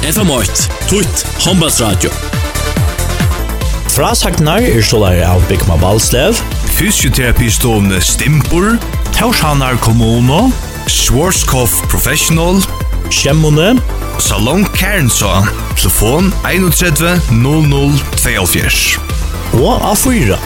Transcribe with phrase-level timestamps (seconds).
[0.00, 2.10] FM8, Tutt, Håndbalsradio.
[3.92, 6.38] Frasagnar er stålare av Bikma Balslev,
[6.78, 8.78] Fysioterapistovne Stimpur,
[9.12, 10.48] Taushanar Kommuno,
[10.88, 12.62] Schwarzkopf Professional,
[13.12, 13.74] Kjemmone,
[14.18, 15.42] Salon Kernsa,
[15.76, 18.96] telefon 31 00 72.
[19.60, 20.40] Og A4.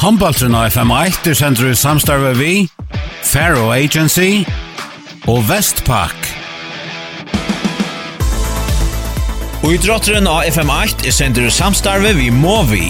[0.00, 2.56] Håndbaltren av FM8 er sender samstarve vi,
[3.20, 4.46] Faro Agency
[5.28, 6.37] og Vestpak.
[9.66, 12.84] Og i drotteren av FM8 er sender samstarve vi må vi.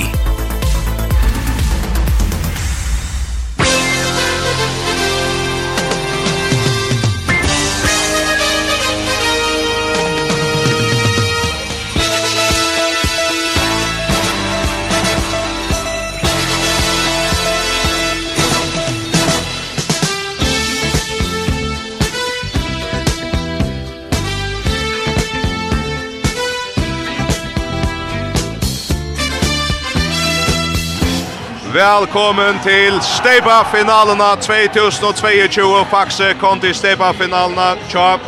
[31.79, 35.85] Velkommen til Steiba-finalene 2022.
[35.91, 37.69] Faxe kom til Steiba-finalene.
[37.89, 38.19] Tja,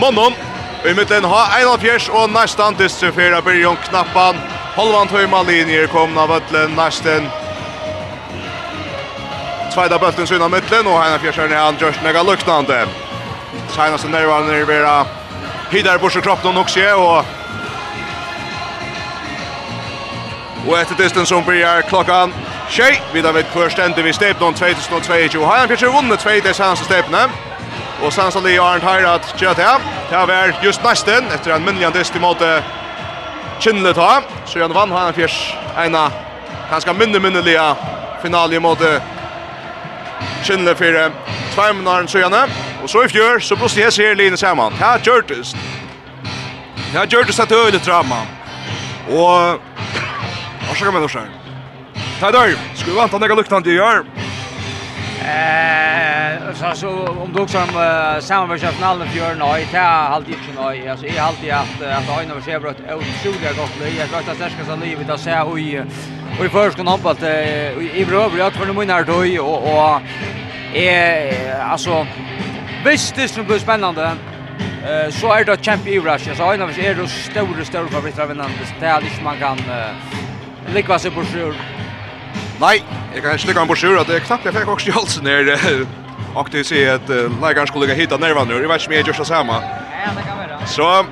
[0.00, 0.34] månen.
[0.84, 4.36] I midten har 41 og nesten distriferer Byrjon Knappan.
[4.76, 7.30] Holvan Tøyma linjer kom av Øtlen næsten.
[9.72, 12.82] Tveida bøtten syna midten, og Heina Fjersen er han Jørgen nega Luknande.
[13.72, 15.06] Seinast er nærvarende nirvera
[15.70, 17.24] Hidar Borsen Kroppen og Noxie, og
[20.68, 22.32] Og etter disten som blir klokkan
[22.70, 25.44] Tjej, vi da vet hver stendig vi stepnen 2022.
[25.46, 27.32] Har han fyrir vunnet tvei des hans stepnen.
[28.04, 29.86] Og Sansa Lee Arndt har at tjera til.
[30.10, 32.62] Det har var just nesten, etter en minnelig dist i måte
[33.60, 34.20] Kinle ta.
[34.46, 35.32] Så han vann han fyrir
[35.80, 36.10] eina
[36.70, 37.64] ganske minne minnelige
[38.22, 39.00] finale i måte
[40.44, 41.10] Kinle fyrir
[41.54, 42.44] tvei så søgjane.
[42.82, 44.76] Og så i fjør, så blåste jeg ser Line saman.
[44.76, 45.56] Her gjørtest.
[46.92, 48.22] Her det et øyelig drama.
[49.08, 49.60] Og...
[50.68, 51.37] Hva skal man da skjønne?
[52.20, 54.04] Tajdar, skulle vi vanta nega luktan luktande gör?
[55.22, 60.88] Eh, så så om du också om samarbetsnationalen för nej, det är alltid inte nej.
[60.88, 63.96] Alltså är alltid att att ha Aina och Chevrolet är otroligt gott läge.
[63.98, 65.82] Jag tror att det ska största livet att säga oj
[66.40, 70.00] oj förskon hoppas i bröder jag för nu när då och och
[70.74, 72.06] är alltså
[72.84, 74.12] visst det som blir spännande.
[74.88, 76.34] Eh så är det champ i Russia.
[76.34, 78.52] Så en av Aina är då stora stora favoriter av en annan.
[78.80, 79.58] Det är liksom man kan
[80.74, 81.54] Likvasser på sjur
[82.60, 82.82] Nei,
[83.14, 85.26] jeg kan slikke han på sjur at det er knappt jeg fikk også i halsen
[85.26, 85.44] her.
[85.48, 85.86] ner.
[86.34, 87.08] Och det ser att
[87.42, 88.60] leikeren skulle ligga hitta nervene, nu.
[88.60, 89.52] jeg vet inte mer just samma.
[89.52, 90.66] Ja, det kan vara.
[90.66, 91.04] Så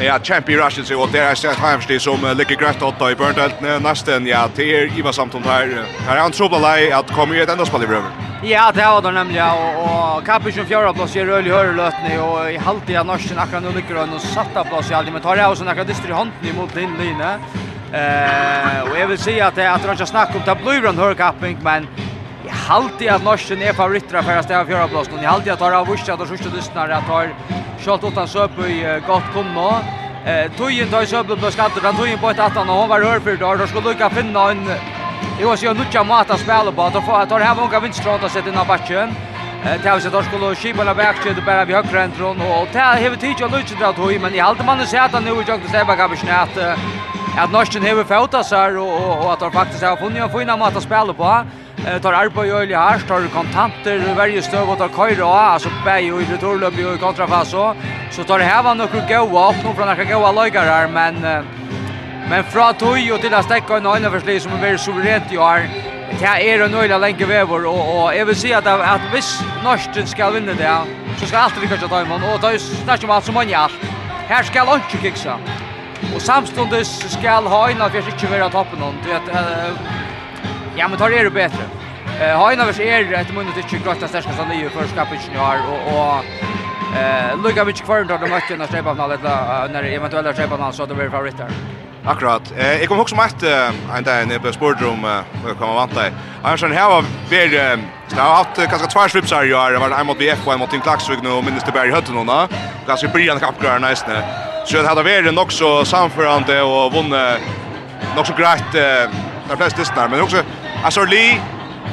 [0.00, 3.82] Ja, Champi Rush så og det er Seth Heimsti som ligger greit åtta i Burndelten
[3.82, 5.66] nesten, Ja, det er Iva samton her.
[6.06, 8.10] Her er han trobla lei at komma i et enda spel i bröver.
[8.44, 9.48] Ja, det var det nämligen.
[9.48, 12.20] og, og Kappisjon fjärde plass i Röjlig Hörelötning.
[12.20, 15.12] og i halvtida norsken akkurat nå ligger han och satta plass i allt.
[15.12, 17.38] Men tar jeg også en akkurat distri hånden imot din linje.
[17.92, 21.58] Eh, och jag vill säga att det att jag snackar om det blir en hörkapping
[21.62, 21.88] men
[22.46, 25.60] jag halti att Norsen är favoriter för att stäva fjärde plats och jag halti att
[25.60, 27.28] ha vurstat och sjuste lyssnar att har
[27.80, 29.80] skott utan söp i gott kom nå.
[30.26, 33.36] Eh, tojen tar söp på skatter, han tojen på ett att han har hör för
[33.36, 34.68] då då skulle lucka finna en
[35.38, 38.32] Det var så jag nutja mata spela på att få att ha många vinstråd att
[38.32, 39.14] sätta i backen.
[39.64, 43.16] Eh tals att skulle skipa la back till bara vi högra ändron och ta vi
[43.16, 46.58] tid jag lucka dra men i allt man ser att nu jag inte stäva kapsnat
[47.36, 50.56] at Norsen hever fauta sær og, og, og at han faktisk har funnet en fina
[50.56, 51.32] mat å spille på.
[51.86, 55.34] Eh, tar arbeid i øyelig her, tar kontanter i verje støv og tar køyre og
[55.36, 57.76] altså bæg og i returløp og i kontrafas og
[58.10, 61.18] Så tar det heva noen gode opp, noen fra noen gode løygar her, men,
[62.30, 65.36] men fra tog og til å stekke en øyne forsli som er veldig suverent i
[65.36, 65.66] år,
[66.16, 69.34] det er en øyne lenge vever, og, og jeg vil si at, at hvis
[69.64, 70.72] Norsen skal vinne det,
[71.18, 73.78] så skal alt lykkes til Tøymon og det er snart om alt som han gjør.
[74.30, 75.36] Her skal han ikke kikse
[76.14, 78.98] Og samstundes skal Haina vers ikke være toppen hon.
[79.04, 79.76] Du vet, uh,
[80.78, 81.66] ja, men tar er jo bedre.
[82.16, 85.40] Uh, Haina vers er etter munnet ikke grøtt av sterskast av nye for skapet ikke
[85.40, 86.12] har, og, og
[86.94, 90.96] uh, lukka mykje kvarn tar de møtte under streipavnall, eller under eventuelle streipavnall, så det
[90.98, 91.52] blir favoritter.
[92.06, 92.52] Akkurat.
[92.54, 93.44] Eh, jeg kom også med et
[93.98, 96.14] en dag når jeg ble spurt om hva man vant deg.
[96.44, 97.40] Andersen, her var vi,
[98.14, 99.74] jeg har hatt uh, ganske tvær svipsar i år.
[99.74, 101.94] Det var en mot BF og en mot Tim Klaksvig nå, minnes det bare i
[101.94, 102.42] høtten nå.
[102.86, 104.22] Ganske brygjende kappgrører nesten.
[104.66, 107.40] Så det hade varit nog så samförande och vunnit
[108.16, 109.10] nog så grejt eh,
[109.48, 110.08] de flesta distnar.
[110.08, 111.40] Men också Lee,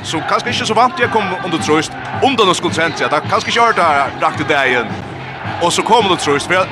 [0.03, 1.91] som kanske inte så vant jag kom under tröst.
[2.21, 4.85] Om de skulle sent sig, det kanske inte hört där rakt i dagen.
[5.61, 6.49] Och så kom de tröst.
[6.51, 6.65] Jag,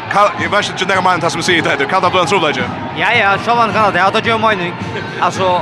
[0.43, 1.85] jag vet inte när man tar som säger det.
[1.85, 2.63] Kan det bli en trovärdig?
[2.97, 3.91] Ja, ja, så var det.
[3.93, 4.73] Det har tagit en mening.
[5.19, 5.61] Alltså,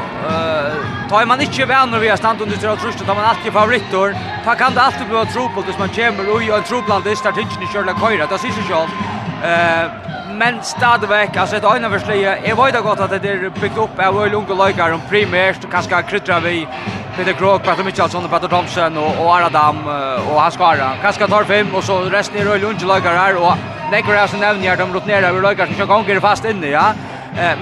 [1.09, 4.17] tar man inte vänner via stand under tre tröst, tar man alltid favoritter.
[4.45, 7.63] Ta kan det alltid bli en tro som man kommer och en troplandist där tingen
[7.63, 8.25] i körla köra.
[8.27, 8.89] Det syns ju själv.
[9.43, 10.08] Eh
[10.39, 14.15] men stadigvæk, altså et øyneverslige, jeg vet da godt at det er bygd opp av
[14.23, 16.67] øyne unge løyker, om primært, kanskje krytter vi
[17.17, 20.93] Peter Krog, Petter Mitchelsson, Petter Thomsen og, og Aradam og Haskara.
[21.03, 24.39] Kanskje tar fem, og så resten er øyne unge løyker her, og nekker jeg som
[24.39, 26.87] nevner her, de rotnerer over løyker som ikke ganger fast inne, ja.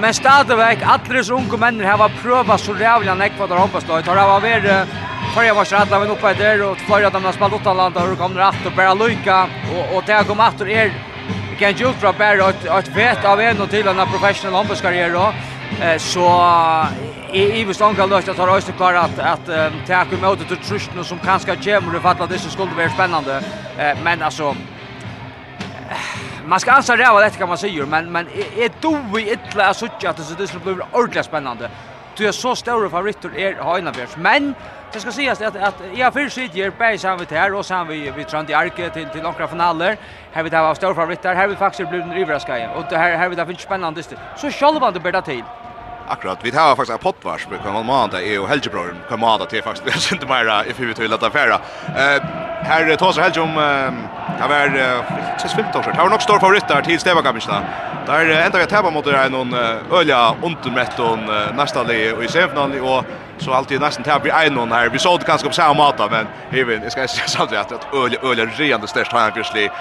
[0.02, 4.16] Men stadigvæk, alle disse unge mennene har prøvd så rævlig enn ekva der hoppastøy, tar
[4.16, 4.88] Det har være
[5.34, 8.18] Förra var så alla vi uppe där och förra de har spelat åt alla och
[8.18, 10.92] kommer att bara lycka och och det har kommit att är
[11.60, 15.34] kan ju dra bara att att vet av en och till en professional handbollskarriär då
[15.82, 16.26] eh så
[17.34, 19.46] i i vart anka lust att ha röst klar att att
[19.88, 23.44] ta emot till trusten som kanske kommer det fatta det så skulle vara spännande
[23.78, 24.56] eh men alltså
[26.46, 28.28] man ska ansa det vad det kan man säga men men
[28.64, 31.70] är då vi illa så att det det skulle bli ordentligt spännande
[32.18, 34.18] Du är så stor favoritter är Heinavers.
[34.18, 34.56] Men
[34.94, 37.88] det ska sägas att att jag för sig ger Bergs han vid här och sen
[37.88, 39.98] vi vi trant i arke till till några finaler.
[40.32, 41.36] Här vi där var stor favoriter.
[41.36, 42.70] Här vi faktiskt blivit överraskade.
[42.76, 44.04] Och det här här vi där finns spännande.
[44.38, 45.44] Så Schalvan det bästa tid.
[46.08, 49.48] Akkurat, vi tar faktiskt en pottvars på kan man anta är och Helgebror kan man
[49.48, 51.60] till faktiskt vi syns inte mer if vi vill låta färra
[51.96, 53.54] Eh här tar så Helge om
[54.40, 55.04] kan vara
[55.40, 55.92] tills 15 år.
[55.92, 57.62] Här har nog stor favorit där till Steva Gamista
[58.06, 59.54] Där ända vi tävlar mot en någon
[59.92, 61.20] ölja undermetton
[61.56, 63.06] nästa le och i semifinalen och
[63.38, 64.90] så alltid nästan tar vi en någon här.
[64.90, 68.20] Vi såg det ganska på samma mata men även jag ska säga så att ölja
[68.24, 69.72] ölja rejält störst har han plötsligt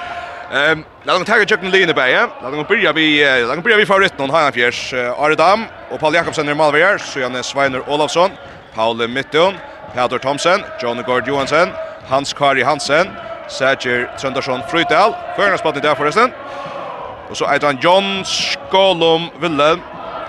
[0.52, 2.28] Ehm, låt oss ta ett jökna linje ja.
[2.42, 6.14] Låt oss börja vi låt oss börja vi favoriten hon Hanan Fjärs, Aredam och Paul
[6.14, 8.30] Jakobsen i Malvär, så Janne Sveiner Olofsson,
[8.74, 9.54] Paul Mitton,
[9.94, 11.68] Peter Thomsen, John Gord Johansen,
[12.08, 13.06] Hans Kari Hansen,
[13.48, 16.32] Sager Trøndarsson Frøydal, Førnes på der forresten.
[17.30, 19.80] Og så er det John Skolum Willem,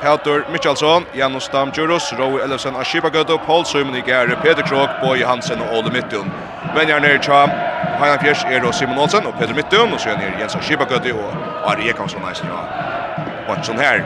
[0.01, 5.61] Peter Michalson, Janus Damjurus, Roy Ellefsen Ashibagado, Paul Søymen i Gare, Peter Krog, Boy Hansen
[5.61, 6.31] og Ole Mittun.
[6.75, 7.66] Venjar nere tja
[7.99, 11.11] Heinan Fjers er då Simon Olsen och Peter Mittun och så är ner Jens Schibakøtti
[11.11, 13.53] och Ari Ekansson nice ja.
[13.53, 14.03] Och sån här.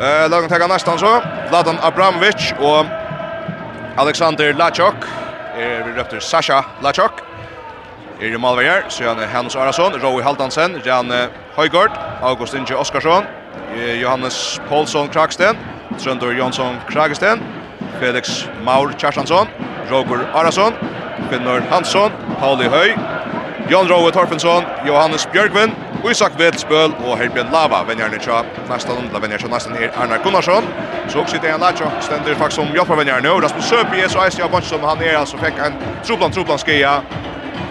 [0.00, 2.86] Eh lagen tar nästan så Vladan Abramovic och
[3.96, 4.94] Alexander Lachok
[5.58, 7.22] er vi røpter Sasha Lachok
[8.20, 11.12] er i Malvejer, så han Hans Arason, Roy Haldansen, Jan
[11.56, 11.90] Høygård,
[12.22, 13.24] August Inge Oskarsson,
[14.00, 15.56] Johannes Paulsson Kragsten,
[15.98, 17.42] Trøndor Jonsson Kragsten,
[18.00, 19.48] Felix Maur Kjartansson,
[19.90, 20.72] Roger Arason,
[21.30, 22.94] Finnur Hansson, Pauli Høy,
[23.70, 25.74] Jon Rowe Torfensson, Johannes Bjørgvin,
[26.10, 30.68] Isak Vetspøl og Herbjørn Lava, venjerne tja, næsta lundla venjerne tja, næsten her Arnar Gunnarsson,
[31.08, 34.22] så også sitter en latja, stender faktisk som hjelper venjerne, og Rasmus Søpi er så
[34.26, 37.00] eisen av Bonsson, han er altså fikk en troblan troblan skia,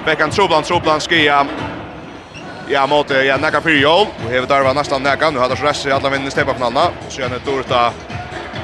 [0.09, 1.45] fikk en troblan troblan skia,
[2.69, 4.07] Ja, mot ja nakka fyrir Och
[4.41, 5.29] Og där var nästan näka.
[5.29, 6.85] Nu hadar stress alla vinnin steppa knanna.
[6.85, 7.93] Og sjøna Dorta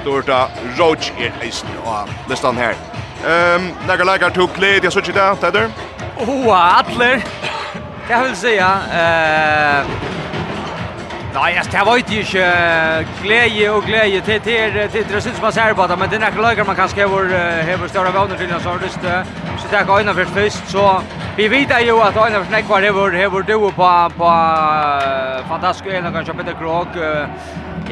[0.05, 0.49] Dorta
[0.79, 1.69] Roach er eisen.
[1.85, 2.90] Og listan her.
[3.27, 5.69] Ehm, um, några läkar tog glädje jag såg ju där, där.
[6.17, 7.23] Åh, Adler.
[8.09, 9.85] Jag vill säga eh
[11.33, 15.51] Nej, jag tar inte ju inte glädje och glädje till till till det syns man
[15.51, 17.25] ser på det, men det är några man kan skriva vår
[17.63, 21.01] hevor stora vänner till så det så det går innan för först så
[21.37, 24.29] vi vet ju att en av snack var det hevor hevor du på på
[25.49, 26.87] fantastiskt en kanske Peter Krog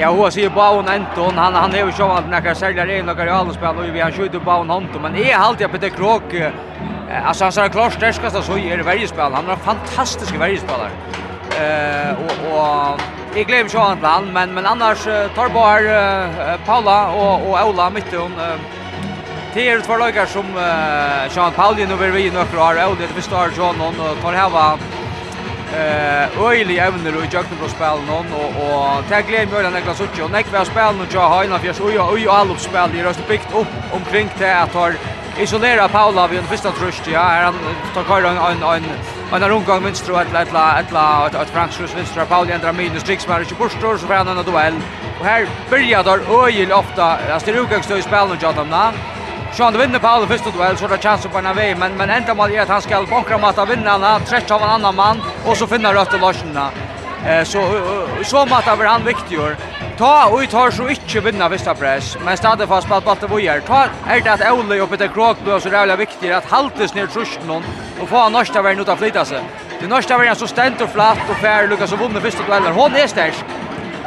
[0.01, 3.05] Ja, hon ser på hon Anton, han han är ju så att när säljer in
[3.05, 5.89] några allspel och vi har skjutit på hon Anton, men är halt jag på det
[5.89, 6.33] krok.
[7.25, 9.33] Alltså han sa klart stärkast så är det varje spel.
[9.33, 10.91] Han har fantastiska fantastisk varje spelare.
[11.59, 13.01] Eh och och
[13.35, 15.03] Jag glömmer så han men men annars
[15.35, 18.33] tar bara Paula och och Ola mitt hon
[19.53, 20.45] Det är två lagar som
[21.29, 24.77] Sean Pauli nu vill vi några år och det förstår John och tar hava
[25.73, 30.01] eh öjlig evner och jag på spela någon och och ta glädje med den klass
[30.01, 31.89] och näck var spel nu jag har innan fjärs och
[32.27, 34.95] och all upp spel det röst byggt upp omkring det att har
[35.37, 37.53] isolera Paula vid den första trust ja han
[37.93, 38.83] tar kvar en en en
[39.33, 43.03] en en rundgång minst vänster och ett ett ett ett Frankrikes vänster Paula ändrar minus
[43.03, 44.73] tricks var inte Borstor så får han en duell.
[45.19, 48.69] Och här börjar då öjlig ofta alltså det ruggstöj spel nu jag dem
[49.59, 52.09] Så han vinner på alla första duell så det chans på en väg men men
[52.09, 55.21] ända mal är att han ska bonkra mata vinna han träffar av en annan man
[55.45, 56.57] och så finner rött och Larsen
[57.27, 57.61] Eh så
[58.23, 59.55] så mat blir han viktigare.
[59.97, 63.59] Ta och tar så inte vinna första press men stadig fast på att batte vojar.
[63.59, 66.93] Ta är det att Ole uppe till krok då så det är viktigt att haltas
[66.95, 67.63] ner trusken
[68.01, 69.41] och få nästa värn ut att flytta sig.
[69.81, 72.73] Det nästa värn så ständ och flatt och fair Lucas och vinner första duellen.
[72.73, 73.35] Hon är stark.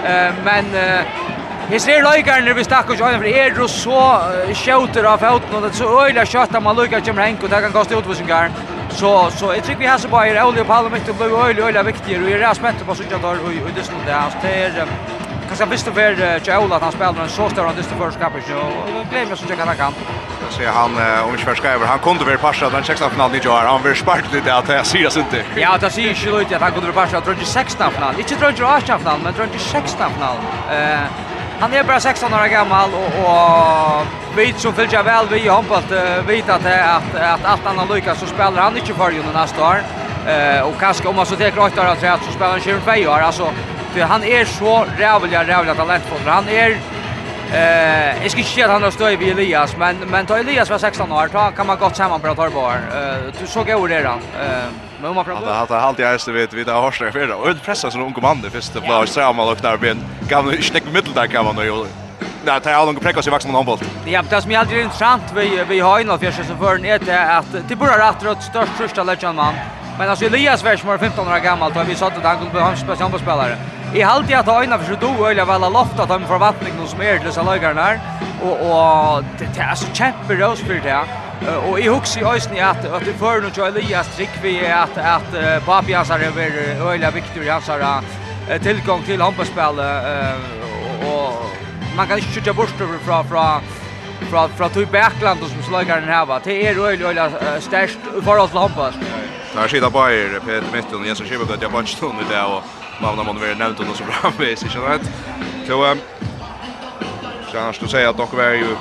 [0.05, 1.01] Eh men eh,
[1.73, 4.01] Jeg ser løykerne vi snakker ikke øynene, for er jo så
[4.61, 7.49] skjøter av foten, og det er så øyla kjøtt at man løyker kommer henk, og
[7.51, 8.51] det kan koste utvisninger.
[8.91, 11.71] Så, så jeg tror vi har så bare, Oli og Palle mitt, det blir øyla,
[11.71, 14.53] øyla viktig, og jeg er spent på sånn at det er i det, altså det
[14.53, 14.93] er,
[15.49, 18.93] kanskje visst det var ikke Ola at han spiller en så større dysten førskapet, og
[18.93, 20.01] jeg gleder meg så ikke at han kan
[20.53, 23.83] ser han om inte förskriver han kunde väl passa den sexta finalen i år han
[23.83, 26.87] vill sparka lite att jag ser inte ja det ser ju ut att han kunde
[26.87, 30.11] väl passa tror inte sexta final inte tror jag åtta final men tror jag sexta
[30.11, 30.37] final
[30.71, 34.07] eh Han är bara 16 år gammal och, och
[34.37, 35.91] vi som följer väl vi har hoppat
[36.27, 39.83] vet att att att allt annat har så spelar han inte för ju nästa år.
[40.27, 43.21] Eh och kanske om man så tar rätt år att så spelar han 25 år
[43.21, 43.53] alltså
[43.93, 46.21] för han är så rävliga rävliga talentfull.
[46.27, 46.79] Han är
[47.55, 50.71] Eh, jag ska inte säga att han har stått vid Elias, men men ta Elias
[50.71, 53.13] var 16 år, ta, kan man gott samman på att sammanprata bara.
[53.15, 54.09] Eh, du såg ju det då.
[54.09, 54.65] Eh,
[55.01, 55.55] men om man pratar.
[55.55, 57.35] Han har alltid häst vet vi det har sig för då.
[57.35, 60.05] Och pressa som ung man det första blå samma och där ben.
[60.29, 61.87] Gamla snack middel där kan man då.
[62.45, 63.79] Nej, det är långt präckas i vuxna handboll.
[64.07, 66.99] Ja, det som är alltid intressant vi vi har ju något för så för är
[66.99, 69.55] det att det börjar rätt rätt störst första legend man.
[69.99, 72.77] Men alltså Elias Versmar 15 år gammal då vi sa att han kunde bli en
[72.77, 73.57] specialspelare.
[73.95, 77.27] I halde at øyna for du øyla vel lofta dem fra vatningen som er til
[77.27, 77.99] disse løgaren her.
[78.43, 81.11] Og, og det, det er så kjempe råsbyrt her.
[81.69, 85.29] Og i huksi i øyne at, at det fører noe Elias trikk Trikvi at, at
[85.37, 88.05] uh, papi hans har vært øyla i hans har
[88.63, 89.93] tilgang til håndballspillet.
[91.13, 91.51] Og
[91.97, 93.47] man kan ikke kjøtja bort fra, fra,
[94.31, 96.39] fra, fra tog backland som slagaren va.
[96.39, 98.93] Det är øyla øyla størst forhold til håndball.
[99.53, 103.59] Det er skida bayer, Peter Mitton, Jensen Kibbegaard, jeg bannstunner det og namn man vill
[103.59, 105.11] nämnt och så bra med sig så rätt.
[105.67, 105.99] Så ehm
[107.53, 108.77] så annars då säger att dock var ju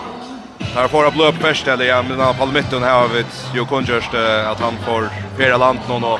[0.76, 4.14] här får att blöp först eller ja men på mitten här har vi ju konjust
[4.48, 6.20] att han får flera land någon och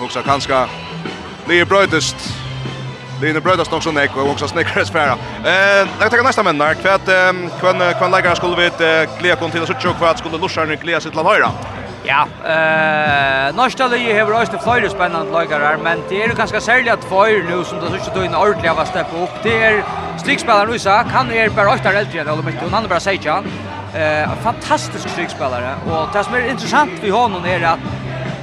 [0.00, 0.66] också kanske
[1.48, 2.16] Lee Brödest
[3.22, 5.12] Line Brödest också nek och också snickres färra.
[5.44, 6.74] Eh, jag tar nästa män där.
[6.74, 10.38] Kvätt ehm kvann kvann lägger skulle vi ett glädje till så tjock för att skulle
[10.38, 11.50] Lushar nu glädje sitt land höra.
[12.06, 16.92] Ja, eh norska lige hevur øyst til spännande spennandi leikarar, men det er kanskje særlig
[17.50, 19.42] nu som det så tað in ordentligt av var steppa upp.
[19.42, 19.82] Det är
[20.18, 23.44] strikspelaren Luisa, han är bara åtta äldre än Olmit, og han är bara han.
[23.94, 27.78] Eh fantastisk strikspelare, och det som är intressant vi har någon är att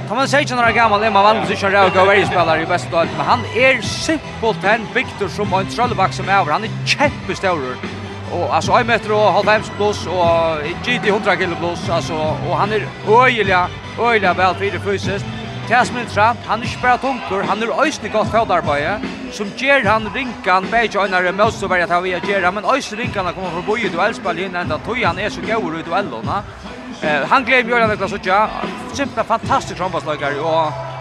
[0.08, 3.04] Kan man säga några gamla gammal Emma Wallens som är och varje spelare i bästa
[3.16, 6.52] men han är simpelt en Victor som en trollback som är över.
[6.52, 7.76] Han är jättestor
[8.34, 12.14] och alltså 1 meter och halv hems plus och GT 100 kilo plus alltså
[12.48, 13.68] och han är öjliga
[14.00, 15.26] öjliga väl för fysiskt.
[15.68, 19.00] Tasmin Trump, han er ikke bare tungur, han er ösnig godt fotarbete
[19.32, 23.00] som ger han rinkan bäge och er måste så välja ta vi ger men ösnig
[23.00, 25.98] rinkan kommer från boi du elspel in ända tog han er så god ut och
[25.98, 26.42] ällorna.
[27.02, 28.48] Eh han glömmer ju att det så tjå.
[28.92, 30.93] Simpelt fantastiskt frambollslagare och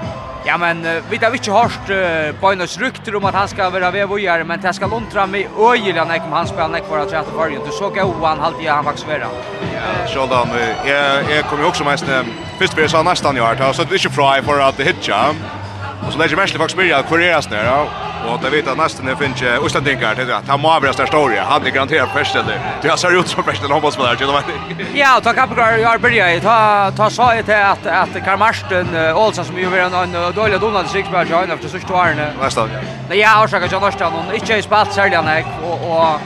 [0.45, 3.93] Ja, men uh, vi har ikke hørt uh, Bøynes rykter om at han skal være
[3.93, 7.03] ved vågjere, men det skal lontra meg øyelig han ikke om han spiller ikke for
[7.03, 7.63] at rett og fargen.
[7.63, 9.31] Du så ikke hva han halte han faktisk være.
[9.71, 10.51] Ja, Sjoldan,
[10.87, 12.11] jeg, jeg kom jo også mest,
[12.59, 14.79] først blir jeg sa nesten i hvert, så det er ikke fra jeg for at
[14.79, 15.21] det hitja.
[16.03, 18.67] Og så legger jeg mest faktisk mye av hvor er jeg snører, Och det vet
[18.67, 21.43] att nästan det finns ju Östlandingar till att han må avra största historia.
[21.43, 22.59] Han är garanterat förställde.
[22.81, 24.17] Det ser ut som förställde hoppas på det här.
[24.93, 29.57] Ja, ta kapgar jag börjar ta ta så att att att Karl Marsten Olsson som
[29.59, 32.17] ju var en dålig Donald Sixberg join efter så stora åren.
[32.41, 32.69] Nästan.
[33.09, 36.19] Nej, jag har jag nästan och inte är spalt säljan jag och och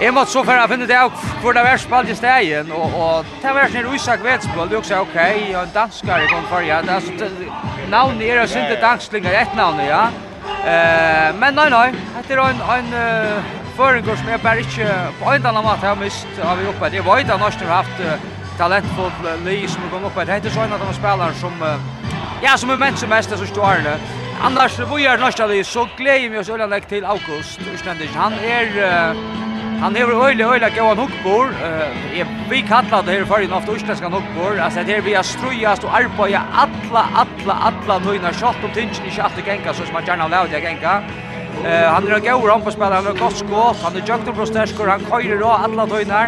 [0.00, 2.96] Jeg måtte så for å finne det av hvor det var spalt i stegen, og,
[2.98, 5.18] og det var sånn Isak Vetsbøl, det var også ok,
[5.54, 7.36] og en danskare kom for, ja, det er sånn,
[7.92, 10.08] navnet er jo synte dansklinger, ett navn, ja,
[10.66, 11.94] Eh, men nej nej,
[12.28, 13.42] det är en en
[13.76, 16.88] föringår som jag bara inte på en annan mat har mist har vi uppe.
[16.88, 17.98] Det var inte annars har haft
[18.58, 19.12] talentfull
[19.44, 20.26] Lee som kom upp.
[20.26, 21.52] Det heter så en de spelare som
[22.42, 23.98] ja, som är som mest så står det.
[24.42, 27.60] Annars vi är nästa Lee så glädjer mig så lägg till August.
[28.14, 29.14] Han är
[29.80, 31.46] Han har öle öle gå hookbor.
[32.18, 34.60] Eh vi kallar det här förrän ofta utländska hookbor.
[34.60, 39.10] Alltså det vi blir strujast og arbeta alla alla alla nöjna shot och tingen i
[39.10, 41.02] shot och gänga så som man gärna låter gänga.
[41.64, 43.82] Eh han er går om på spelar han gott skott.
[43.82, 46.26] Han er jukt på stäskor han köjer og alla nöjna.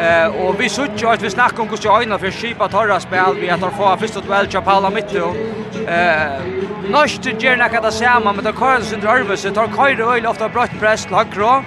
[0.00, 3.50] Eh og vi söker at vi snakkar om hur øyna öjna skipa torra spel vi
[3.50, 5.34] att få fyrst og väl Chapala mitt då.
[5.88, 10.48] Eh Norsk til Gjerna det samme, men det kører sin drøvelse, tar køyre øyne ofte
[10.54, 11.64] brøtt press til høyre,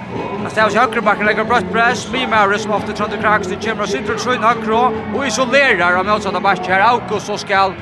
[0.50, 3.86] Han stavs høyre bakken legger brøtt press, mye mer som ofte trådde kraks, det kommer
[3.86, 4.79] og sinter trøyn høyre,
[5.13, 7.75] og isolerer av motsatta bakken her, August som skal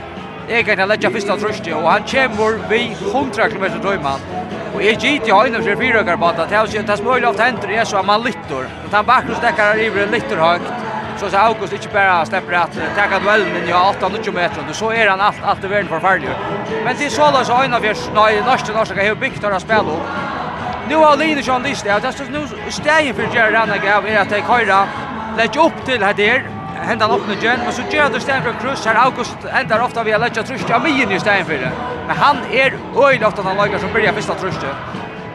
[0.50, 4.28] egentlig legge fyrsta trøyste, og han kommer vi 100 km drøyman.
[4.74, 7.72] Og jeg gitt i høyne for fire høyre bata, det er jo det ofte henter
[7.72, 10.68] er så at man lytter, men han bakken stekker her er lytter høyt,
[11.18, 14.76] så så August inte bara släpper att tacka duellen men jag 8 9 meter och
[14.76, 16.30] så är han allt allt i världen förfärlig.
[16.84, 19.42] Men det är så där så en av er nej nästa nästa kan ju byggt
[19.42, 20.37] några spel upp.
[20.90, 24.20] Nu har Lina John List, ja, det står nu stegen för Jerry Ranna gav är
[24.20, 24.88] att ta köra.
[25.38, 26.50] Lägg upp till här där.
[26.76, 30.04] Hända upp med Jen och så gör det ständ för kryss här August ändar ofta
[30.04, 31.72] vi lägga trust av mig i stägen för det.
[32.08, 32.74] Men han är
[33.08, 34.76] öjd ofta han lägger som börjar första trustet.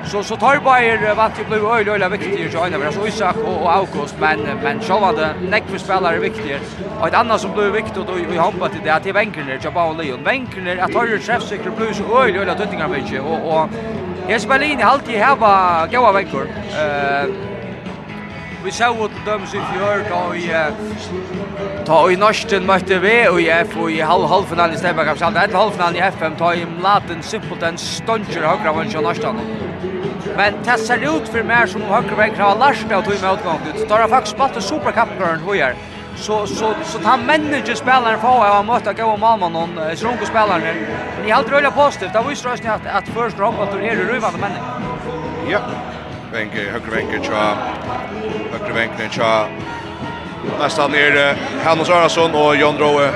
[0.04, 3.36] Så så tar Bayer vart ju blev öjd öjd viktigt ju Johan men så Isak
[3.36, 6.62] och, och August men men själva det näck för spelare är viktigt.
[7.00, 9.58] Och ett annat som blev viktigt och vi hoppas till det att det är Wenkelner,
[9.62, 10.24] Jabal Leon.
[10.24, 13.68] Wenkelner att har ju chefsäker blues öjd öjd tuttingar mycket och och
[14.32, 16.46] Jens Berlin halt i hava goa veckor.
[16.72, 17.26] Eh
[18.64, 20.50] Vi såg åt döms i fjör då i
[21.84, 25.54] ta i Norsten mötte vi och F får i halv halvfinalen i Stäbba kanske alltid
[25.54, 29.36] halvfinalen i FM ta i Mladen Simpleton stuncher högra vann från Norsten.
[30.36, 33.58] Men det ser ut för mer som högra väg har Lars då ta i motgång.
[33.74, 35.74] Det står faktiskt på superkappgården hur är
[36.16, 40.62] så så så tar manager spelaren på och har mött gå Malmö någon sjunko spelaren.
[41.18, 42.12] Men i har rullar positivt.
[42.12, 44.52] Det var ju att att först drop att det är rövande män.
[45.48, 45.58] Ja.
[46.32, 47.56] Vänke högre vänke tja.
[48.52, 49.46] Högre vänke tja.
[50.60, 53.10] nästan ner Hannes Arason och Jon Roe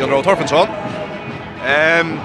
[0.00, 0.66] Jon Roe Torfensson.
[1.66, 2.18] Ehm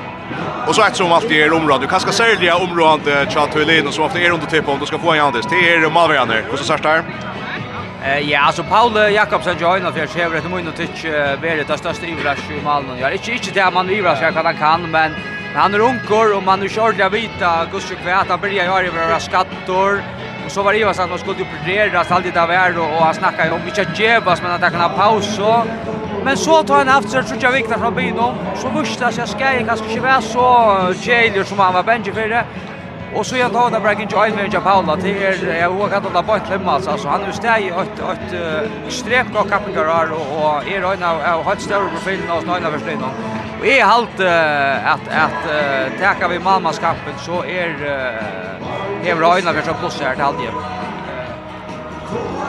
[0.67, 1.81] Och så ett som alltid är området.
[1.81, 4.86] Du kanske säljer området till Chatulin och så ofta är det inte typ om du
[4.86, 5.45] ska få en Anders.
[5.50, 6.43] Det är Malvianer.
[6.51, 7.03] Och så särskilt här.
[8.06, 11.78] Eh ja, alltså Paul Jakobsen joinar för sig över ett mål och tycker väl det
[11.78, 13.00] största överrask i Malmö.
[13.00, 15.12] Jag är inte inte där man överraskar vad han kan, men
[15.56, 20.04] han är unkor och man är ordentligt vita Gustav Kvärt han börjar göra över skattor.
[20.46, 23.06] Och så var det ju så att man skulle operera så alltid där var och
[23.06, 25.64] han snackar om vilka jebas men att han kan ha paus så.
[26.24, 28.36] Men så tar han efter så tror jag viktar från byn binom.
[28.56, 32.30] Så vurstas jag ska jag kanske inte vara så jailer som han var bänge för
[32.30, 32.46] det.
[33.15, 36.24] Och så jag tar det breaking till Ismail Paula till er jag har kallat det
[36.24, 40.81] bort hemma alltså han är steg i ett ett streck och kapingar och och är
[40.81, 41.05] då nu
[41.45, 43.03] har större profilen av förstår Verslin.
[43.60, 44.19] Och är halt
[44.93, 45.43] att att
[46.00, 47.69] täcka vi mammas kampen så är
[49.05, 50.50] är Raina kanske plus här till halvtid.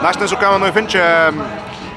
[0.03, 1.33] Nästan så kan man nu finna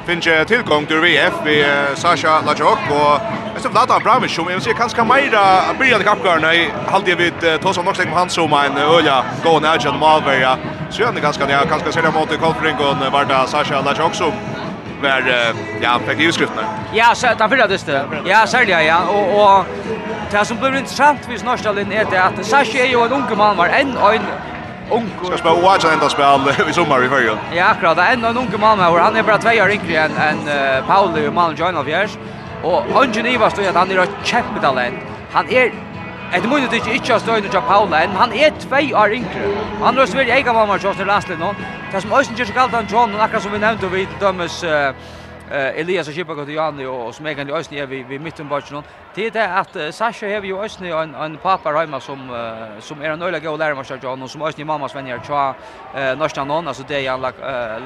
[0.06, 3.20] finna tillgång till VF vi Sasha Lajok och
[3.60, 7.60] Jag ser Vladan Abramovic som jag ser kanske mera börja det kapgarna i halvtid vid
[7.62, 10.56] Tosan också med hans som en öliga gå ner jag Malberga.
[10.90, 14.32] Så är det ganska det kanske ser jag mot Kolfring och Varda Sasha Lach också
[15.02, 15.24] var
[15.80, 16.64] ja fick ju skriften.
[16.92, 18.22] Ja, så där för det där.
[18.24, 19.64] Ja, sälja ja och och
[20.30, 23.56] det som blir intressant vid Norstalin är det att Sasha är ju en ung man
[23.56, 24.26] var en en
[24.90, 25.10] ung.
[25.24, 27.38] Ska spela watch ända spel i sommar i förra.
[27.54, 27.98] Ja, akkurat.
[27.98, 30.38] En en ung man var han är bara två år yngre än än
[30.86, 32.10] Paul och Malin Joinov Jers.
[32.64, 34.98] Og Hangen Ivas stod at han er et kjempetalent.
[35.32, 35.70] Han er
[36.30, 39.48] Et mun det ikkje ikkje støyne til Paula, men han er tvei år yngre.
[39.82, 41.48] Han løs vel egen mamma til kjøster landslid nå.
[41.92, 44.94] Det som Øysen Kjørs kalt han John, akkurat som vi nevnte vi dømes uh,
[45.50, 48.48] eh Elias och Chipa Gotti og och Smegan i er vi vi midt om mitten
[48.48, 48.82] backen.
[49.14, 53.10] Det är att Sasha har ju Ösnia en en pappa Røyma som uh, som er
[53.10, 55.54] en øyla och lärare match John som Ösnia mamma Sven gör tja
[56.16, 57.20] nästan någon altså det er han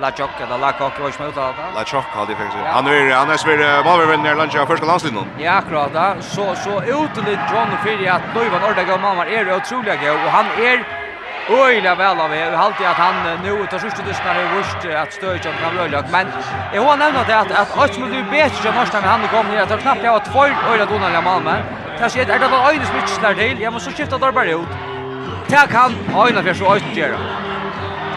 [0.00, 1.74] la chock eller la kock er smuta där.
[1.74, 2.64] La hadde jeg faktisk.
[2.64, 5.24] Han er han är svär vad vi vinner første första landslaget.
[5.38, 6.14] Ja, akkurat da.
[6.20, 10.46] Så så utelig John Fyri at Nøyvan Orda Nordaga mamma er utrolig otroliga og han
[10.59, 11.04] er
[11.49, 12.51] Öjla väl av er.
[12.53, 16.05] Halt att han nu tar sista dysten av vurst att stöja om kan rölla.
[16.13, 16.27] Men
[16.75, 19.63] jag har nämnt att att att som blir du vet ju när han kom ner
[19.63, 21.57] att knappt jag har två öjla donar i Malmö.
[21.99, 23.61] Kanske är det bara Öjnes mycket där till.
[23.61, 24.69] Jag måste skifta där bara ut.
[25.49, 27.17] Tack han Öjla för så Öch gör.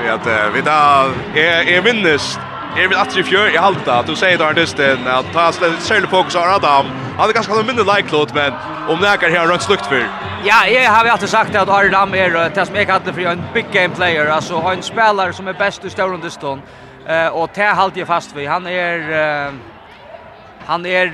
[0.07, 1.81] Ja, det vi där är är
[2.75, 6.09] är väl att i i halta att du säger där just at att ta særlig
[6.09, 6.85] fokus av Adam.
[7.17, 8.53] han er ganske någon mindre like men
[8.87, 10.07] om näkar här runt slukt för.
[10.43, 13.43] Ja, jag har ju alltid sagt att Adam är det som jeg kallar för en
[13.53, 16.61] big game player, alltså han spelare som är bäst i stora distan.
[17.07, 18.47] Eh och det håller jag fast vid.
[18.49, 19.51] Han är
[20.65, 21.07] han är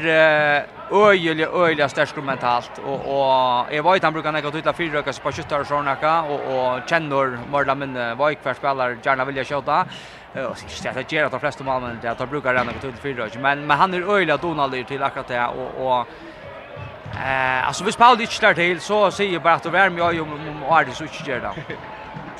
[0.91, 5.31] öjlig öjlig stark mentalt och och jag vet han brukar näka utla fyra röka på
[5.31, 9.85] skyttar och såna och och känner Morla men var hver spelare gärna vill jag skjuta.
[10.35, 13.27] Och så ska det göra de flesta målen det att han brukar ränna till fyra
[13.39, 16.07] men men han är öjlig Donald till akkurat det och och
[17.25, 20.91] eh alltså hvis Paul inte står till så säger bara att värme jag om Ardi
[20.91, 21.75] så inte gör det.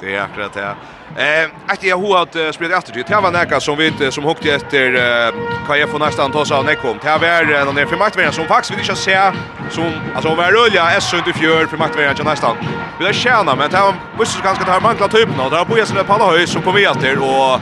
[0.04, 0.76] Det är akkurat det.
[1.16, 3.08] Eh, att jag har att spela efter det.
[3.08, 5.32] Det var näka som vi som huggt efter
[5.68, 6.98] kan jag få nästan ta sig av Nekom.
[7.04, 9.34] Det var någon där för maktvärden som faktiskt vi inte ser
[9.70, 12.58] som alltså var rulla S24 fjör för maktvägen nästan.
[13.00, 16.08] Vi har tjäna men det var visst ganska ta mankla typen och där på med
[16.08, 17.60] Palla Höj som kommer efter och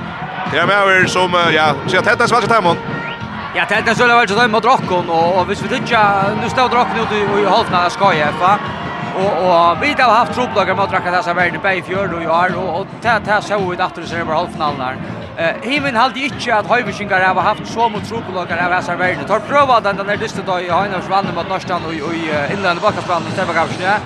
[0.51, 2.75] det är mer som ja, så jag tänkte svart hemma.
[3.56, 6.99] Ja, det är så där så mot Rockon och hvis vi tycker nu står Rockon
[7.04, 8.34] ute i halvna ska jag
[9.15, 12.28] Og og vi har haft trubbel mot Raka dessa verden på i fjør og i
[12.28, 14.95] år og och ta ta så vi åter så över halvfinalen där.
[15.38, 19.26] Eh Himen hade inte att Höjbyskingar har haft så mot trubbel av dessa verden.
[19.26, 22.82] Tar prova den den där dyste då i Heiners vann mot Norstan och i inland
[22.82, 24.00] bakasbanan i Stävagavsnä.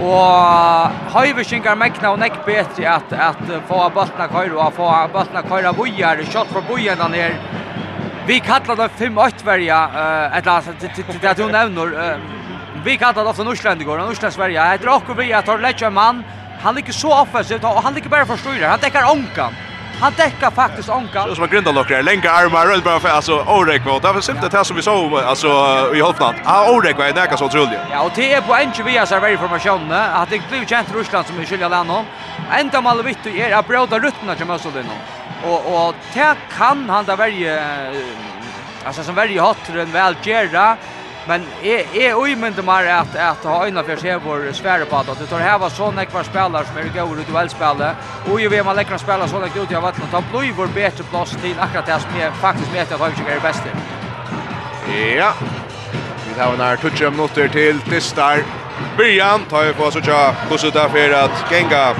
[0.00, 3.36] Og Höjbyskingar mekna og nekk betri at at
[3.68, 7.32] få bollen köra og få bollen köra bojar shot for bojan där ner.
[8.26, 10.64] Vi kallar det 5-8 verja, eh, ett land,
[11.20, 12.18] det du nämner,
[12.84, 14.64] vi kallar det ofta Norsländigor, och Norsländsverige.
[14.64, 16.24] Jag heter också vi att har lägga en man.
[16.62, 18.68] Han ligger så offensivt och han ligger bara förstyrrar.
[18.68, 19.54] Han täcker onkan.
[20.00, 21.28] Han täcker faktiskt onkan.
[21.28, 24.02] Så som grinda lockar, länka armar, röd bara för alltså Orek vad.
[24.02, 25.48] Det var simpelt det här som vi såg alltså
[25.94, 26.34] i halvnat.
[26.44, 27.78] Ja, Orek var näka så otroligt.
[27.90, 31.26] Ja, och det är på en via så varje formation att det blir känt Ryssland
[31.26, 32.04] som skiljer landet.
[32.52, 34.84] Ända mal vitt är att bråda ruttna som måste det
[35.48, 37.64] Och och det kan han där varje
[38.84, 40.76] alltså som varje hatter en väl gärra.
[41.26, 44.84] Men är är oj men det mer att att ha en för sig vår svära
[44.84, 47.94] på att det tar här var sån kvar spelare som är goda och duellspelare
[48.30, 51.04] och ju vem man läckra spelare såna ut jag vet att han blir vår bättre
[51.04, 53.62] plats till akkurat det som är faktiskt med att han är bäst.
[55.16, 55.34] Ja.
[56.34, 58.42] Vi har några touch om noter till testar.
[58.96, 60.34] Brian tar ju på så tjå.
[60.50, 61.94] Hur så där för att Genga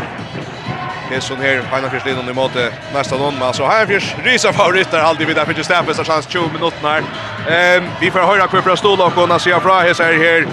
[1.09, 4.17] Det är sån här final fisk linjen i måte nästa någon men så här fisk
[4.25, 7.03] risa favoriter alltid vid där för just där så chans 20 minuter när
[7.49, 10.47] Ehm vi får höra kvar från stolen och kunna se fra här så här här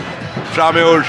[0.52, 1.08] framöver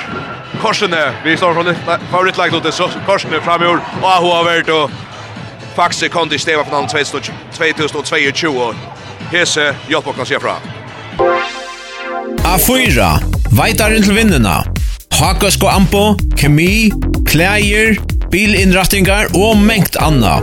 [0.62, 1.12] korsene.
[1.24, 1.74] Vi står från
[2.10, 4.90] favorit lag då det så korsene framöver och har varit och
[5.76, 8.74] Faxe kondi steva på 2022.
[9.32, 10.54] Hesse hjälper kan se fra.
[12.44, 14.64] A4 Veitar til vinnerne.
[15.12, 16.90] Hakasko Ampo, Kemi,
[17.26, 17.96] Kleier,
[18.30, 20.40] bilinrättningar og mengt anna.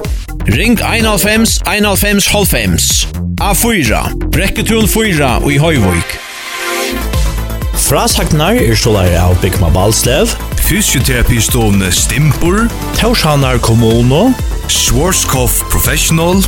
[0.48, 6.16] Ring 1 1 1 1 1 1 A4, Brekketun 4 og i Høyvøyk.
[7.80, 10.34] Frasagnar er stålare av Bygma Balslev,
[10.66, 12.66] Fysioterapistone Stimpur,
[12.98, 14.34] Torshanar Kommuno,
[14.68, 16.44] Schwarzkopf Professional,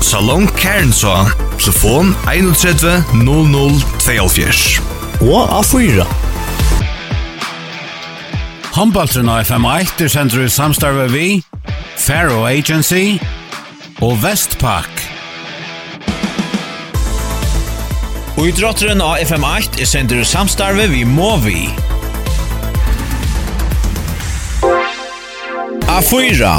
[0.00, 1.26] Salon Kernsa,
[1.60, 4.80] telefon 31 00 72.
[5.28, 6.08] Og A4.
[8.78, 11.28] Håndbaltrun av FM1 er sender i samstarve vi,
[12.00, 13.18] Faro Agency
[14.00, 15.17] og Vestpak.
[18.38, 21.64] Og i drotteren av FM8 er sender samstarve vi Movi.
[25.90, 26.52] A4.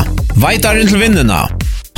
[0.43, 1.45] Veitar til vinnena.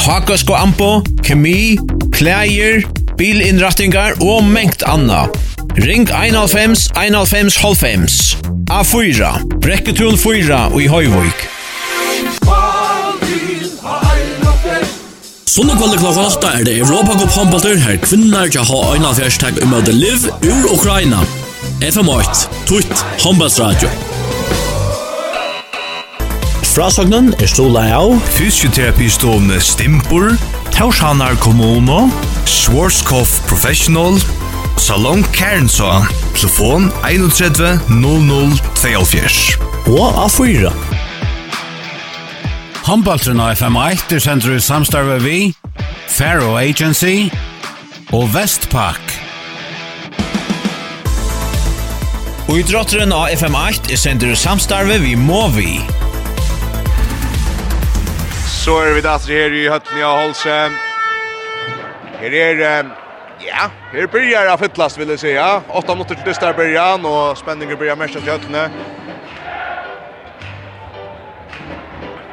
[0.05, 0.89] Hakøsk og Ampo,
[1.25, 1.79] kemi,
[2.13, 2.85] klæger,
[3.17, 5.23] bilinnrattingar og mengt anna.
[5.81, 8.19] Ring 195 195 halvfems.
[8.69, 9.33] A4.
[9.65, 11.60] Brekketun 4 i Høyvøyk.
[15.51, 19.17] Sundag kvall klokka 8 er det Europa Cup handballtur her kvinnar ja ha øyne av
[19.63, 21.19] om at the live ur Ukraina.
[21.81, 23.89] FM8, Tutt, håndballsradio.
[26.63, 30.37] Frasognen er stola av Fysioterapistovne Stimpur,
[30.71, 32.07] Taushanar kommuno,
[32.45, 34.15] Schwarzkopf Professional,
[34.77, 39.59] Salon Kernsa, telefon 31 00 42.
[39.99, 40.71] Og A4.
[42.91, 45.35] Håndbaltren av FM1 er sender i samstarve vi,
[46.11, 47.29] Faro Agency
[48.11, 49.13] og Vestpak.
[52.51, 55.77] Og i drotteren av FM8 er sender ut samstarve vi Movi.
[58.57, 60.57] Så er vi datter her i høtten i Holse.
[62.19, 62.91] Her er,
[63.39, 65.61] ja, her byrjar av fytlast vil jeg si, ja.
[65.71, 68.67] 8 minutter til dystar byrjan og spenninger byrjar mest til høttene.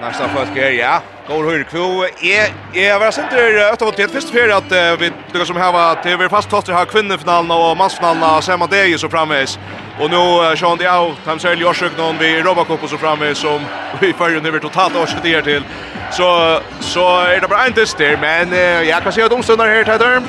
[0.01, 1.03] Nästa folk är ja.
[1.29, 5.13] Går höger kvo är är vad sent det åtta mot det första för att vi
[5.33, 8.85] tycker som här var TV fast totter har kvinnofinalen och mansfinalen så man det är
[8.87, 9.59] ju så framvis.
[10.01, 13.61] Och nu Sean Diao, Tom Sörl Joshuk någon vi Robacop och så framvis som
[14.01, 15.65] vi får ju över totalt och så där till.
[16.11, 18.53] Så så är det bara inte där men
[18.89, 20.23] jag kan se att omstundar här tätar.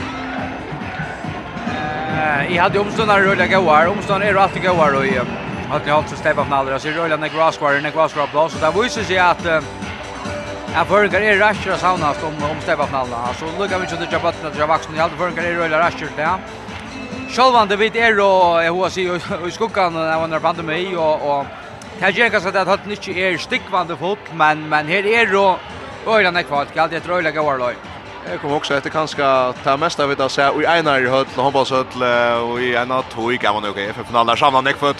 [2.20, 5.06] Eh, i hade omståndar rulla goar, omståndar är alltid goar och
[5.70, 8.84] Hatt i halsen steppa på nallera, så røyla nek raskvar, nek raskvar blås, Så det
[8.84, 9.46] visar sig att...
[10.74, 13.98] Ja, Føringar er rascher av saunast om, om steppa på nallera, så lukar vi ikke
[13.98, 15.00] til Jabatten til jag vuxen.
[15.00, 16.40] alt Føringar er är rascher til, ja.
[17.30, 21.46] Självande vid er och jag har sig i skuggan när man en pandemi Och og,
[22.00, 25.60] här her gjerne kanskje at hatt inte är stickvande fot, men, men her er og
[26.08, 27.88] øyla nekvalt, galt et røyla gavarløy.
[28.28, 31.26] Jag kommer också att det kanske ta av det att säga i ena i höll
[31.36, 31.86] handbollshöll
[32.52, 34.94] och i ena två kan man nog i för finalen samlar nick för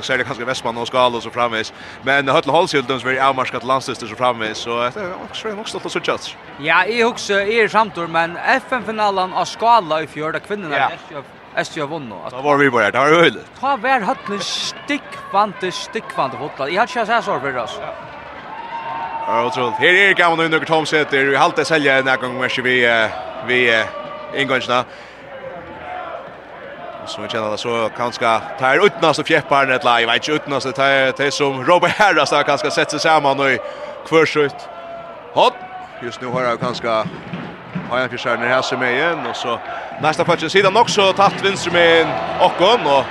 [0.00, 1.72] så är det kanske Westman och Skal och så framis.
[2.02, 5.92] Men höll Holshultens blir avmarskat landstyster så framis så det är också en också att
[5.92, 6.36] så chats.
[6.58, 11.22] Ja, i också är samtor men FN finalen av Skala i fjärde kvinnorna ja.
[11.54, 12.12] SJ har vunnit.
[12.30, 13.60] Då var vi bara där, det var ju höjligt.
[13.60, 16.68] Ta var höll stickvante, stickvante hotla.
[16.68, 17.78] Jag har inte sett så för oss.
[19.28, 21.24] Og Här är er gamla under Tom sätter.
[21.24, 23.08] Vi halte selja en gång med vi
[23.46, 23.84] vi
[24.34, 24.84] ingångsna.
[27.02, 30.02] Og så kjenner det så kanske tar utnast fjäppar ett lag.
[30.02, 33.40] Jag Vet inte utnast det tar det som Robert Harris där kanske sätter sig samman
[33.40, 33.58] och
[34.08, 34.68] kvørsut.
[35.34, 35.54] Hot.
[36.02, 37.06] Just nu har jag kanske har
[37.90, 39.58] jag Hajan Fjörsjärn här som är igen och så
[40.02, 42.06] nästa patchen sidan också tatt vänster med
[42.40, 43.04] Ockon och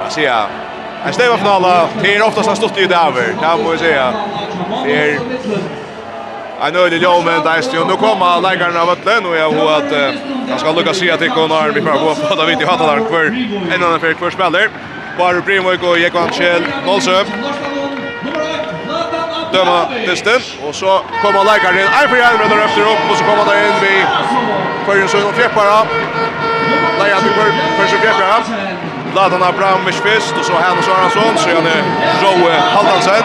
[0.00, 0.69] Jag ser
[1.06, 3.80] En stäva finala, det är oftast han stått i det över, det här må jag
[3.80, 4.12] säga.
[4.84, 5.18] Det är
[6.60, 9.72] en öjlig låg med en dajst, och nu kommer lägaren av ötlen och jag tror
[9.72, 9.92] att
[10.50, 13.06] han ska lyckas sig att ikon har vi får gå på det vitt i hattalarn
[13.10, 13.26] för
[13.74, 14.68] en annan för kvar spelare.
[15.18, 17.24] Bara Brimvik och Jekvan Kjell, Nålsö.
[19.52, 23.24] Döma distan, och så kommer lägaren in, en för en med efter upp, och så
[23.24, 24.06] kommer där in vid
[24.86, 25.86] Fyrjensund och Fjeppara.
[26.98, 28.36] Lägaren vid Fyrjensund och Fjeppara.
[29.14, 31.74] Ladan Abramovic fyrst, og så Hannes Aransson, så gjerne
[32.22, 33.24] Roe Haldansen,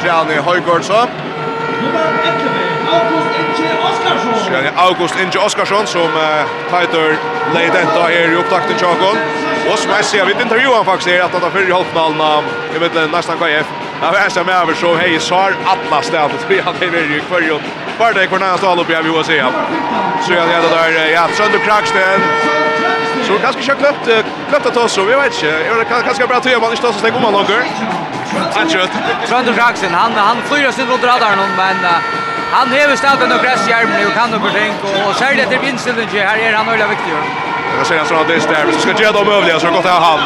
[0.00, 1.08] så gjerne Høygaardsson.
[4.44, 7.16] Så gjerne August Inge Oskarsson, som uh, Teitur
[7.54, 9.18] leid enda her i opptakten tjakon.
[9.70, 12.46] Og som jeg sier, vi intervjuer han faktisk her, at han har fyrir halvfinalen av
[12.72, 13.74] jeg vet ikke, nesten KF.
[14.02, 17.46] Jeg vil æsta med over, så hei, svar atla stedet, fordi han er virkelig kvar
[17.48, 17.56] jo.
[17.98, 19.38] Bare det er kvar næst all oppi, jeg vil jo se.
[20.26, 22.26] Så gjerne, ja, det der, ja, Sønder Kraksten,
[23.26, 25.46] Så kanske jag klött klött att så vi vet inte.
[25.68, 27.62] Jag det kanske bara tror man inte så stäng om longer.
[28.54, 28.88] Han kör.
[29.28, 31.76] Trond Jackson, han han flyr sig runt radarn men
[32.52, 35.58] han häver ställt och press i armen och kan nog tänka och säger det till
[35.58, 35.94] vinsten
[36.28, 37.12] här är han öliga viktig.
[37.78, 40.20] Jag ser en sån är där så ska ge dem övliga så gott jag han.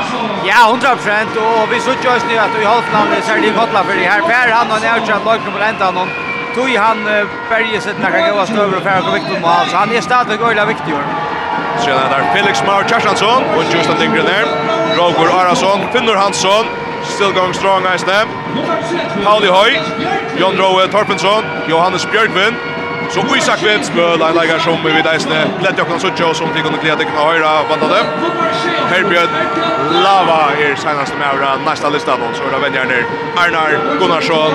[0.44, 3.96] Ja, 100% och vi såg just nu att i hållit så är det gott för
[3.96, 4.20] det här.
[4.20, 6.08] Per han har nära att lag nummer 1 han
[6.54, 7.04] tog han
[7.48, 9.66] berget sitt när han går stöver och färger viktigt mål.
[9.70, 10.94] Så han är stadigt öliga viktig.
[11.78, 14.46] Så är där Felix Mar Kjartansson och Justin Lindgren där.
[14.96, 16.66] Roger Arason, Finnur Hansson,
[17.02, 18.28] still going strong guys them.
[19.24, 19.80] Pauli Hoy,
[20.38, 22.54] Jon Rowe Torpensson, Johannes Bjørkvin,
[23.08, 27.06] Så Isak Vetsbøl, en leger som vi deisne lett jokken suttje og som tikkene glede
[27.08, 27.96] kunne høyre bandade.
[27.96, 28.06] av dem.
[28.92, 29.32] Herbjørn
[30.04, 33.00] Lava er senast med avra neste lista nå, så er det vennjerne
[33.36, 34.54] Arnar Gunnarsson,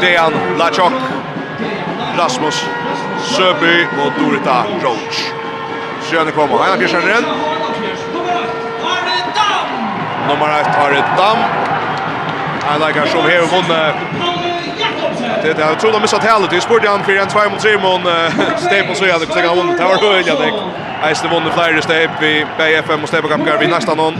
[0.00, 0.96] Dejan Lachok,
[2.18, 2.64] Rasmus
[3.24, 5.32] Søby og Dorita Roach.
[6.08, 7.24] Sjøne kommer, Einar Bjørsjønren.
[10.28, 11.38] Nummer 1 har et dam.
[12.74, 14.33] En leger som hever vunnet
[15.42, 16.50] Det är otroligt missat helt.
[16.50, 18.00] Det spurte han för en 2 mot 3 mot
[18.58, 19.78] Staples så jag hade kunnat vunnit.
[19.78, 20.62] Det var höjt jag tänkte.
[21.02, 24.14] Eisen vann flera step vi BFM och Staples Cup vi nästan någon.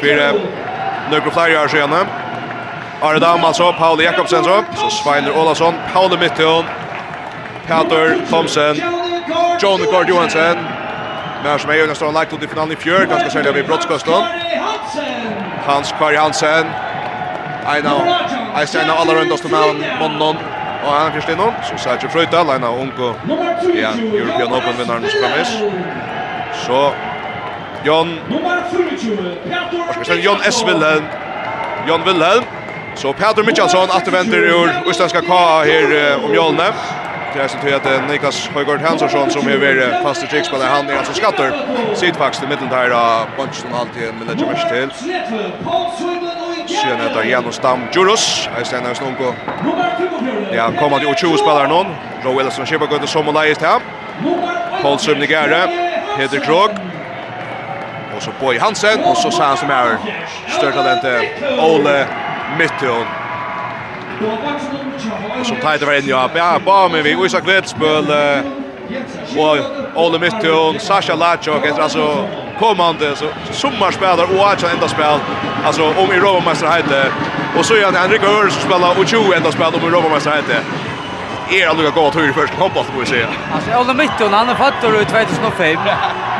[0.00, 0.32] För
[1.10, 2.06] några flera år sedan.
[3.02, 6.64] Arne Dam alltså Paul Jakobsen så så Sveiner Olason, Paul Mitton,
[7.66, 8.76] Peter Thomsen,
[9.60, 10.56] John Gord Johansson.
[11.44, 14.22] Men som är ju nästan lagt ut i finalen i fjör, ganska sälja vid brottskostan.
[15.66, 16.66] Hans Kvar Hansen,
[17.74, 18.00] en av
[18.74, 19.60] en av alla runt oss med
[20.00, 20.36] Monnon
[20.84, 23.14] och han Kristino så säger ju Fröjta en av Unko
[23.74, 25.48] ja European Open vinnaren framis.
[26.66, 26.92] så
[27.84, 28.18] Jon
[30.22, 30.64] Jon S.
[30.66, 31.04] Wilhelm
[31.88, 32.44] Jon Wilhelm
[32.94, 36.72] så Peter Michaelsson återvänder ur Östländska KA här om Jolne
[37.34, 40.68] Det är så tror jag att Niklas Høygaard Hansson som är värre fast i krigsspelare
[40.68, 41.52] han är alltså skatter.
[41.94, 44.90] Sitt faktiskt i mitten där av bunchen alltid med Ledger Mesh till.
[46.68, 48.48] Sjön heter Janus Stam Jurus.
[48.56, 49.32] Jag stannar hos Nonko.
[50.52, 51.86] Ja, kommer till 20 spelare någon.
[52.24, 53.80] Roe Ellison Shepard går till som och lejst här.
[54.82, 55.68] Paul Sumnigare,
[56.16, 56.70] Peder Krog.
[58.16, 59.04] Och så Boy Hansen.
[59.04, 59.96] Och så Sanz som är
[60.48, 61.22] störtalentet
[61.58, 62.06] Ole
[62.58, 63.06] Mittion.
[65.40, 66.10] Och som tajt var inne.
[66.10, 67.26] Ja, ja bara med vi.
[67.26, 68.06] Isak Vetsböl.
[69.36, 71.66] Och Ole Mittion, Sasha Lachok.
[71.78, 75.18] Alltså kommande så sommarspelare och Achan enda spel.
[75.64, 77.12] Alltså om i Roma-mästare heter.
[77.58, 80.60] Och så är han Henrik Örs spelar och 20 enda spel om i Roma-mästare heter.
[81.50, 83.26] Är aldrig gå till hur först hoppas på se.
[83.54, 85.76] Alltså Olle Mitton han är fattor i 2005.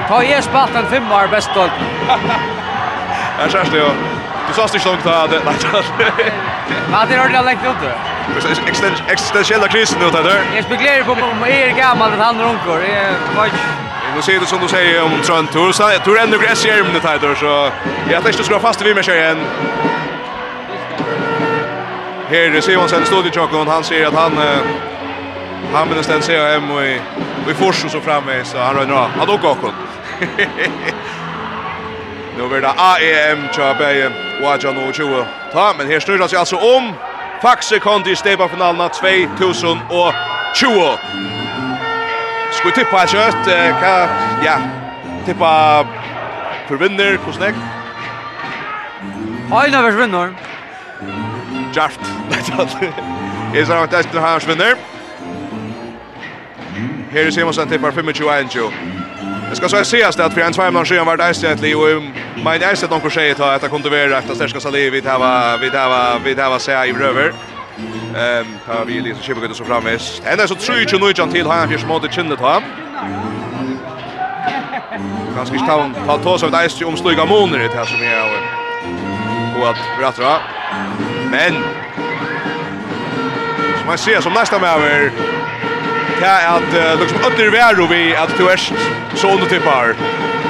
[0.09, 1.69] Ta er spalt en fem år bäst då.
[3.41, 3.89] Jag känns det ju.
[4.49, 5.41] Du sa det långt där.
[6.93, 7.91] Vad det har det lagt ut.
[9.09, 10.43] Existentiella krisen nu där.
[10.55, 12.81] Jag spekulerar på om är gammal att han runkar.
[12.81, 13.49] Det var
[14.17, 16.69] Nu ser det som du säger om Trond Tour så jag tror ändå gräs i
[16.69, 17.71] ärmen det här så
[18.11, 19.39] jag tänkte skulle fast vid mig igen.
[22.29, 24.33] Här Simonsen stod i chocken han ser att han
[25.73, 27.01] han vill nästan se hem och i
[27.51, 29.11] i forsen så framme så han rör bra.
[29.19, 29.73] Han åker också.
[32.39, 34.13] Nu blir det AEM Chabe
[34.89, 35.27] och Chua.
[35.53, 36.93] Ta men här snurrar sig alltså om
[37.43, 39.77] Faxe Kondi i finalen 2020.
[42.57, 43.49] Skulle tippa et kjøtt,
[43.81, 43.95] hva,
[44.45, 44.57] ja,
[45.27, 45.51] tippa
[46.66, 47.55] for vinner, hvordan jeg?
[49.47, 50.29] Øyne vers vinner.
[51.73, 52.01] Kjært.
[53.55, 54.75] Jeg sa at jeg skulle hans vinner.
[57.12, 58.73] Her er Simonsen tippar 25-21.
[59.51, 62.03] Det skal så jeg sies at for en tvei måneder siden var det eisentlig, og
[62.37, 65.23] min eisentlig noen korset at jeg kom til å være etter sterska saliv, vi tar
[65.62, 67.56] vi tar vi tar vi tar vi
[68.17, 70.23] Ehm ta vi lite skipa gutta så framvis.
[70.25, 72.62] är så tror ju nu jan till han fjärs mode chinnet han.
[75.37, 78.57] Ganska inte han ta tås av det om sluga månader det här som är och
[79.61, 80.39] och att rattra.
[81.31, 81.53] Men
[83.79, 85.12] som man ser som nästa med över
[86.21, 88.61] Det är att liksom under värro vi att du är
[89.15, 89.95] så undertippar.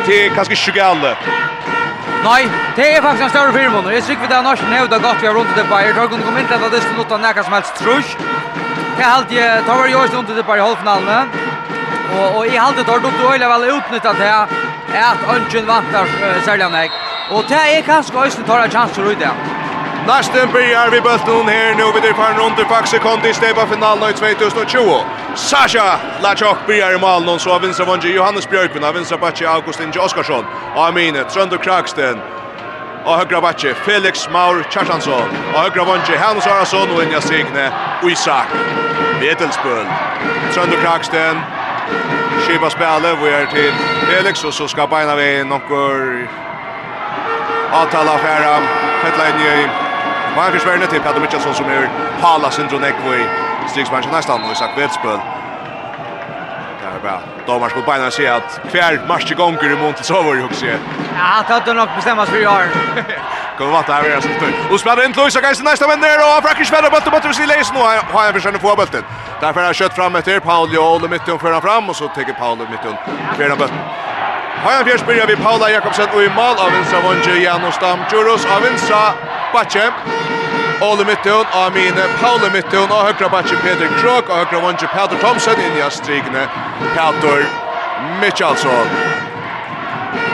[0.06, 1.16] Det är kanske 20 alla.
[2.26, 2.42] Nei,
[2.76, 3.86] det er faktisk en større firmån.
[3.94, 5.84] Jeg sikker vi det er norsk nevda godt vi har rundt det bare.
[5.86, 8.24] Jeg tror kunne komme inn til at det skulle noe nekka som helst trusk.
[8.98, 11.20] Jeg held jeg, tar var jeg rundt det bare i halvfinalene.
[12.16, 16.10] Og, og jeg halte det tar dukt og øyla vel utnyttet til at ønsken vantar
[16.16, 16.98] uh, særlig meg.
[17.30, 19.32] Og det er kanskje også tar en chans til å det.
[20.06, 24.10] Nästen börjar vi bulten här nu vid det par runt i faxe konti steppa finalen
[24.10, 24.78] i 2020.
[25.34, 29.48] Sasha Lachok börjar i mål någon så av vinstra vånge Johannes Björkman av vinstra backe
[29.48, 30.44] Augustin Joskarsson.
[30.76, 32.20] Amine Trönder Kraksten.
[33.04, 35.28] Och högra backe Felix Maur Kjartansson.
[35.54, 38.48] Och högra vånge Hans Arason och Inja Signe Isak.
[39.20, 39.86] Vetelsbøl.
[40.54, 41.36] Trönder Kraksten.
[42.46, 43.72] Skiva spelet, vi er til
[44.06, 46.28] Felix, og så skal beina vi nokkur
[47.72, 48.95] avtala færa.
[50.36, 51.88] Man Marcus Werner till Peter Mitchellson som är
[52.20, 53.26] Pala syndrom ekvo i
[53.68, 55.18] striksmatchen nästan och sagt vetspel.
[56.80, 57.20] Det är bra.
[57.46, 60.66] Domar skulle bara se att kvar match gånger i månaden så var det också.
[60.66, 62.64] Ja, det hade nog bestämmas för år.
[63.58, 64.70] Kommer vart här är så stort.
[64.72, 67.72] Och spelar in Luisa Geis nästa vän där och Frankrike spelar bort mot till Leis
[67.72, 67.80] nu
[68.12, 69.04] har jag försökt få bollen.
[69.40, 72.58] Därför har kött fram efter Paul och mitt om föra fram och så tar Paul
[72.58, 72.96] mitt om
[73.36, 73.80] föra bollen.
[74.64, 77.78] Hajan Fjärs börjar vi Paula Jakobsen och i mål av Vinstra Vonge, Janos
[78.12, 79.12] Juros av Vinstra
[79.52, 79.92] Batje.
[80.80, 85.16] Ole Mittun, og mine Paule Mittun, og høyre bakke Peter Krok, og høyre vannsje Peter
[85.22, 86.42] Thomsen, inn i strikene
[86.96, 87.46] Peter
[88.20, 88.90] Mitchalsson.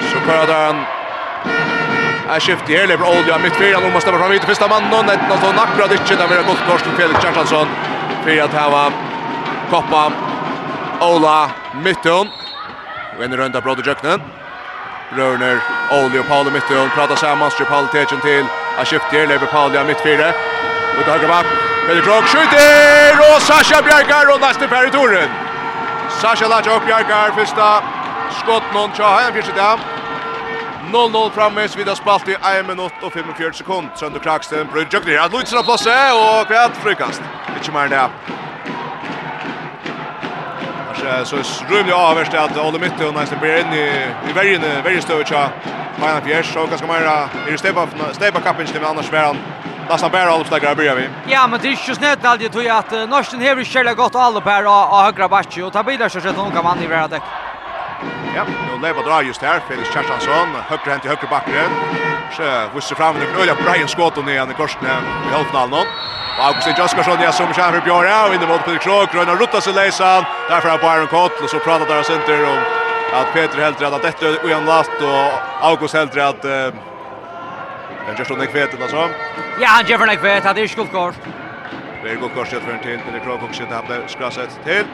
[0.09, 0.83] Så kører den.
[2.33, 5.33] Jeg skifter her, lever Olja midtfyrir, han omast stemmer fram hit, første mann, og netten
[5.33, 7.75] altså nakra ikke, det blir godt kors til Felix Kjartansson,
[8.25, 8.85] fyrir at heva
[9.71, 10.05] koppa
[11.07, 11.51] Ola
[11.85, 12.33] Mittun.
[13.19, 14.27] Vinner runda bråd i jøkkenen.
[15.19, 19.85] Rørner, Olje og Paule Mittun, pratar saman, styr Paule Tejen till Han skifter, lever Palja
[19.85, 20.33] mitt fire.
[20.99, 21.47] Ut av høyre bak.
[21.87, 25.31] Peder Krog skjuter, Och Sasha Bjergar, och nästa Per i toren.
[26.21, 27.83] Sasha upp Bjergar, första
[28.41, 29.93] skott någon tja, han fyrste til
[30.93, 33.89] 0-0 frammes, vi har spalt i 1 minutt og 45 sekund.
[33.97, 37.23] Sönder Kraksten, Brun Jøkner, at Lutzen har plasset, og kvart frukast.
[37.57, 38.52] Ikke mer enn det
[41.25, 45.03] så är rymligt avvärst att Olle Mytte och Nielsen blir in i, i värgen, värgen
[45.03, 45.49] stövetja.
[46.01, 47.59] Majan Fjärs, så ganska mera i det
[48.13, 49.37] stepa kappen till annars värjan.
[49.89, 51.09] Nästan bara alla flaggare börjar vi.
[51.29, 54.15] Ja, men det är ju snett aldrig jag tror jag att Norsen här vill gott
[54.15, 57.21] alla här och högra backe och ta bilar så att hon kan vann i världen.
[58.37, 61.71] Ja, nu lever dra just här, Felix Kjærstansson, högre hänt i högre backen.
[62.37, 62.43] Så
[62.75, 64.81] visste fram den öliga Brian Skåton ner i korsen
[65.31, 65.87] i halvfinalen.
[66.39, 66.81] Og August Lindj
[67.23, 70.25] ja som kör för Björn och inne mot Peter Krok Rönnar rutta sig läsan.
[70.49, 72.59] Därför har Byron Kott och så pratar där center om
[73.13, 76.45] att Peter helt rätt att detta är en last och August helt rätt att
[78.07, 79.09] Men just hon är alltså.
[79.61, 80.55] Ja, han gör för en kvätt.
[80.55, 81.15] Det är skuldkort.
[82.03, 84.85] Virgo korset för en till, Billy Krog och sitt hade skrasset till.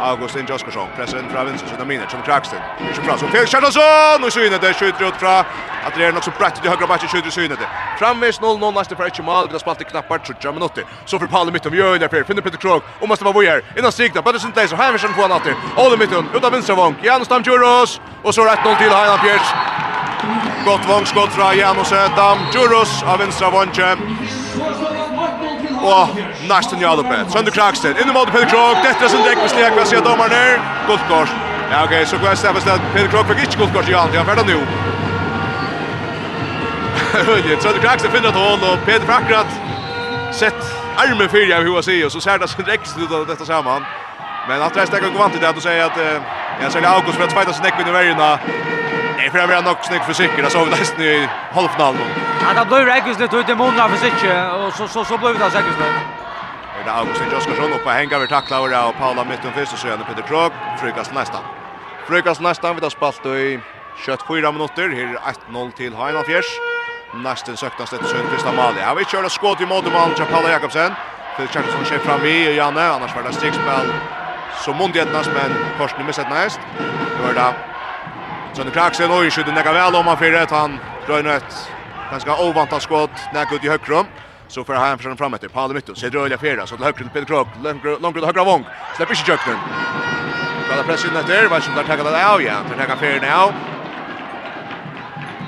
[0.00, 2.58] Augustin Jaskarsson pressar in från vänster sidan minnet som Kraxton.
[2.78, 5.30] Det är bra så Felix Kjartansson och synet det skjuter ut från
[5.86, 7.58] att det är något så brett i högra backen skjuter synet.
[7.58, 7.68] det.
[7.98, 9.48] Framvis 0-0 nästa för ett mål.
[9.52, 10.84] Det i knappar 20 minuter.
[11.04, 13.62] Så för Palme mitt om gör där för finner Peter Krog och måste vara vojer.
[13.78, 15.46] Innan signa Patterson Days och Hammerson får något.
[15.76, 16.96] Ole mitten utan vänster vånk.
[17.00, 19.50] Stam Tamjuros och så 1-0 till Heinan Pierce.
[20.64, 23.98] Gott vångskott från Janus Dam Juros av vänstra vånken
[25.86, 26.08] og
[26.52, 27.26] næsten ja Alopet.
[27.32, 30.02] Sønder Kragsten, inn i måte Peter Krog, dette er sin drekk med i hva sier
[30.04, 31.32] dommeren her, guldkors.
[31.70, 34.14] Ja, ok, så går jeg stedet på stedet, Peder Krog fikk ikke guldkors i alt,
[34.14, 34.60] ja, ferdig nå.
[37.26, 37.60] nu.
[37.60, 39.50] Sønder Kragsten finner et hål, og Peter Prakrat
[40.32, 40.62] sett
[41.00, 43.86] armen fyrir av hva sier, og så ser det sin drekvist ut av dette saman.
[44.48, 45.96] Men at det er stekka gå vant til det, at du sier at,
[46.62, 48.28] ja, særlig August, for at speitas nekvinn i verjina,
[49.16, 50.48] Nej, för jag var nog snyggt för säker.
[50.48, 52.00] så vi nästan i halvfinalen.
[52.42, 54.54] Ja, det blir räkvis lite ut i månaden för säker.
[54.54, 55.86] Och så, så, så blev det säkert nu.
[56.84, 59.88] Det är Augustin Joskarsson uppe och hänger vid tacklare och Paula mitten först och så
[59.88, 60.52] är det Peter Krog.
[60.80, 61.40] Frykast nästan.
[62.06, 63.60] Frykast nästan vi att spalt i
[64.04, 64.88] 24 minutter.
[64.88, 65.18] Här
[65.50, 66.46] är 1-0 till Heinalfjärs.
[67.14, 68.80] Nästan söktas det till första målet.
[68.80, 69.92] Jag vill köra skott i mål till
[70.32, 70.92] Paula Jakobsen.
[71.36, 72.88] För Kjartansson kör fram i och Janne.
[72.88, 73.86] Annars var det stickspel.
[74.64, 76.60] Så mundighetnas men Korsen i misset näst.
[77.16, 77.75] Det var det
[78.56, 81.70] Johnny Kraxen och skjuter näka väl om han fyra han drar in ett
[82.10, 84.06] ganska ovantat skott näka ut i högrum.
[84.48, 87.04] Så för han från fram efter Paul Mitton så drar jag fyra så till högre
[87.04, 87.48] Peter Krok
[88.00, 88.64] långt ut högra vång
[88.96, 89.58] släpper inte jökten
[90.70, 93.52] Kalla pressen där vad som där tackar det av ja där tackar fyra nu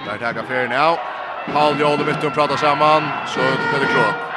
[0.06, 0.96] där tackar fyra nu
[1.52, 4.27] Paul Jolle Mitton pratar samman så Peter Krok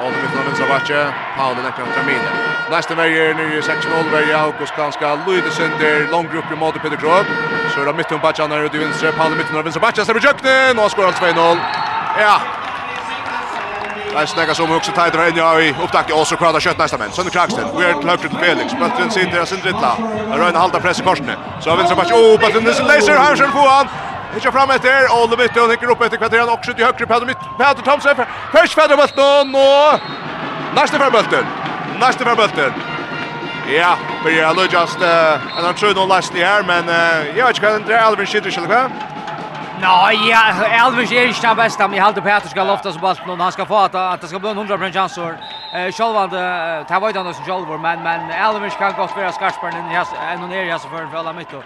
[0.00, 2.34] Och med från vänstra backe, Paul den kontra miden.
[2.70, 6.74] Nästa väger nu i section all Väger August ganska Luis under lång grupp i mot
[6.82, 7.26] Peter Krog.
[7.74, 10.82] Så är där mitten backe när du vänster Paul mitten av vänstra backe så bjökne
[10.82, 11.58] och skorar 2-0.
[12.18, 12.40] Ja.
[14.14, 16.98] Där snäggas om också tajt och inne i upptack och så kvar där kött nästa
[16.98, 17.12] men.
[17.12, 17.64] Sönder Kragsten.
[17.78, 18.72] Vi är till höger till Felix.
[18.72, 19.96] Bulten sitter där sin drittla.
[20.30, 21.30] Röna halta press i korsen.
[21.60, 22.14] Så vänstra backe.
[22.14, 23.86] Oh, bulten är laser här själv på han.
[24.34, 27.26] Hittar fram efter och det bytte hon hickar upp efter kvarteren och skjuter högre på
[27.26, 27.38] mitt.
[27.58, 28.16] Peter Thomsen
[28.52, 30.00] först för bulten och
[30.74, 31.44] nästa för bulten.
[32.00, 32.72] Nästa för bulten.
[33.78, 36.84] Ja, men jag låg just eh en annan någon last här men
[37.36, 38.90] jag vet inte kan det Alvin skjuter själv va?
[39.80, 40.42] Nej, ja,
[40.84, 43.38] Alvin är inte den bästa, men jag håller på Peter ska lofta så bulten och
[43.38, 45.24] han ska få att att det ska bli en 100% chans så.
[45.76, 46.38] Eh självande
[46.88, 49.70] tar vad han som själv men men Alvin kan gå spela skarpare
[50.32, 51.62] än hon i hans så för alla mitt då.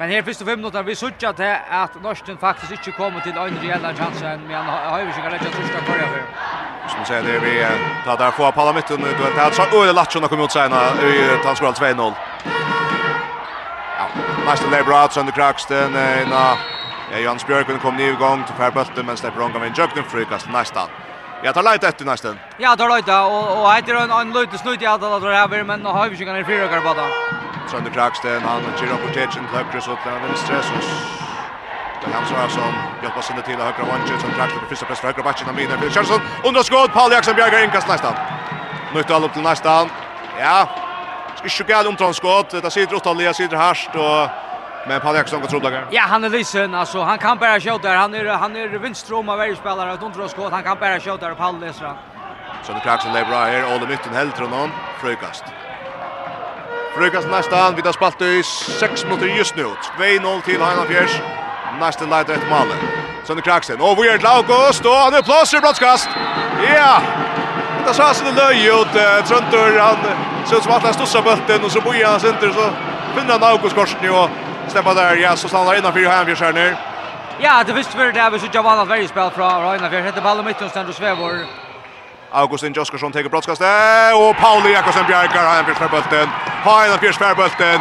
[0.00, 3.58] Men her fyrst fem minutter vi sutja til at Norsten faktisk ikke kommer til en
[3.62, 6.22] reell chans än men har vi ikke rett og slett kvar for.
[6.88, 7.66] Som säger det vi
[8.04, 11.42] tar där få på mitten nu det här så öle Latsson kommer ut sen i
[11.44, 12.12] Tanskral 2-0.
[13.98, 14.06] Ja,
[14.46, 16.32] nästa Lebrats under Kraxton en
[17.12, 20.04] Ja, Jans Björk kom ny igång till Per Bulten men släpper hon kommer in Jökten
[20.04, 20.88] frukast nästan.
[21.42, 22.38] Ja, tar lite efter nästan.
[22.58, 25.86] Ja, tar lite och och heter en en lite snutt jag att det här men
[25.86, 27.08] har vi ju kan i fyra kvar bara.
[27.70, 30.74] Sönder Kraksten han och Giro Protection Clubs åt den vänstra så.
[32.02, 32.72] Det han så som
[33.02, 35.90] hjälper sig till högra vänster som Kraksten på första press högra backen av Mina för
[35.90, 38.14] Charlson under skott Paul Jackson Bjärgar inkast nästan.
[38.94, 39.88] Nytt all upp till nästan.
[40.40, 40.68] Ja.
[41.36, 42.50] Ska ju gå om transkott.
[42.50, 44.49] Det sitter åt Lea sitter härst och
[44.86, 47.00] Men Paul Jackson går trodde Ja, han är lisen alltså.
[47.02, 47.96] Han kan bara skjuta där.
[47.96, 49.92] Han är han är vinstrom av varje spelare.
[49.92, 50.52] Ett undrar skott.
[50.52, 51.94] Han kan bara skjuta där Paul Lesra.
[52.62, 53.78] Så det Clarkson lever bra här.
[53.78, 54.70] the mitten helt tror någon.
[55.00, 55.44] Frökast.
[56.96, 59.66] Frökast nästa han vid spalt i 6 minuter just nu.
[59.98, 61.20] 2-0 till Hanna Fjärs.
[61.80, 62.68] Nästa leder ett mål.
[63.24, 63.80] Så det Clarkson.
[63.80, 66.08] Och vi är Laukos och han är plats i brottskast.
[66.74, 67.02] Ja.
[67.86, 68.92] Det sa sig det löj ut.
[69.28, 69.96] Tröntor han
[70.46, 72.70] så som att han stussar bulten och så bojar han center så
[73.14, 74.30] finner han Laukos korsen och
[74.70, 76.76] Steppa där, ja, så stannar innanför Hambjörn nu.
[77.38, 80.04] Ja, det visste vi det såg så Jamal Alvarez spel från Ryan Alvarez.
[80.04, 81.34] Hette bollen mitt och ständer svävor.
[82.30, 86.28] Augustin Joskarsson tar brottskastet, och Pauli Jakobsen bjärkar han för bollen.
[86.64, 87.80] Han för spär bollen.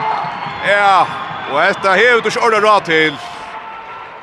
[0.67, 1.07] Ja,
[1.51, 3.15] och detta hevt och kör det rakt till.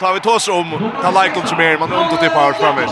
[0.01, 0.93] Tar vi tås om.
[1.03, 2.87] Ta like som är man undrar till power framme.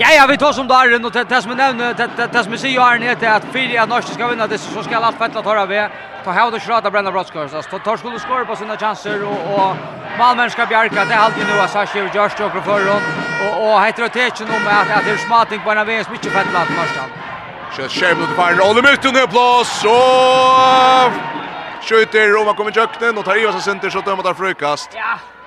[0.00, 2.72] Ja, ja, vi tar som där och det det som nämnde det det som sig
[2.72, 5.90] gör ner att fyra att Norge ska vinna det så ska allt fettla ta över.
[6.24, 7.54] Ta hävd och skrata brända brottskors.
[7.54, 9.76] Alltså tar skulle skora på sina chanser och och
[10.18, 13.02] Malmö ska bjärka det alltid nu att Sashi och Josh och förron
[13.44, 16.06] och och heter det tätt nu med att att det är smarting på en väg
[16.10, 17.08] mycket fettla att Norge.
[17.76, 21.12] Kör skär mot Bayern och nu ut under plats och
[21.88, 24.90] skjuter Roma kommer i och tar i oss center så dömer där frukast.
[24.94, 25.37] Ja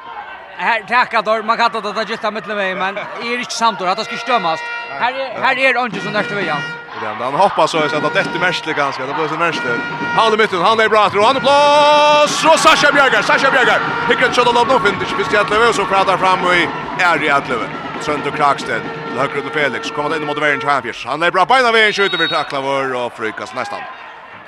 [0.61, 3.97] här tacka då man kan ta det just mitt med men är inte samt att
[3.97, 4.59] det ska stömmas.
[5.01, 6.57] Här är här är Onge som nästa vecka.
[7.01, 9.81] Den han hoppas så att det detta mästligt ganska det blir så mästligt.
[10.17, 13.79] Han är mitten han är bra tror han är plats och Sasha Bjärgar Sasha Bjärgar.
[14.09, 16.67] Hickret shot av någon finish visst jag lever så pratar fram i
[16.99, 17.67] är i att lever.
[18.03, 18.81] Trent och Kraksted
[19.17, 21.05] Högre till Felix kommer in mot Värn Champions.
[21.05, 23.81] Han är bra på ena vägen skjuter vi tacklar vår och Frykas nästan.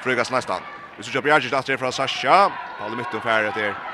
[0.03, 0.61] Frykas nästan.
[0.97, 2.51] Vi ska köpa Bjärgar där från Sasha.
[2.79, 3.92] Paul i mitten färdigt där.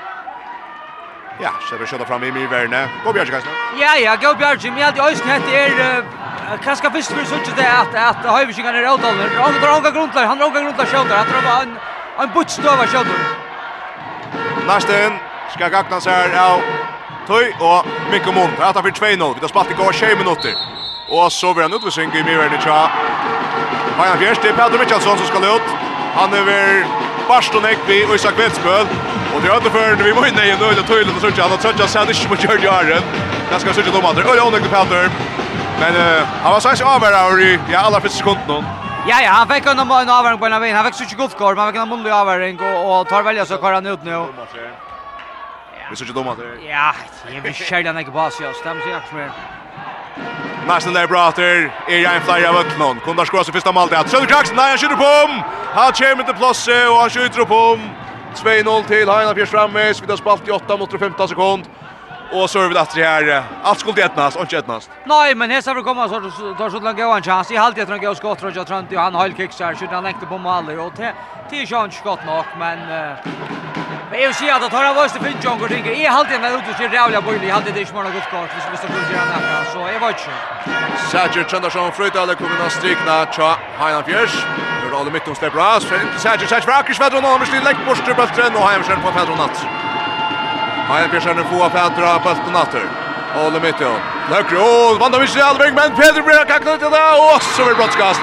[1.40, 2.82] Ja, så vi skjøter fram i mye verne.
[3.04, 3.54] Gå Bjarke Kaisen.
[3.80, 4.70] Ja, ja, gå Bjarke.
[4.70, 6.02] Men alt i øyne heter er...
[6.50, 9.30] Hva skal først for sånn det at, at Høyviskingen er avtalen?
[9.38, 11.14] Han drar omgang grunnlag, han drar omgang grunnlag skjøter.
[11.16, 11.76] Han drar en,
[12.24, 13.20] en buttstøver skjøter.
[14.66, 15.20] Lasten
[15.54, 16.64] skal gagna seg av
[17.30, 18.58] Tøy og Mikko Mund.
[18.58, 19.34] Det er for 2-0.
[19.38, 20.58] Vi har spalt i går 20 minutter.
[21.10, 22.80] Og så blir han utvisning i mye i tja.
[24.00, 25.72] Han Fjers, det er Peter Mikkelsen som skal ut.
[26.18, 28.88] Han er ved Barston Ekby nekk vi og Isak Vetsbøl.
[29.34, 31.42] Og til ødeførende vi må inn i en øyne tøylet og sørge.
[31.42, 33.04] Han har trøttet seg ikke mot Gjørg Jaren.
[33.50, 34.24] Den skal sørge dommene.
[34.26, 35.06] Øyne og nekk Pelter.
[35.78, 38.66] Men uh, han var sanns avhverdag i ja, aller første sekunden.
[39.06, 40.76] Ja, ja, han fikk en en avhverdag på en av veien.
[40.76, 43.62] Han fikk ikke golfkår, men han fikk en mulig avhverdag og, og tar velja så
[43.62, 44.26] kvar han ut nå.
[45.90, 46.52] Vi sørger dommene.
[46.66, 46.90] Ja,
[47.30, 48.50] jeg blir kjærlig han ikke på oss, ja.
[48.58, 49.59] Stemmer seg akkurat mer.
[50.66, 53.00] Nästan där Brater, är en flyer av Öknon.
[53.00, 54.08] Kom där skorar sig första målet.
[54.08, 55.42] Söder Jackson, nej han skjuter på om.
[55.74, 57.80] Han kommer till plåse och han skjuter på om.
[58.34, 59.94] 2-0 till Heina Fjärs framme.
[59.94, 61.64] Skjuter spalt i 8 mot 15 sekund.
[62.32, 63.42] Och så är vi där till här.
[63.62, 64.90] Allt skulle ettnas, och inte ettnas.
[65.04, 66.20] Nej, men här ska vi komma så
[66.58, 67.50] tar så långt en chans.
[67.50, 70.26] I halvtid tror jag skott tror jag tror och han höll kicksar skjuter han längte
[70.26, 71.12] på mål och till
[71.50, 72.78] till chans skott nog men
[74.10, 76.68] Men jag ser att tar avast det finns jag och tänker är halt den ut
[76.70, 79.24] och ser jävla boll i halt det är smala gott kort så måste du göra
[79.24, 81.10] något så jag vet inte.
[81.10, 84.34] Sager Chandarsson flyttar alla kommer att strikna cha Heinan Fjärs.
[84.82, 85.84] Gör alla mitt om step Ras.
[85.84, 89.02] så inte Sager Sager Frackers vad hon har med lägg bort till bulten och Heinan
[89.04, 89.56] på Pedro Natt.
[90.90, 92.74] Heinan Fjärs är nu får Pedro på bulten Natt.
[93.36, 94.00] Alla mitt om.
[94.30, 98.20] Lökro, vandar vi sig allväg men Pedro blir kacknad till det och så blir brottskast.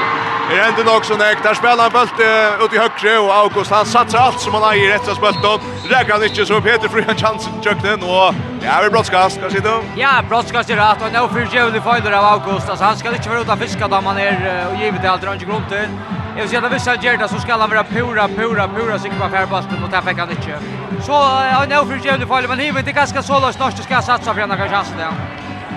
[0.51, 1.43] Er är nok nog så näkt.
[1.43, 4.63] Där spelar han bult uh, ut i högre och August han satsar allt som han
[4.63, 5.59] har i rättas bulten.
[5.89, 8.35] Räcker han inte så Peter Fryan en chans att och
[8.65, 9.83] ja, vi brottskast kanske då.
[9.95, 12.69] Ja, brottskast er rätt och nu för jävligt fighter av August.
[12.69, 15.23] Alltså han ska inte vara ute och fiska där man är och givet det allt
[15.23, 15.89] runt grund till.
[16.35, 19.29] Jag at säga att vissa Gerda så ska han vara pura, pura, pura sig på
[19.29, 20.59] färbulten och där fick han inte.
[21.05, 21.13] Så
[21.57, 24.41] han är för jävligt fighter men hivet är ganska så låst norsk ska satsa för
[24.41, 24.97] en chansen.
[24.97, 25.11] där.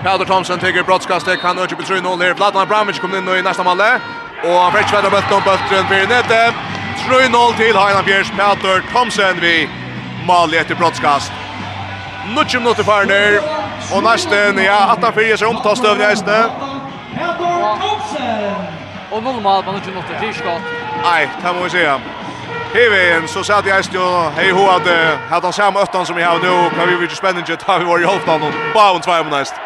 [0.03, 2.33] Peter Thomsen tigger brottskastet, kan ikke betryne noen her.
[2.33, 3.99] Vladimir kommer kom inn i neste malle.
[4.41, 6.39] Og Fretsch vet av bøtten om bøtten for Nete.
[7.01, 9.69] 3-0 til Heinan Fjers, Peter Thomsen vi
[10.25, 11.33] Mali etter brottskast.
[12.33, 13.37] Nutsje minutter farner,
[13.93, 16.39] og nesten, ja, 18-4 er omtastøvn i eisene.
[17.13, 17.35] Peter
[17.83, 18.65] Thomsen!
[19.11, 20.73] Og normalt på nutsje minutter, til skott.
[21.03, 21.85] Nei, det må vi se.
[22.73, 24.89] Hevin, så satt jeg eisne jo, hei ho at
[25.29, 28.01] hatt han samme öttan som jeg har nu, kan vi vite spennende, da vi var
[28.01, 29.61] i halvdan, og bare en tvei om neist.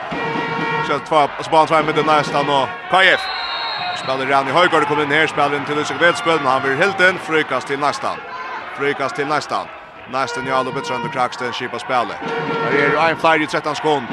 [0.88, 3.32] Så bare en tvei om neist, og KF.
[4.06, 7.01] Spelar Rani Højgaard kommer in här, spelar in till Lusik Vedspel, men han vill helt
[7.01, 8.10] en frukast till nästa.
[8.78, 9.66] Frukast till nästan.
[10.12, 12.18] Nästan Jalo Pettersson under Kraxten skipar spelet.
[12.64, 14.08] Här är en flyer i 13 sekund.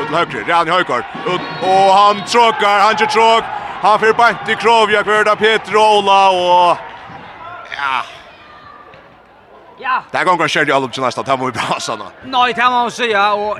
[0.00, 1.04] Ut till högre, Rani Højgaard.
[1.26, 3.44] Ut, och han tråkar, han kör tråk.
[3.82, 6.76] Han får bant i Krovjak, Verda Petra, Ola och...
[7.76, 8.02] Ja,
[9.80, 10.02] Ja.
[10.10, 12.04] Det går kanske det till nästa tar vi bra såna.
[12.24, 13.58] Nej, det man säga och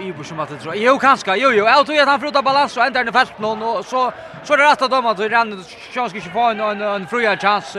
[0.00, 0.74] i bor som att det tror.
[0.76, 1.36] Jo kanske.
[1.36, 4.12] Jo jo, jag tror att han flyttar balans och ändrar fast någon och så
[4.44, 7.06] så är det rätt att de att vi chans kanske inte få en en, en
[7.06, 7.76] fria chans.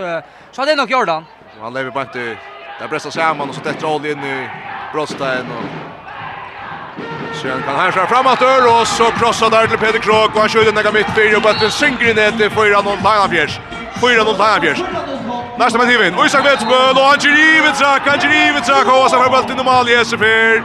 [0.51, 1.25] Så det är nog Jordan.
[1.61, 2.37] Han lever bara inte
[2.79, 4.49] där pressar samman och så tätt roll in i
[4.93, 5.95] Brostein och
[7.41, 10.49] Sen kan han köra framåt över och så krossar där till Peter Krok och han
[10.49, 13.59] skjuter näga mitt fyra och bara synker synkrinet i fyra någon Lajnafjärs.
[14.01, 14.81] Fyra någon Lajnafjärs.
[15.57, 16.15] Nästa med Tivin.
[16.15, 16.97] Och Isak Vetsbøl.
[16.97, 18.01] Och han kör i Vitsak.
[18.05, 18.87] Han kör i Vitsak.
[18.87, 20.63] Och sen har bulten i mål i SFR.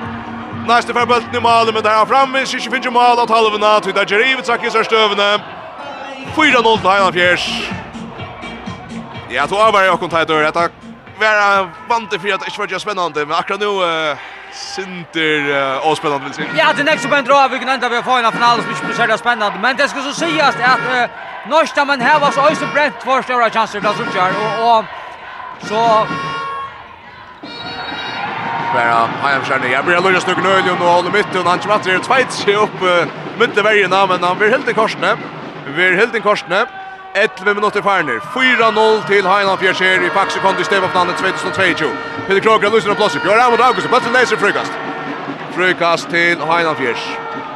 [0.66, 1.72] Nästa för bulten i mål.
[1.74, 2.46] Men där har framme.
[2.46, 3.80] Kyrkje finns ju mål åt halvna.
[3.80, 5.38] Tvitt där kör i Vitsak i största övne.
[6.36, 7.70] 4-0 till Heiland Fjärs.
[9.28, 10.28] Ja, tog av varje och kontakt.
[10.28, 10.60] Detta
[11.20, 13.26] var vant för att det inte var spännande.
[13.26, 13.66] Men akkurat nu...
[13.66, 14.16] Uh,
[14.52, 16.48] Sinter uh, avspännande vill säga.
[16.56, 19.20] Ja, det nästa band dra vi kan ända vi får en final som är speciellt
[19.20, 21.10] spännande, men det ska så sägas att uh,
[21.50, 24.84] Norsta man här var så öste bränt för stora chanser där så kör och, och
[25.68, 26.06] så
[28.74, 29.72] Bara Hayam Shani.
[29.72, 33.06] Jag blir lugna snugg nu och håller mitt och han kvattrar sig upp uh,
[33.38, 35.16] mitt i vägen men han blir helt i korsne.
[35.76, 36.66] Vi är helt i korsne.
[37.14, 38.18] 11 minutter farner.
[38.34, 41.90] 4-0 til Heinan Fjerskjer i Faxi Kondi Stevapnanen 2022.
[42.26, 43.20] Peter Kroger lyser og blåser.
[43.20, 44.72] Bjørn Amund August, plötsligt leser frukast.
[45.56, 47.02] Frukast til Heinan Fjers.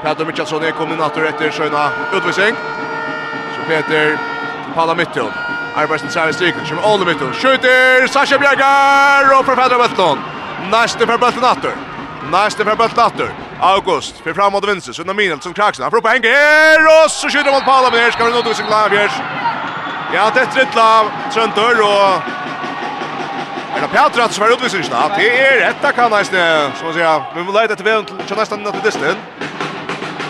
[0.02, 1.84] Peter Mitchelson er kombinator etter Sjøna
[2.16, 2.58] utvisning.
[3.54, 4.18] Så Peter
[4.74, 5.30] Palla Mittel.
[5.76, 7.34] Arbeidsen Sæve Striken, kommer Ole Mittel.
[7.34, 10.18] Skjuter, Sascha Bjergar og forfedrer Bøttlån.
[10.70, 11.74] Næste for Bøttlån atter.
[12.30, 13.28] Næste for Bøttlån atter.
[13.60, 17.10] August för fram mot vänster Sunna Minel som kraxen han får upp en ger och
[17.10, 19.12] så skjuter mot Paula men här ska vi nog tusen klara fjärs.
[20.14, 22.22] Ja, det är trittla lav Tröntor och
[23.76, 25.08] Er det Petrat som er utvisningsna?
[25.16, 27.24] Det er etta kan nesten, som man sier.
[27.34, 29.18] Vi må leide etter veien til nesten natt i distin.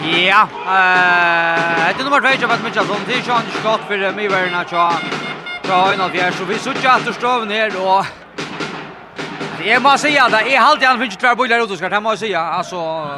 [0.05, 4.29] Ja, det är nummer 2 jag av Mitchelsson, det är ju inte skott for mye
[4.29, 8.24] verden her, så vi suttja att og står her, och
[9.63, 10.49] Jag måste säga det.
[10.49, 11.93] Jag har alltid han finns två bullar utskart.
[11.93, 13.09] Han måste säga alltså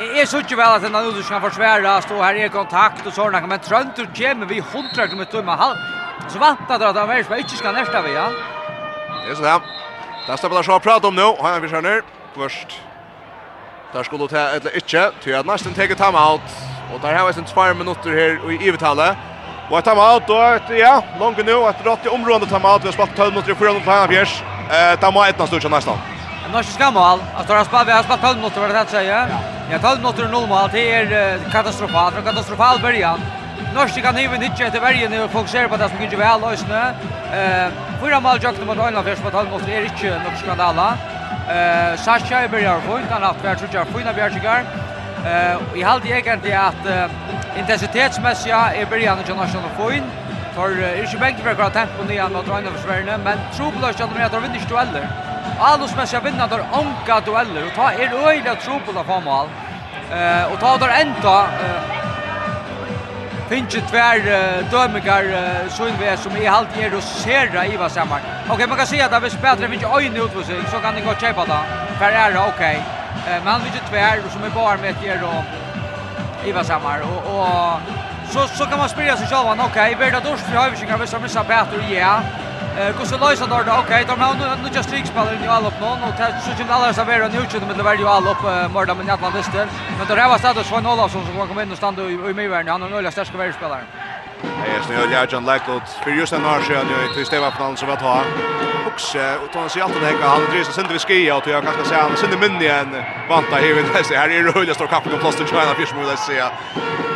[0.00, 3.40] Jeg synes ikke vel at denne Nudes kan forsvære, stå her i kontakt og sånne,
[3.44, 5.76] men Trøntur kommer vi 100 km med halv.
[6.28, 8.30] Så vant at han er som ikke skal nærste vi, ja.
[8.30, 9.66] Det er sånn her.
[10.24, 12.00] Det er stedet som prater om nå, har jeg en her.
[12.36, 12.78] Først.
[13.92, 16.48] Der skulle det til, eller ikke, til at nesten teker time out.
[16.94, 19.16] Og der har vi sin tvær minutter her i ivetallet.
[19.70, 22.82] Og ett timeout och ett, ja, långt nu ett rått i området timeout.
[22.82, 24.42] Vi har spelat 12 minuter i 4 minuter här fjärs.
[24.70, 25.98] Eh, ta må ett nästa stund nästan.
[26.52, 27.18] Norsk skammal.
[27.36, 29.28] Alltså har spelat vi har spelat 12 minuter vad det här säger.
[29.70, 30.68] Ja, 12 minuter noll mål.
[30.72, 33.20] Det är katastrofalt, från katastrofal början.
[33.74, 36.88] Norsk kan ju inte inte välja nu och fokusera på det som gick väl lösna.
[37.36, 37.68] Eh,
[38.02, 40.88] fyra mål jakten mot Öland fjärs på 12 minuter är inte något skandala.
[41.54, 44.64] Eh, Sasha börjar få inte han har tvärtom jag får inte bjärgar.
[45.26, 46.86] Eh, i halde egentlig at
[47.58, 50.04] intensitetsmessig er byrjan av National Foyn.
[50.54, 54.28] Tar er ikke bänk för att tempo nye mot Røyne Sverige men trobeløs att de
[54.28, 55.06] tar vinner dueller.
[55.60, 59.46] Alusmessig vinner där onka dueller, och ta er øyla trobeløs på mål.
[60.12, 62.00] Eh, och ta där ända eh,
[63.50, 67.88] Finns ju tvär uh, døminger uh, Sundve som är halvt er och ser i hva
[67.88, 68.20] sammen.
[68.48, 71.04] Ok, man kan si at hvis Petra finnes øyne ut for utvisning så kan den
[71.04, 71.58] gå köpa kjøpe da.
[71.98, 72.99] Per æra, ok.
[73.28, 75.44] Eh man vill ju tvär och som är bara med ger då
[76.48, 77.00] Iva Samar.
[77.00, 77.80] Och och
[78.32, 81.00] så så kan man spela sig själva okej okay, värda dors för har vi kan
[81.00, 82.22] vissa missa bättre ja.
[82.78, 85.66] Eh hur så lösa då då okej de har nu nu just rikspelare i all
[85.66, 88.08] upp någon och tätt så kan alla så vara nu tjugo med det var ju
[88.08, 88.42] all upp
[88.74, 89.68] mörda men att landisten
[89.98, 92.82] men då var status Sven Olofsson som kommer in och stannade i i mig han
[92.82, 93.84] har öliga starka världspelare.
[94.42, 97.96] Nej, snö jag John Lackwood för just en år sedan i två stävafnallen som var
[97.96, 98.24] ta
[98.90, 101.52] hukse, og och han sig alltid hekka, han drivs seg sindi vi skia og och
[101.52, 102.92] jag kanske säga han sindi minni enn
[103.28, 106.12] vanta här vid det här är det höjda står kappen och plasten China fish mode
[106.12, 106.50] att säga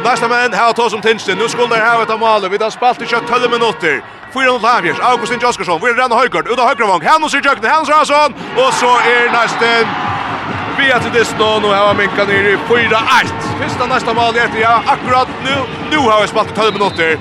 [0.04, 3.02] Nästa man här tar som tinsten nu skulle der här ett mål vi har spalt
[3.02, 4.02] i kjøtt 12 minutter,
[4.34, 6.12] Fyra mot Lavjers, Augustin Joskarsson, vi er är redan
[6.52, 9.86] ut av Høygaardvang, Hennos i kjøkken, Hennos Rasson, og så er nesten
[10.92, 13.30] er til Diston, og her var Minka nere i 4-1.
[13.60, 15.54] Fyrsta nästa mål etter, ja, akkurat nu,
[15.90, 17.16] nu har vi spalt i 12 minutter.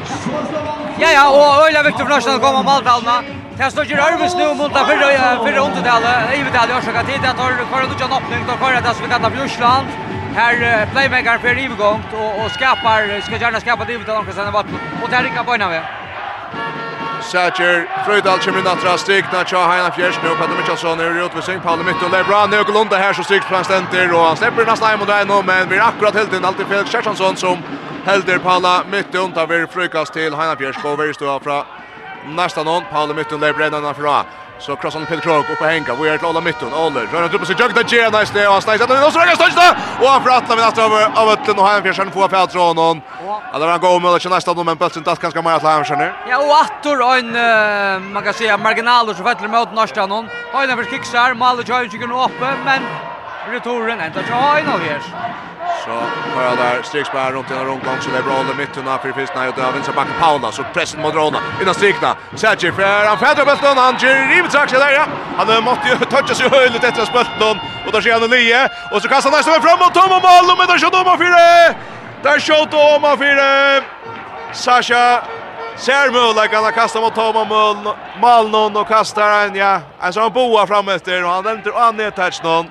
[0.99, 3.42] Ja, ja, og Øyla Viktor Flørsen kommer av målbrallene.
[3.57, 6.37] Det står ju Arvis nu mot där förra förra undertalet.
[6.37, 9.33] I vet aldrig orsaka tid det tar kvar någon öppning då kvar det som kallas
[9.33, 9.87] för Ryssland.
[10.35, 14.65] Här playmaker för Ivgång och och skapar ska gärna skapa det utan kanske sen vart
[15.03, 15.83] och där kan börja med.
[17.21, 17.75] Sacher
[18.05, 21.59] Frödal kommer in att rastik när Heina fjärs nu på Mitchellson är ute med sin
[21.59, 24.65] Palle mitt och Lebron nu går Lunda här så strikt från stenter och han släpper
[24.65, 27.57] nästan hem och där nu men vi är akkurat helt in alltid Felix Kjertansson som
[28.05, 31.63] helder Palle mitt undan vid frukast till Heina fjärs på värst då från
[32.27, 34.25] nästa någon Paolo Mytton där bränner han fram.
[34.59, 35.95] Så krossar han Peter Krog upp på Henka.
[35.95, 36.73] Vi är till Ola Mytton.
[36.73, 38.49] Ola rör upp sig juggda Jay nice där.
[38.49, 39.05] Och nice.
[39.05, 39.75] Och så är det största.
[40.01, 40.77] Och han pratar med att
[41.17, 43.01] av ötlen och han fjärsen får Peter Ronon.
[43.51, 46.13] Alltså han går med och nästa någon men Pelsen tas ganska mer att han känner.
[46.29, 50.25] Ja, och attor en man kan säga marginaler så vettlar mot nästa någon.
[50.53, 52.81] Och när vi kickar Malo Jones gick uppe men
[53.51, 55.01] Returen ända till Aino här.
[55.85, 55.91] Så
[56.35, 59.47] hör där Strixberg runt i en rundgång så det är bra under mitten av Pirfisna
[59.49, 62.15] och där vinner backen Paula så pressen mot Rona innan Strikna.
[62.35, 64.91] Sergi för han fäder bulten han driver sig där.
[64.91, 65.05] Ja.
[65.37, 69.07] Han måste ju toucha sig höjligt efter bulten och där ser han nye och så
[69.07, 71.75] kastar han nästan fram mot Tom och Malm men där skjuter Oma fyra.
[72.23, 73.83] Där skjuter Oma fyra.
[74.53, 75.23] Sasha
[75.75, 77.47] Ser Mulla kan kasta mot Tom och
[78.21, 79.81] Malnon och kastar en ja.
[79.99, 82.65] Alltså han boar fram efter och han väntar och han är touch någon.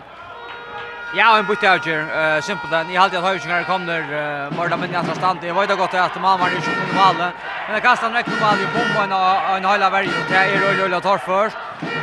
[1.13, 2.89] Ja, en bytte avgjør, uh, simpelt enn.
[2.89, 5.43] Jeg halte at Høyvinger kommer uh, morda min i andre stand.
[5.45, 7.27] Jeg vet gott att man var er ikke på valde.
[7.67, 9.13] Men det kastar en på valde i bomba en,
[9.57, 11.57] en hela värld och Det er øyne øyne tar först.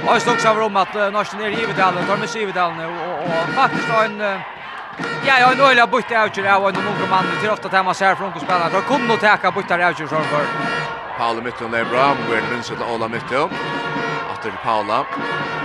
[0.06, 2.80] Och jag stod sammen om att uh, norsken er i Ivedalen, tar med i Ivedalen.
[2.80, 4.22] Og, og, faktisk har en...
[4.22, 4.40] Uh,
[5.28, 7.26] Ja, jag har en öliga bytte avgjör av en ung man.
[7.42, 8.70] Det är ofta att man ser från spelare.
[8.74, 10.46] Jag kommer nog täcka bytte avgjör som för.
[11.18, 12.16] Paolo Mitton är bra.
[12.30, 13.50] vi är minst att Ola Mitton
[14.40, 15.06] efter Paula.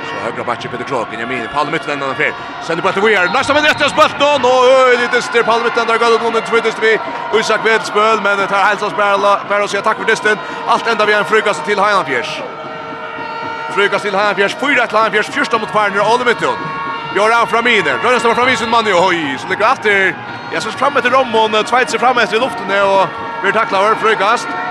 [0.09, 2.33] Så högra backen Peter Kroken, jag minns Paula mitten den fel.
[2.63, 4.31] Sen på att vi är nästa med rättas bult då.
[4.43, 6.99] Nu lite styr Paula mitten där går det någon dyster vi.
[7.39, 9.41] Isak vet spöl men det tar hälsas Berla.
[9.49, 10.39] Berla säger tack för dysten.
[10.67, 12.43] Allt ända vi en frukast till Hajanfjärs.
[13.75, 14.55] Frukast till Hajanfjärs.
[14.61, 15.27] Fyra till Hajanfjärs.
[15.27, 16.57] Första mot Parner och fram
[17.17, 17.99] Göran Framiner.
[18.03, 18.95] Rör nästan fram i sin man ju.
[18.95, 20.17] Oj, så ligger efter.
[20.53, 21.65] Jag syns fram efter Rommon.
[21.65, 23.07] Tvejt sig fram efter i luften och
[23.45, 24.45] vi tacklar över frukast.
[24.45, 24.64] Frukast.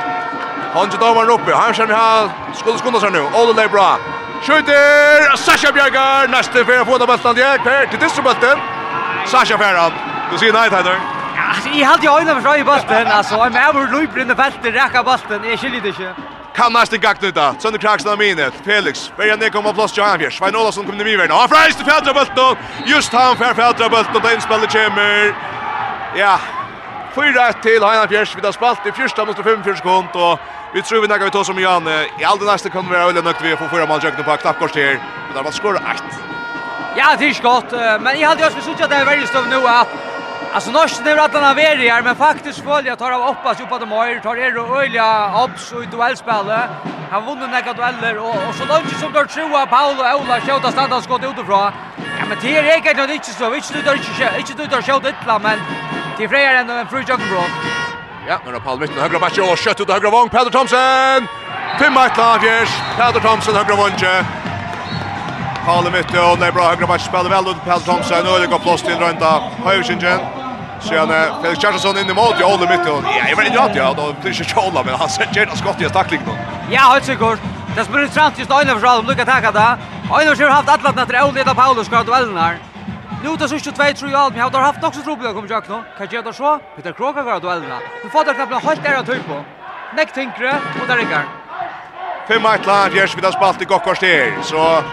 [0.74, 1.54] Han till domaren uppe.
[1.56, 2.30] Han skär med hall.
[2.54, 3.24] Skulle skunda sig nu.
[3.36, 3.98] All the bra.
[4.42, 6.28] Skjuter Sasha Bjergar.
[6.28, 7.36] Nästa för att få den bulten.
[7.36, 8.58] Det är till distro bulten.
[9.28, 9.94] Sasha Ferrand.
[10.32, 11.00] Du ser nej Tyler.
[11.36, 13.08] Ja, i halt jag ögonen från i bulten.
[13.08, 14.76] Alltså, jag med över löper in i fältet.
[14.76, 15.50] Räcka bulten.
[15.50, 16.14] Jag skiljer det inte.
[16.56, 17.56] Kan nästa gakt nu då.
[17.60, 18.54] Sönder kraxen av minet.
[18.66, 19.12] Felix.
[19.18, 20.38] Börjar ner komma plats till Hanfjärs.
[20.38, 21.38] Svein Olavsson kommer ner i världen.
[21.38, 22.56] Han frälst till fjärdra bulten.
[22.86, 24.22] Just han för fjärdra bulten.
[24.24, 25.36] Det är inspellet kommer.
[26.16, 26.40] Ja,
[27.16, 28.36] 4-1 till Heina Fjärs.
[28.36, 30.39] Vi har spalt i första mot 45 sekund och
[30.74, 31.88] vi tror vi näka vi tar som Jan.
[32.20, 34.76] I all det nästa kan vi öle nökt vi får fyra mål jökna på knappkors
[34.76, 34.99] här.
[35.28, 35.84] Men där var skor 1.
[36.95, 37.72] Ja, det är skott.
[38.01, 39.88] Men jag hade ju försökt att det är väldigt stöv nu att
[40.53, 43.66] Alltså norsk det att han är här men faktiskt följer jag tar av hoppas ju
[43.66, 45.09] på de har tar er och öliga
[45.43, 46.70] obs och duellspelet.
[47.11, 51.24] Han vunnit några dueller och och så långt som där tror Paolo Ola skjuta standardskott
[51.24, 51.72] utifrån.
[52.20, 53.95] Ja men det är egentligen inte så, inte du där
[54.39, 55.59] inte du där skjuta men
[56.18, 57.43] Till Freja ändå en free jogging bra.
[58.28, 61.28] Ja, nu har Paul mitten högra backe och skjuter ut högra vång Peter Thomsen.
[61.80, 62.70] Fem mål Lagers.
[62.97, 64.26] Peter Thomsen högra vånge.
[65.66, 68.47] Paul mitten och det är bra högra backe spelar väl ut Peter Thomsen och det
[68.47, 69.41] går plats till Rönta.
[69.66, 70.20] Höjsingen.
[70.82, 71.09] Sen
[71.41, 74.16] Felix Kjaersson in i mål, till Olle mitt Ja, jag vet inte att jag då
[74.22, 76.32] det är inte Kjolla men han sätter gärna skott i tackling då.
[76.72, 77.39] Ja, helt säkert.
[77.76, 79.78] Det spelar trant just Einar för att lucka tacka det.
[80.11, 82.57] Einar har haft alla natten Olle och Paulus ska duellen här.
[83.24, 85.70] Lutas så inte 2-3 i allt, men jag har haft också trubbel att komma jag
[85.70, 85.76] nu.
[85.98, 86.60] Kan jag göra så?
[86.76, 87.80] Peter Kroka går att duellna.
[88.04, 89.44] Du får det knappt helt där att typ på.
[89.96, 90.50] Näck tänkre,
[90.82, 91.24] och där rikar.
[92.28, 94.42] Fem ett lag Jers vid spalt i Gokkors där.
[94.42, 94.84] Så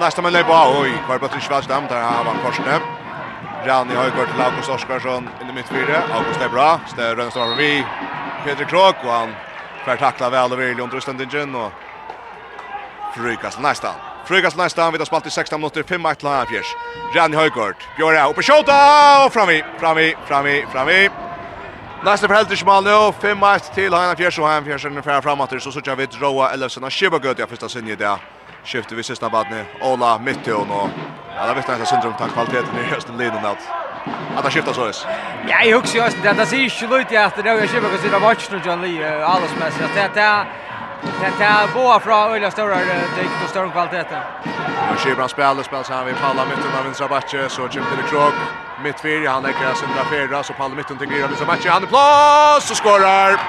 [0.00, 2.80] nästa man lägger på, oj, kvar på Trishvats dam, där har han korsne.
[3.66, 6.02] Rani har gått till August Oskarsson in i mittfyre.
[6.14, 7.86] August är bra, det den fram vi.
[8.44, 9.34] Peter Krok och han
[9.84, 11.72] får tackla väl och vill under Stendingen och
[13.16, 13.94] frykas nästan.
[14.24, 16.76] Frugast nästa vi vid spalt i 16 minuter 5 match till Fjärs.
[17.14, 17.74] Rani Höjgård.
[17.96, 21.10] Björn är uppe skjuta och fram i fram i fram i fram i.
[22.04, 25.22] Nästa för helt smal nu 5 match till han Fjärs och han Fjärs är fram
[25.22, 28.18] framåt så så vi Roa Elfsen och Shibagöt i första sinne där.
[28.64, 30.88] Skiftet vi sista badne Ola Mittion och
[31.36, 33.58] ja där vet jag inte syndrom tack kvaliteten i hösten linjen att
[34.36, 34.90] att det skiftar så.
[35.48, 38.20] Ja, jag hugger ju att det ser ju lite att det jag skiftar så det
[38.20, 40.46] match nu John Lee alls men så att det
[41.02, 44.04] Det är båda från öliga stora drygt och större kvalitet.
[44.90, 48.04] Nu Kibran spelar, spelar så här vid Palla mitten av vänstra backe, så kommer till
[48.10, 48.32] Krog.
[48.84, 52.70] Mittfyr, han lägger sin drafera, så Palla mitten till Gira så backe, han är plats
[52.70, 53.40] och skorar!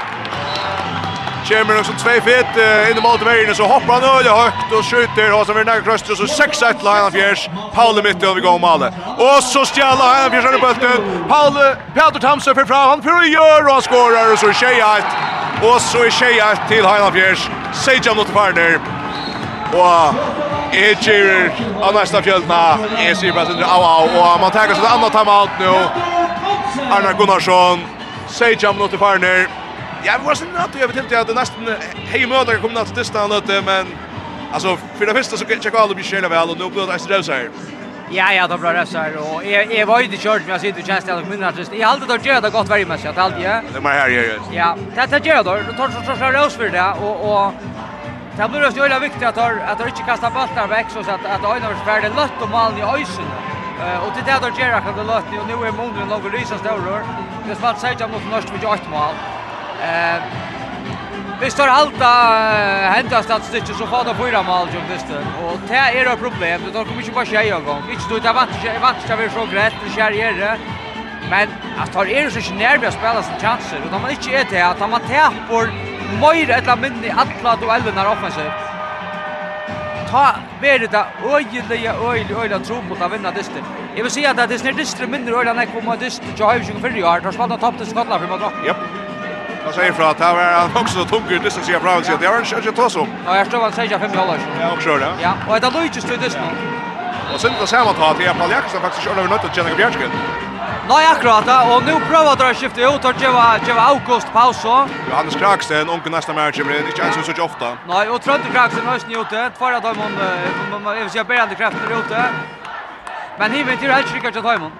[1.49, 2.45] Kommer också två fet
[2.91, 6.09] in i målvägen så hoppar han öle högt och skjuter och så blir det kröst
[6.09, 7.49] och så 6-1 Lion Hajan Fjärs.
[7.73, 8.93] Paul mitt över går målet.
[9.17, 11.27] Och så stjäla Hajan Fjärs på bollen.
[11.29, 11.53] Paul
[11.93, 12.89] Peter Thomsen för fram.
[12.89, 15.03] Han för att göra och skorar och så tjejer
[15.61, 17.49] Och så är tjejer till Lion Fjärs.
[17.73, 18.79] Sejan mot partner.
[19.73, 20.15] Och
[20.73, 21.51] Jeg kjører
[21.85, 22.59] av næsta fjöltna.
[22.97, 24.07] Jeg bara bare sindre au au.
[24.21, 25.73] Og man tar seg et annet timeout nu.
[26.89, 27.83] Arna Gunnarsson.
[28.27, 29.62] Sejan mot partner.
[30.03, 31.69] Ja, vi var sånn at jeg vet ikke at det nesten
[32.11, 33.87] hei møter kom til distan stan att men
[34.51, 36.95] altså, for det første så kan jeg aldrig bli själv vel, og nå blir det
[36.95, 37.49] ekstra her.
[38.11, 40.81] Ja ja, det blir det så og jeg, jeg var ikke kjørt, men jeg sitter
[40.81, 41.73] ju tjänst jag minns just.
[41.73, 43.61] Jeg har då gör det godt veldig mest, jag hade ja.
[43.61, 46.57] Det er meg her, jeg Ja, det det gjør det, Då tar så så rose
[46.57, 47.53] for det og, og
[48.37, 51.25] Det blir också väldigt viktigt att att de inte kastar bollar vekk, så at att
[51.25, 53.27] att Einar ferdig løtt og malen i ösen.
[54.03, 56.57] Og til det där då gör det lätt och nu är månaden låg och lyser
[56.57, 56.99] stora.
[57.47, 59.42] Det svart säger jag mot norsk med 8 mål.
[59.83, 60.21] Eh,
[61.41, 62.11] vi står halta
[62.95, 65.07] hända statistik så får det fyra mål ju visst.
[65.43, 66.61] Och det är ett problem.
[66.65, 67.81] Det tar kommer inte bara tjejer gång.
[67.91, 70.57] Inte då det vant inte vant ska vi så grett och skärjer.
[71.29, 71.47] Men
[71.79, 74.61] att tar är så nervös att spela sin chanser och de man inte är det
[74.61, 75.65] att man tappar
[76.21, 78.59] mer eller mindre alla duellerna offensivt.
[80.11, 80.27] Ta
[80.61, 83.63] värde det öjliga öjliga öjliga tro på att vinna dyster.
[83.95, 86.27] Jag vill säga att det är snart dyster mindre öjliga när kommer dyster.
[86.37, 87.19] Jag har ju 24 år.
[87.21, 88.67] har spelat topp till Skottland för mig.
[88.67, 89.02] Japp.
[89.65, 92.25] Jag säger för att det var också tungt det som ser bra ut så det
[92.25, 93.07] är en shot toss om.
[93.25, 94.37] Ja, jag står att säga 5 dollar.
[94.61, 95.13] Ja, också det.
[95.21, 96.47] Ja, och det låter ju det nu.
[97.33, 100.09] Och sen det samma tar till Paul Jackson faktiskt över nöt att känna Björkskog.
[100.89, 101.71] Nej, akkurat.
[101.71, 104.87] Och nu prövar dra skifta ut och geva geva August pausa.
[105.09, 107.77] Johannes Kraksten, onkel nästa match, men det är inte ens så ofta.
[107.87, 109.49] Nej, och Trönte Kraksen hörs ni ute.
[109.57, 109.95] Tvåra dagar
[110.83, 112.23] man jag vill säga, bärande krafter ute.
[113.39, 114.71] Men ni vet ju helt skickar till Timon.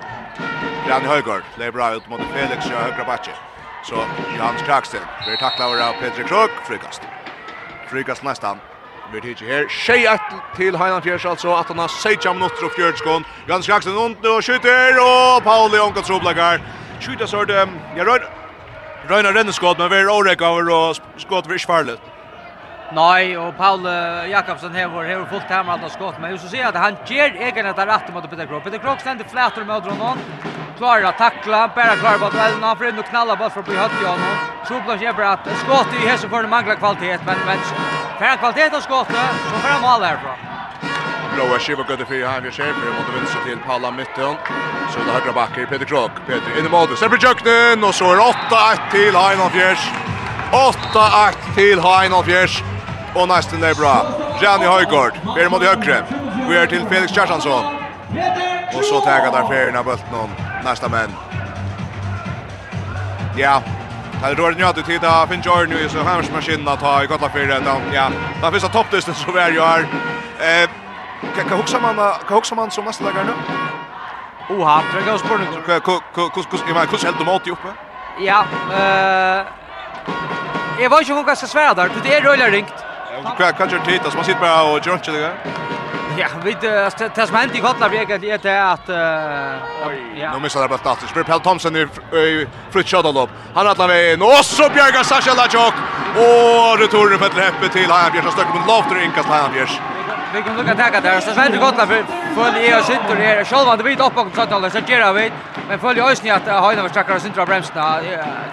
[0.90, 3.34] Jan Högard, det är bra ut mot Felix och högra backen.
[3.84, 3.96] Så
[4.38, 7.02] Johan Kraksten blir tacklad av Petri Krok, frikast.
[7.90, 8.58] Frikast nästan.
[9.14, 10.20] Vi tar ju här tjej
[10.56, 13.24] till Heinan Fjärs alltså att han har 16 minuter och 4 skån.
[13.48, 16.62] Johan Kraksten ont nu och skjuter och Pauli Onka Troblakar.
[17.02, 18.30] Skjuter så det, jag rör.
[19.08, 22.12] Röjna renneskott, men vi är årek över och skott vid Schvarlet.
[22.94, 23.88] Nei, og Paul
[24.30, 27.78] Jakobsen hevor hevor fullt hemma alla skott, men så ser att han ger egen att
[27.78, 28.64] rätt mot Peter Krok.
[28.64, 30.18] Peter Krok ständer flätor mot honom.
[30.78, 33.72] Klarar att tackla, bara klarar på duellen, han får in och knallar bort för på
[33.72, 34.20] hött Jan.
[34.68, 37.58] Troplan ger bara att skott i hässen för mangla kvalitet, men men
[38.20, 40.38] för kvalitet av skottet så får han mål härifrån.
[41.36, 44.36] Blåa skiva gode det för här vi ser för mot vänster till Palla mitten.
[44.91, 46.12] Så det högra backen Peter Krok.
[46.28, 46.98] Peter in i mål.
[46.98, 49.91] Sen blir och så är 8-1 till Heinolf Fjärs.
[50.52, 52.64] 8-1 till Heinolf Fjärs.
[53.16, 54.05] Och nästan det är bra.
[54.41, 56.03] Gianni Højgaard, ber mot högre.
[56.49, 57.66] Vi är till Felix Kjarshansson.
[58.76, 60.30] Och så tägar där Ferina bulten om
[60.64, 61.09] nästa män.
[63.38, 63.61] Ja,
[64.22, 67.03] Det rör nu att du tittar Finn Jordan nu så här som maskinen att ta
[67.03, 67.57] i gottla fyra.
[67.93, 68.09] ja.
[68.41, 69.88] Det finns att toppdysten så väl jag är.
[70.64, 70.70] Eh
[71.36, 71.95] kan kan huxa man
[72.28, 73.34] kan huxa man som nästa dagar nu.
[74.55, 75.45] Oha, det går oss på nu.
[76.34, 77.68] Kus kus i mig kus helt mot uppe.
[78.20, 79.45] Ja, eh
[80.82, 81.89] Jag var ju hur ska svära där.
[82.03, 82.74] Det är rullar ringt.
[83.38, 85.32] Kvar kan ju titta så man sitter bara och gör inte det.
[86.17, 86.67] Ja, vet du,
[87.15, 88.88] det som hänt i Gotlandbjäck är det att...
[90.19, 90.34] ja.
[90.34, 91.09] Nu missar det bara status.
[91.09, 91.88] Spyr Pell Thompson i
[92.71, 93.30] fritt shot-lopp.
[93.53, 95.74] Han rattlar vägen och så bjärgar Sasha Lachok.
[96.15, 98.24] Och returen för ett läppe till Hajanbjärs.
[98.24, 99.80] Han stöcker mot Lofter och inkast Hajanbjärs
[100.34, 102.06] vi kan lukka taka der, så svendur gott la fyrir
[102.36, 105.28] føli og Sintur her, sjálvan det vit opp bakom sattallar, så gera vi,
[105.68, 107.92] men føli eisini at høyna var stakkar og Sintur av bremsna,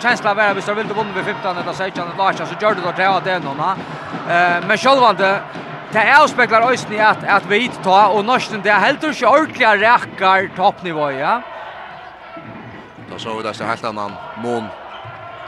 [0.02, 2.92] kjensla vera vi så vildu vunnu við 15 eller 16 eller så gjør det då
[2.92, 3.74] tre av det nona,
[4.68, 5.34] men sjálvan det,
[5.90, 9.26] Det er avspeklar øysni at, at vi hit ta, og norsen det er helt ikke
[9.26, 11.40] ordentlig rekkar toppnivå, ja?
[13.10, 14.68] Da så vi det som helt annan mån.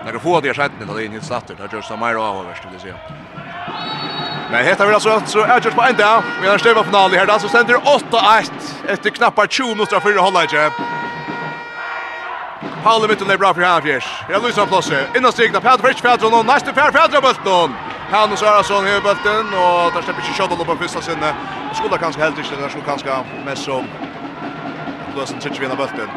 [0.05, 1.99] Når det får det er skjedd, det er inn i slatter, det er just det
[2.01, 4.12] mer avhåverst, vil jeg si.
[4.53, 6.23] Men hetta vil altså så är just på ein dag.
[6.43, 7.27] Vi har støva finalen här.
[7.27, 8.51] Alltså så 8-1
[8.89, 10.73] efter knappar 20 minuter för minutter før halvleik.
[12.85, 14.05] Paul mitt är bra för Havjers.
[14.31, 15.07] Jag lyser på sig.
[15.17, 17.75] Innan stigna Pedro Fritz Pedro och nästa fär Pedro bulten.
[18.11, 21.35] Han och Sara Sarason har bulten och där släpper sig shot på första sinne.
[21.75, 23.85] Skulle kanske helt inte där skulle kanske mest som
[25.15, 26.09] Blåsen tittar vi bulten.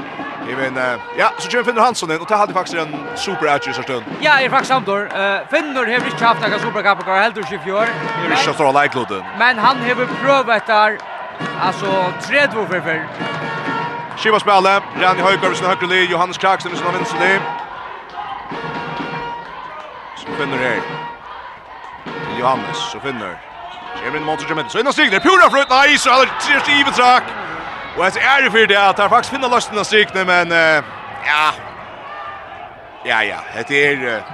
[0.50, 3.76] Jag men ja, så kör Finnur Hansson in och det hade faktiskt en super edge
[3.76, 4.04] så stund.
[4.20, 4.98] Ja, är faktiskt samt då.
[4.98, 7.88] Eh Finner har inte haft några super cup kvar helt i fjör.
[8.22, 9.24] Det är inte så like Luton.
[9.40, 10.98] Men han har provat där
[11.62, 13.08] alltså 3-2 för för.
[14.18, 17.42] Skiva spela, Rani Höjkar med sin högre linje, Johannes Kraksen med sin vänstra linje.
[20.18, 20.80] Så Finner här.
[22.40, 23.38] Johannes, så Finner.
[24.04, 24.64] Kevin Monster Jimmy.
[24.70, 27.24] Så innan stig, det pura frut, nei, så er det tre stivet sak.
[27.98, 31.46] Og jeg er for det at jeg faktisk finner løsten av strykene, men uh, ja,
[33.06, 34.18] ja, ja, det er...
[34.18, 34.34] Uh,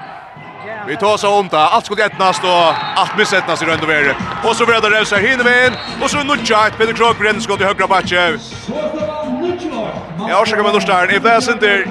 [0.88, 4.14] vi tar oss om det, alt skulle etnast og alt missetnast i rønd og vere.
[4.45, 8.26] Og så vreda Revsa Hinevein, og så Nudja, et Peter Krog, brennskott i høyre batje.
[10.28, 11.82] Jeg årsaker med Nordstern, jeg ble sint der,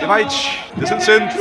[0.00, 1.38] jeg vet ikke, det er sint sint.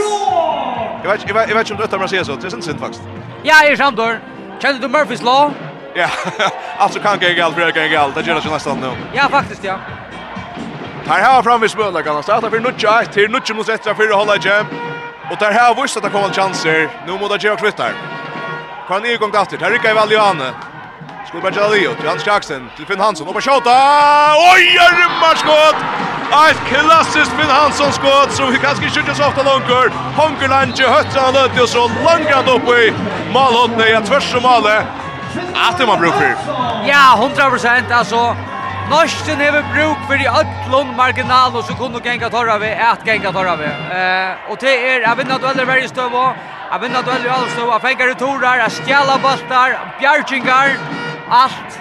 [1.01, 3.01] Jeg vet ikke om du er øtter man sier så, det er sint sint faktisk.
[3.45, 4.21] Ja, jeg er samtår.
[4.61, 5.70] Kjenner du Murphys Law?
[5.93, 6.07] Ja,
[6.77, 8.15] alltså kan gå galt, blir gå galt.
[8.15, 8.91] Det gör det nästan nu.
[9.13, 9.75] Ja, faktiskt ja.
[11.07, 14.09] Här har fram vi spöla kan han starta för Nutcha, till Nutcha mot sätta för
[14.09, 14.65] att hålla jam.
[15.31, 16.89] Och där har visst att det kommer chanser.
[17.07, 17.85] Nu måste jag kvitta.
[18.87, 19.57] Kan ni gång efter.
[19.57, 20.41] Här rycker väl Johan.
[21.27, 23.75] Skulle bara Jalio, till Hans Jackson, till Finn Hansson, och på skjuta!
[24.53, 25.75] Oj, är det matchskott!
[26.49, 29.93] Ett klassiskt Finn Hansson-skott som vi kanske skjuter så ofta långt.
[30.17, 32.93] Honkerlange hötter han löt och så långt upp i
[33.33, 34.85] målhållningen, tvärs och målet.
[35.53, 36.35] Att det man brukar.
[36.87, 37.91] Ja, 100 procent.
[37.91, 38.35] Alltså,
[38.89, 43.31] Norsten har bruk för i ödlån marginal och så kunde gänga torra vi, ät gänga
[43.31, 43.65] torra vi.
[43.65, 46.33] Eh, och det är, jag vinner dueller varje stöv och,
[46.71, 49.69] jag vinner dueller varje stöv och, jag i returar, jag stjälar bastar,
[49.99, 50.67] bjärkingar,
[51.29, 51.71] allt.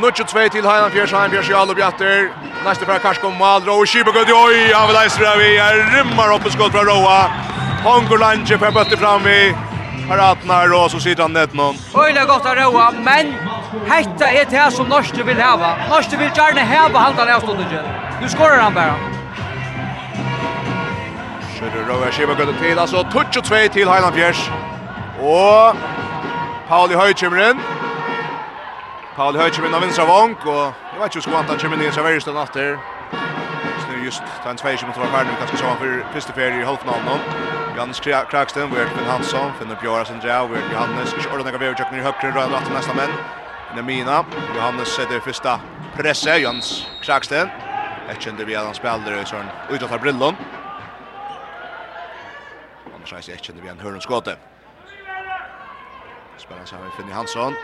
[0.00, 2.30] Nutje 2 till Heinan Fjärs, Heinan Fjärs, Jalo Bjatter.
[2.64, 5.56] Nästa för Karsko Malro och Kiba Gudj, oj, han vill läsa det vi.
[5.56, 7.30] Jag rymmar upp en skott från Roa.
[7.84, 9.54] Hongolange för bötter fram vi
[10.12, 11.76] paratnar och så sitter han net någon.
[11.94, 13.34] Öjla gott att roa, men
[13.86, 15.76] hetta är det här som Norske vill häva.
[15.90, 17.66] Norske vill gärna häva halta avståndet.
[18.22, 18.94] Nu skorar han bara.
[21.54, 24.50] Skjører over Skibakøtten til, altså 22 til Heiland Fjers.
[25.20, 25.76] Og
[26.68, 27.60] Pauli Høy kommer inn.
[29.16, 31.88] Pauli Høy kommer inn av vinstra vank, og jeg vet ikke hvordan han kommer inn
[31.88, 32.76] i seg verre stund etter
[34.12, 34.22] fyrst.
[34.42, 37.20] Det er en tvei som tar ferdig, kanskje han for første ferie i halvfinalen.
[37.76, 38.00] Jans
[38.30, 41.12] Kraksten, vi er Finn Hansson, Finn Bjøra Sendrea, vi er Johannes.
[41.12, 43.14] Ikke ordentlig av Evertjøkken i høyre, røyne at neste menn.
[43.76, 44.24] Nemina,
[44.56, 45.56] Johannes setter første
[45.96, 46.72] presse, Jans
[47.04, 47.50] Kraksten.
[48.08, 50.36] Jeg kjente vi at han spiller i sånn utlatt av brillon.
[52.92, 54.36] Anders Reis, jeg kjente vi at han hører en skåte.
[56.36, 57.56] Spiller sammen med Finn Hansson.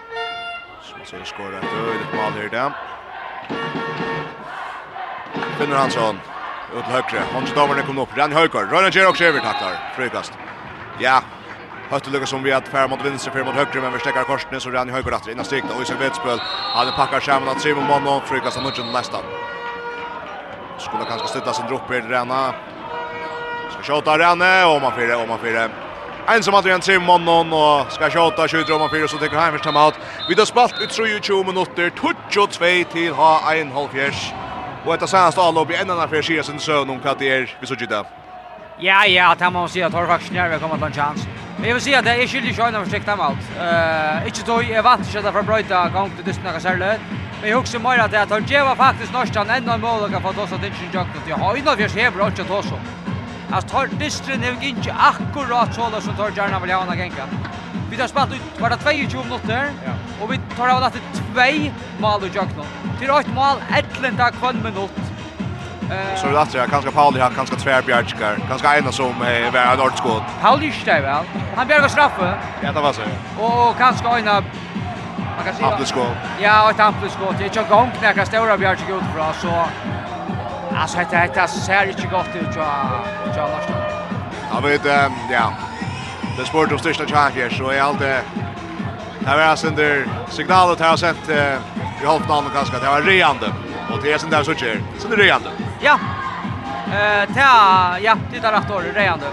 [0.88, 2.72] Som ser skåret et øyne på mal her i dag.
[5.59, 6.20] Gunnar Hansson.
[6.69, 7.21] Ut til høyre.
[7.21, 8.16] Hans Hansdavaren kom opp.
[8.19, 8.66] Rann Höjkar.
[8.69, 9.73] Rönnen ger också över taktar.
[9.97, 10.33] Frökast.
[11.01, 11.23] Ja.
[11.91, 14.61] Hötte lyckas som vi at färra mot vänster, färra mot høyre, men vi stäcker korsene,
[14.61, 15.31] så Rann Höjkar efter.
[15.31, 16.41] Innan stigna og i sig vetspel.
[16.75, 18.21] Han pakkar skjermen at Simon Mono.
[18.21, 19.25] Frökast av nudgen nästan.
[20.79, 22.55] Skulle kanskje stötta sin dropp i Ranna.
[23.71, 24.64] Skal tjata Ranne.
[24.64, 25.71] og man fyrer, og man fyrer.
[26.29, 29.53] En som återigen tre månaden og skal tjata, skjuter om man fyrer, så tänker han
[29.53, 29.95] först timeout.
[30.29, 30.93] Vi har spalt ut
[31.23, 34.47] 20 minutter, 22 til ha en halvfjärs.
[34.89, 37.66] Och ett senast avlopp i en annan för sig sen så någon katt är vi
[37.66, 38.05] så gidda.
[38.78, 41.26] Ja ja, det måste säga att har faktiskt när vi kommer på en chans.
[41.57, 43.45] Men jag vill säga att det är skyldig sjön av strikt dem allt.
[43.59, 46.99] Eh, inte då är vant att det för bröta gång till dystna kasserle.
[47.41, 50.39] Men jag husker mer att det har geva faktiskt nästan ändå en mål och fått
[50.39, 52.78] oss att inte jag att jag har ju några så bra att ta så.
[53.51, 57.24] Alltså tar dystren är inte akkurat så som tar gärna vill ha en gänga.
[57.91, 59.93] Vi har spelat ut var det 22 minutter, ja.
[60.22, 61.01] og vi tar av dette
[61.32, 62.66] tvei mål i jøkken.
[63.01, 64.99] Til ett mål, etlenta kvann minutt.
[65.89, 66.16] Eh.
[66.20, 69.72] så det er det, kanskje Pauli har kanskje tvær bjergskar, kanskje en som er eh,
[69.72, 70.22] en ordskåd.
[70.43, 72.32] Pauli ikke vel, han bjerger straffe.
[72.62, 73.09] Ja, det var så.
[73.41, 74.43] Og kanskje ena
[75.39, 76.14] man kan säga Hampelskål.
[76.41, 77.34] Ja, ett hampelskål.
[77.39, 79.66] Det är ju gång när kan stora bjärge ut bra så
[80.76, 83.34] alltså det så ser inte gott ut tror jag.
[83.34, 83.49] Tror
[84.53, 85.53] Ja, vet ehm ja,
[86.39, 88.22] det sport om största chanser så är allt det
[89.26, 91.28] här var alltså under signalet har sett
[92.03, 93.53] i halvt annan ganska det var reande
[93.93, 95.99] och det är sen där så kör så det reande ja.
[96.93, 99.26] Eh ta ja det där rätt år reande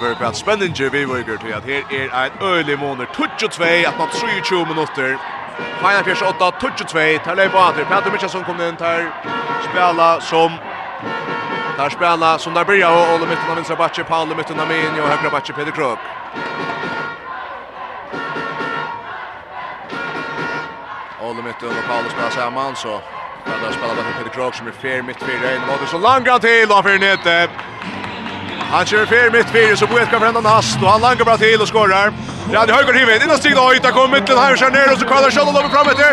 [0.00, 3.06] Det var kvart spännande vi var till att här är ett ölig månad
[3.38, 4.08] 22 att man
[4.42, 5.18] 23 minuter
[5.80, 9.12] Final Pierce 8 22 tar det på åter Peter Mitchell kom in tar
[9.70, 10.50] spela som
[11.78, 15.02] Där spelar som där börjar och Olle mitten av vänstra backe, Paul mitten av min
[15.02, 15.98] och högra backe Peter Krog.
[21.20, 23.00] Olle mitten och Paul spelar samman så
[23.44, 25.38] där spelar bara Peter Krog som är fair mitt för det.
[25.38, 27.48] Det är så långt till och för nete.
[28.70, 31.60] Han kör fair mitt för så Boet kan förända hast och han langar bra till
[31.60, 32.12] och skorar.
[32.52, 33.24] Ja, det höger huvudet.
[33.24, 35.86] Innan stig då ut kommer mitten här kör ner och så kallar Schollen över fram
[35.88, 36.12] efter.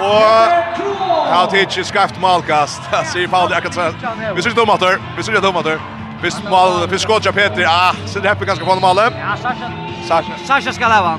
[0.00, 0.93] Och
[1.30, 2.82] Ja, det är ju skraft malkast.
[3.12, 3.94] Ser Paul Jakobsen.
[4.36, 5.00] Vi ser domator.
[5.16, 5.80] Vi ser domator.
[6.22, 7.64] Visst mål Fiskotja Peter.
[7.68, 9.12] Ah, så det här ganska på målet.
[9.20, 9.72] Ja, Sasha.
[10.08, 10.38] Sasha.
[10.46, 11.18] Sasha ska leva.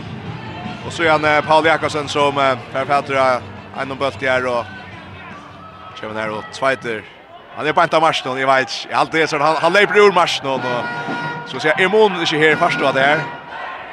[0.85, 2.33] Och så är han Paul Jakobsen som
[2.71, 3.41] Per Petra
[3.81, 4.65] en och bult där och
[5.99, 7.03] Kevin ner och tvåter.
[7.55, 8.87] Han är på inte match då, jag vet.
[8.93, 10.61] Allt det så han han lever ur match då och
[11.45, 13.19] så säger Emon är inte här förstå det här.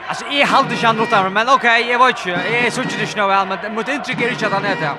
[0.08, 0.96] Alltså är halt det kan
[1.32, 2.40] men okej, jag vet inte.
[2.48, 4.94] Är så inte det snöväl men mot intryck är det inte att han är där.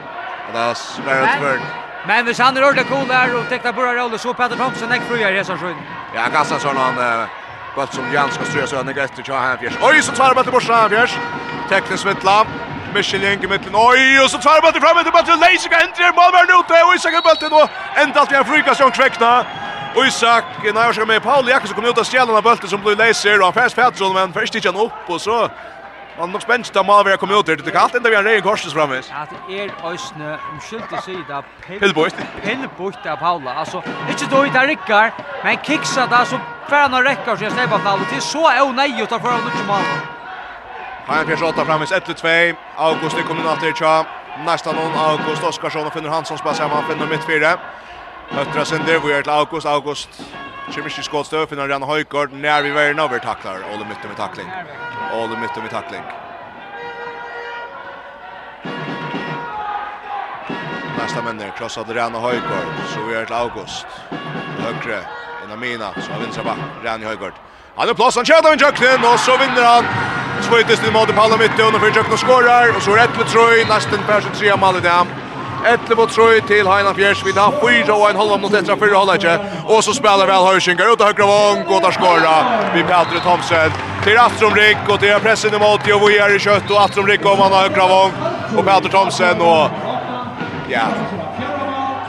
[0.47, 1.59] Och där spelar det värd.
[2.05, 5.01] Men hvis han er ordentlig cool der og tekta burra rolle, så Petter Thompson ek
[5.07, 5.77] fruja i resan sjøen.
[6.15, 6.99] Ja, Gassan sånn han,
[7.75, 9.77] gott som Jan ska strösa under gäster tja här fjärs.
[9.81, 11.17] Oj, så tar bara till borsa här fjärs.
[11.69, 12.45] Teknisk vittla.
[12.93, 13.75] Michel Jenke mitt in.
[13.75, 16.83] Oj, och så tar bara till framåt och bara till Leis och ändrar målvärden ute.
[16.83, 17.67] Och Isak är bulten då.
[17.95, 19.45] Ända allt igen frykas som kväckna.
[19.95, 22.95] Och Isak, när jag ska med Paul Jakobs kommer ut av stjälarna bulten som blir
[22.95, 23.25] Leis.
[23.25, 24.91] Och han färs Pettersson, men först inte han upp.
[25.07, 25.49] Och så
[26.19, 28.73] Man nok spent da mal vera koma út til kalt enda vi ein rein korsas
[28.73, 29.09] framis.
[29.09, 31.41] Ja, det er øysne um skilti sig da
[31.79, 32.15] Pillbucht.
[32.43, 33.59] Pillbucht av Paula.
[33.59, 35.09] Altså, ikkje då i der rikkar,
[35.43, 36.39] men kiksa da så
[36.69, 39.83] fer han rekkar så sleipa fall til så au nei ut av for nokje mal.
[41.07, 42.55] Han fer skota framis 1-2.
[42.77, 44.05] August er komin aftur tja.
[44.45, 47.57] Næsta non August Oskarsson og Finnur Hansson spassa man Finnur mitt fire.
[48.31, 50.21] Höttra sender, vi er til August, August
[50.71, 53.63] Kimish i skådstøv finner Janne Høygaard nær vi veien over taklar.
[53.73, 54.49] Ole Myttum i takling.
[55.13, 56.03] Ole Myttum i tackling.
[60.97, 62.69] Nästa männer krossade Janne Høygaard.
[62.93, 63.87] Så vi er til August.
[64.59, 65.01] Høyre.
[65.43, 65.91] Inna Mina.
[66.01, 66.57] Så har vinstra bak.
[66.85, 67.35] Janne Høygaard.
[67.77, 68.15] Han er plass.
[68.15, 69.05] Han kjeder en jøkken.
[69.05, 69.85] Og så vinner han.
[70.47, 71.75] Svøytes til måte på alle midten.
[71.75, 72.75] Og for jøkken og skårer.
[72.75, 73.67] Og så rett med trøy.
[73.67, 75.22] Nesten per som tre av malet dem.
[75.65, 77.23] 11 mot 3 till Heina Fjärs.
[77.25, 79.39] Vi har fyra och en halva mot etter fyra hållet inte.
[79.65, 81.63] Och så spelar väl Hörsinger ut och högra vång.
[81.67, 82.35] Gått och skåra
[82.73, 83.71] vid Petru Thomsen.
[84.03, 85.79] Till Astromrik och till pressen emot.
[85.93, 88.11] Och vi är i kött och Astromrik om han har högra vång.
[88.57, 89.69] Och Petru Thomsen och...
[90.69, 90.87] Ja.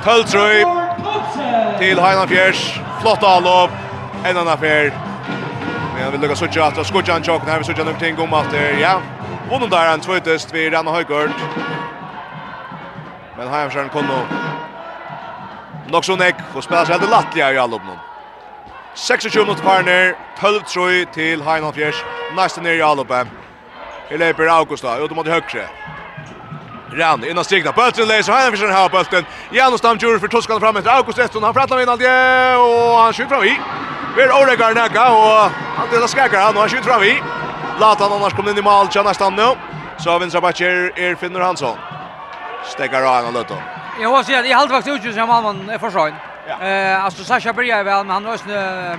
[0.04, 2.80] 12-3 till Heina Fjärs.
[3.00, 3.70] Flott avlopp.
[4.24, 4.92] En annan affär.
[5.98, 8.80] Men vi lukkar suttja att skutja en tjock när vi suttja någonting om att det,
[8.80, 9.00] ja.
[9.50, 11.30] Vunnen er han tvötest vid Ranna Høygård.
[13.36, 14.18] Men Heimskjern kom nå.
[15.92, 18.02] Nok sånn ek, og spiller seg helt lattelig i alle oppnån.
[18.94, 21.98] 26 mot Parner, 12-3 til Heinald Fjers,
[22.36, 23.24] næste nere i alle oppe.
[24.08, 25.66] Her leper Augusta, ut mot høyre.
[26.94, 29.26] Rann, innan strikna, bøtten leis, og Heinald Fjers har bøtten.
[29.52, 32.14] Janus Damdjur for Toskan fram etter August Eston, han pratar med innaldje,
[32.62, 33.56] og han skjuter fram i.
[34.14, 37.16] Vi er Oregar nekka, og han deler skakar han, og han skjuter fram i.
[37.82, 39.56] Latan annars kom inn i mål, tja næstan nå.
[39.98, 41.78] Så vinstra bakker er Finnur Hansson
[42.64, 43.58] stäcker av en lutton.
[44.00, 46.14] Jag måste säga, att jag håller faktiskt ut som Malmö är för sjön.
[46.60, 48.98] Eh, alltså Sasha börjar väl, men han har ju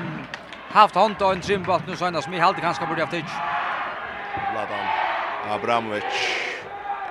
[0.71, 3.25] haft hand och en trimbatt nu så som jag alltid kanske borde haft tid.
[4.55, 4.85] Ladan
[5.49, 6.03] Abramovic.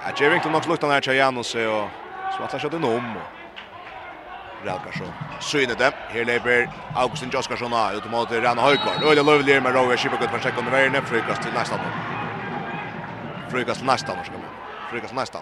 [0.07, 1.89] Jag ger inte något luktan här till Janus och
[2.37, 3.15] så att han körde om.
[4.65, 5.13] Ralkarsson.
[5.41, 5.93] Synet det.
[6.09, 9.03] Här lever Augustin Joskarsson av ut mot Ranna Höjkvart.
[9.03, 10.69] Öle Lövlier med Roger Kipakut för sekund.
[10.69, 11.81] Värne frukast till nästa.
[13.51, 14.13] Frukast till nästa.
[14.13, 14.49] Frukast till nästa.
[14.91, 15.39] Frukast till nästa.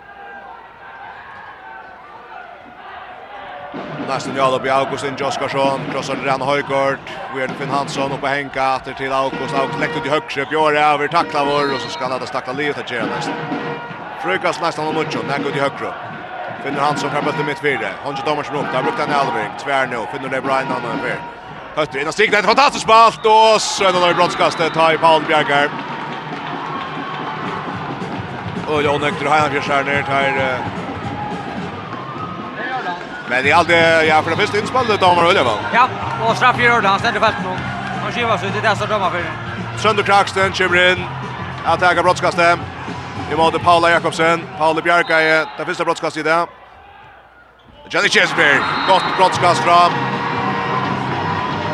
[4.09, 6.41] Nästan jag upp i Augustin Joskarsson, krossar Ran
[7.35, 10.51] Vi är Finn Hansson upp och hänka efter till August, August lägger ut i högre,
[10.51, 13.35] Björre över, tacklar vår och så ska han ladda stackla livet att göra nästan.
[14.23, 15.95] Frukast nästan om Mucho, näck ut i högre.
[16.65, 19.51] Finner Hansson här bort i mitt fyra, Honje Thomas Brook, där brukar han i Alvring.
[19.65, 21.21] tvär nu, finner det Brian Hanna över.
[21.77, 24.99] Hötter in och stigna, ett fantastiskt spalt och så är det några brottskastet, tar i
[24.99, 25.69] Paul Bjergar.
[28.69, 30.23] Och Jan Högter, Heinan Fjörsärner, tar
[33.29, 33.77] Men det är alltid,
[34.09, 35.59] ja, för det första inspelet damer och Ullevall.
[35.75, 35.89] Ja,
[36.27, 37.57] och straff i rörde, han ställde fält nu.
[38.03, 39.25] Han kivar sig till dessa döma för.
[39.79, 41.05] Sönder Kraksten kommer in,
[41.65, 42.59] att äga brottskastet.
[43.33, 46.47] I måte Paula Jakobsen, Paula Bjarka är det första brottskastet i det.
[47.91, 48.59] Jenny Chesberg,
[48.89, 49.93] gott brottskast fram.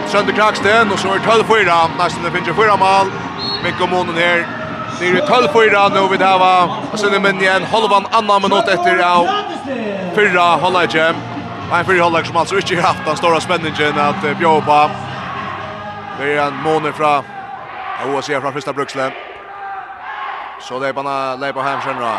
[0.07, 3.07] Sönder Kraksten, och så är 12-4, nästan det finns ju fyra mål.
[3.65, 4.47] Mikko Månen här,
[5.01, 6.77] Nere i 12-4 nu vid här va.
[6.93, 9.29] Och sen är men igen halvan annan minut efter av
[10.15, 10.95] fyra hållet
[11.73, 14.91] en fyrhållare som alltså inte haft den stora spänningen att bjöda på.
[16.19, 17.25] Det är en månad från
[18.07, 19.13] OSC från första bruksle.
[20.61, 22.19] Så det är bara lägga hem senare.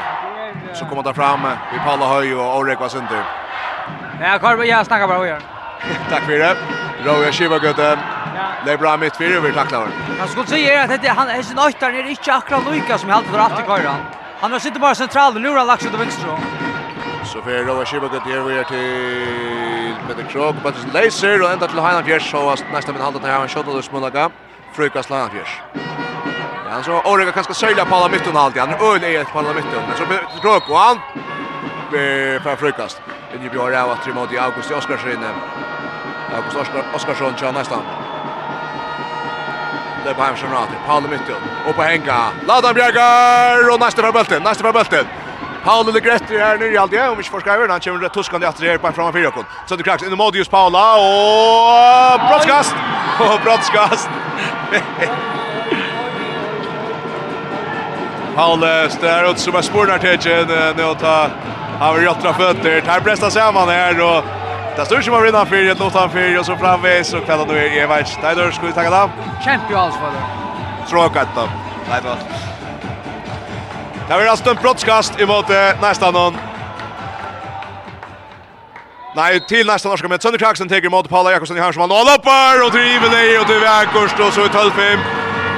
[0.74, 1.39] Så kommer det fram
[1.74, 3.24] vi Palla Höj och Orek var inte.
[4.20, 5.41] Nej, Karl jag snackar bara här.
[6.10, 6.56] Tack för det.
[7.06, 8.00] Roger Schivagöte.
[8.66, 9.88] Det är bra mitt fyra vi tacklar.
[10.20, 13.18] Jag skulle säga att det han är sin åttan är inte akkurat lika som jag
[13.18, 13.82] alltid att efter Karl.
[14.39, 16.68] Han har sitter bara centralt och lurar lax ut till vänster.
[17.34, 22.04] Så för Roa här vi är till Peter Krog, men Leiser och ända till Heinan
[22.04, 24.30] Fjärs så att nästa men halvt när han skjuter det smullaga.
[24.74, 25.62] Frukas Heinan Fjärs.
[26.70, 28.62] Ja, så Orega kanske sälja på alla mitten alltid.
[28.62, 29.82] Han öl är på alla mitten.
[29.88, 30.06] Men så
[30.42, 30.98] Krog och han
[31.92, 33.02] för frukost.
[33.32, 35.26] Det ju bra av att trimma till August Oskarsson.
[36.36, 37.82] August Oskarsson kör nästan.
[40.06, 41.36] Det på hemsamrat, på alla mitten.
[41.68, 42.20] Och på Henga.
[42.48, 45.06] Ladan Bjergar och nästa för bulten, nästa för bulten.
[45.70, 47.09] Paul Paolo Legretti här nere i allt det.
[47.09, 49.45] Om inte forskar han kommer rätt tuskande efter det här på en framme fyra kon.
[49.65, 52.76] Så det krax in i Modius Paula och brottskast.
[53.20, 54.09] Och brottskast.
[58.36, 58.59] Paul
[58.89, 60.45] står ut som är spårna till
[60.78, 61.30] nu att ta
[61.80, 62.84] har rätta fötter.
[62.88, 64.24] Här pressar samman här och
[64.76, 67.47] Det står ikke som har vinnat för ett låtan för og så framvis och kvällan
[67.47, 68.17] då är Evans.
[68.24, 69.09] Nej då skal vi takke tacka
[69.43, 70.24] Kjempe jo alls for det.
[70.89, 71.41] Tråkigt då.
[71.89, 72.15] Nej då.
[74.10, 76.38] Det var alltså en brottskast emot eh, nästan någon.
[79.16, 81.91] Nej, till nästa norska med Sönder Kraxen tar emot Paula Jakobsen i Hansman.
[81.91, 84.97] Och loppar och driver ner och till Vägkost och så i 12-5.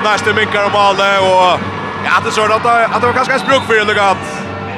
[0.03, 1.59] Nästa minkar om Paula och...
[2.05, 4.17] Ja, det såg att, att det var ganska språk för det att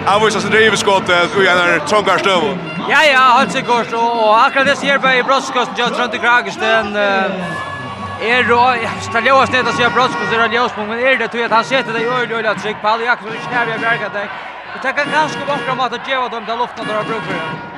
[0.06, 2.58] Han var ju sån drivskottet och gärna trångar stöv.
[2.90, 6.18] Ja, ja, allt sig kors och akkurat det ser på i brottskasten just runt i
[6.18, 6.96] Kragersten.
[6.96, 7.73] Uh
[8.22, 11.52] er og sta ljóa snetta se brotsk og þeirra ljóspung, men är det tror at
[11.52, 14.10] han sätter det gör det øyli trygg på alle och og ikke nærvig av berga
[14.14, 14.28] deg.
[14.76, 17.14] Og det kan ganska vakkra fram att ge dem där luften där har för.
[17.14, 17.74] for det.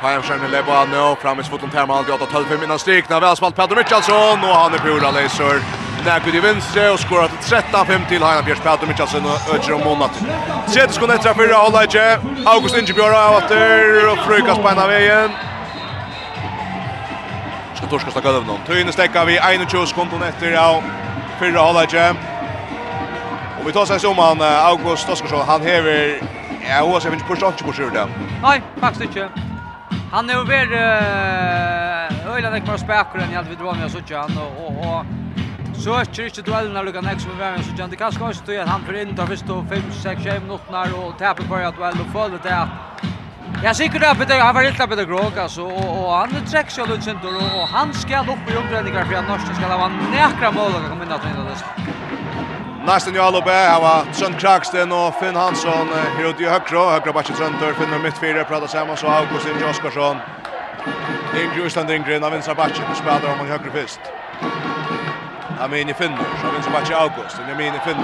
[0.00, 4.44] Hajem skjermen lever fram i foten terma han til 8-12 när väl spalt Peter Mitchalsson,
[4.44, 5.60] och han är pura laser.
[6.04, 9.80] Där kunde vinstre och skorar til 13-5 till Hajan Bjørs Peter Mitchalsson och Öger og
[9.84, 10.14] Monat.
[10.66, 15.30] Sete skon etter fyrra, Olaje, August Ingebjørn og Avater, och frukas på ena vägen.
[15.30, 15.55] veien.
[17.76, 18.60] Skal torskast över någon.
[18.66, 20.60] Tøyne stäcka vi 21 sekunder efter ja.
[20.60, 20.82] av
[21.40, 22.10] hålla halvleitje.
[23.60, 26.20] Och vi tar seg som han, August Oskarsson, han hever,
[26.68, 28.08] ja, hva skal jeg finne pusha ikke på skjur där.
[28.42, 29.28] Nej, faktiskt inte.
[30.12, 30.68] Han är över ver,
[32.36, 35.06] øyla nek mer spekker enn jeg vi drar med så ikke, han, och och
[35.82, 37.86] så är det inte Luka när som Nex med oss ikke.
[37.86, 41.54] Det kanske också att han för inn til først og 5-6-7 minuter och og på
[41.54, 42.68] att duell och får det där.
[43.64, 46.86] Ja, sikkert att Peter har varit lite Peter Grog alltså och och han dräck sig
[46.86, 50.50] lite sen då och han ska upp i omdrejningar för att norska ska vara näkra
[50.50, 51.56] mål och komma in att vinna det.
[52.86, 55.88] Nästa nu alla bär var Trond Kraksten och Finn Hansson
[56.18, 60.16] här ute i högra högra backen center Finn mittfyrare pratar samma så Augustin Joskarsson.
[61.42, 64.00] Ingrid Östland Ingrid av vänstra backen spelar om högra fist.
[65.60, 67.96] Jag menar Finn, så vänstra backen August, jag menar Finn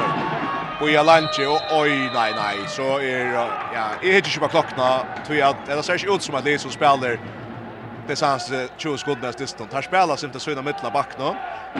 [0.83, 3.35] och jag lunch och oj nej nej så är
[3.74, 6.45] ja är det ju bara klockna tror jag eller så är det ut som att
[6.45, 7.18] det som spelar
[8.07, 9.72] det sans tjus skott distans.
[9.72, 11.24] Här spelas inte så innan mittla back nu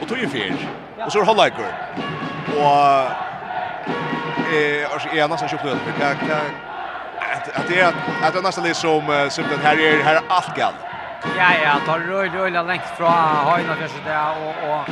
[0.03, 0.57] och tog ju fel.
[1.07, 1.75] Och så är Hollaker.
[2.57, 2.63] Och
[4.55, 6.47] eh och är nästan sjukt det kan kan
[7.55, 10.73] att det är att det nästan är som simpelt här är här allt gal.
[11.39, 14.89] Ja ja, tar rull rulla längst från Hajna kanske där och och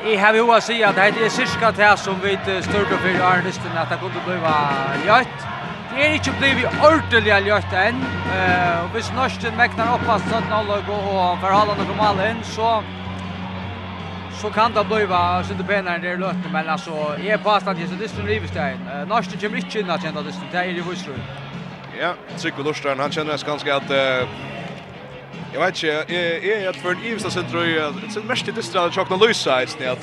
[0.00, 2.32] Jeg har jo å si at det er cirka det som vi
[2.64, 4.36] størte for Arnisten at det kunne bli
[5.04, 5.42] ljøtt.
[5.90, 7.98] Det er ikke blivit ordentlig ljøtt enn.
[8.30, 12.80] Uh, og hvis Norsten mekner opp av 17 år og forholdene kommer alle inn, så
[14.40, 17.76] så kan det bli sånn penere enn det er løtene, men altså, jeg er påstand
[17.76, 18.80] til Sødisten Rivestein.
[18.88, 21.20] Uh, Norsten kommer ikke inn at kjenne Sødisten, det er i Vøsrud.
[21.98, 24.40] Ja, Trygve Lorstein, han kjenner ganske at uh,
[25.52, 28.46] Jag vet inte, är är att för en Ivsta så tror jag det är mest
[28.54, 30.02] det strada chockna Luisa är att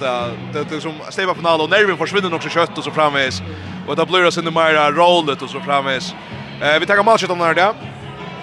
[0.53, 3.41] det det som Steva final och nerven försvinner också kött och så framvis.
[3.87, 6.15] Och det blir oss in i mera rollet och så framvis.
[6.61, 7.73] Eh vi tar matchen om när det.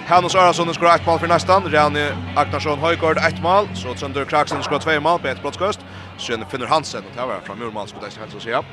[0.07, 1.71] Hannes Arason skor ett mål för nästan.
[1.71, 3.67] Rani Agnarsson Höjgård ett mål.
[3.73, 5.79] Så Sönder Kraxen skor två mål på ett brottskast.
[6.17, 8.63] Sen finner Hansen och tar fram ur mål skulle jag säga.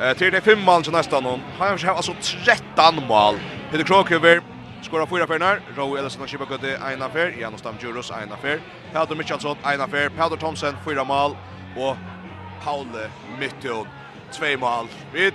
[0.00, 1.24] Eh till det fem mål nästan.
[1.58, 2.12] Han har alltså
[2.44, 3.34] 13 mål.
[3.70, 4.42] Peter Krokover
[4.84, 5.60] Skora fyra färnar.
[5.76, 7.34] Rowe Ellison och Shiba Gutti, en affär.
[7.40, 8.60] Janus Damjurus, en affär.
[8.92, 10.08] Helder Mitchelson, en affär.
[10.08, 11.36] Powder Thompson, fyra mål.
[11.76, 11.96] Och
[12.64, 12.86] Paul
[13.38, 13.86] Mytton,
[14.32, 14.86] två mål.
[15.12, 15.32] Vi eh,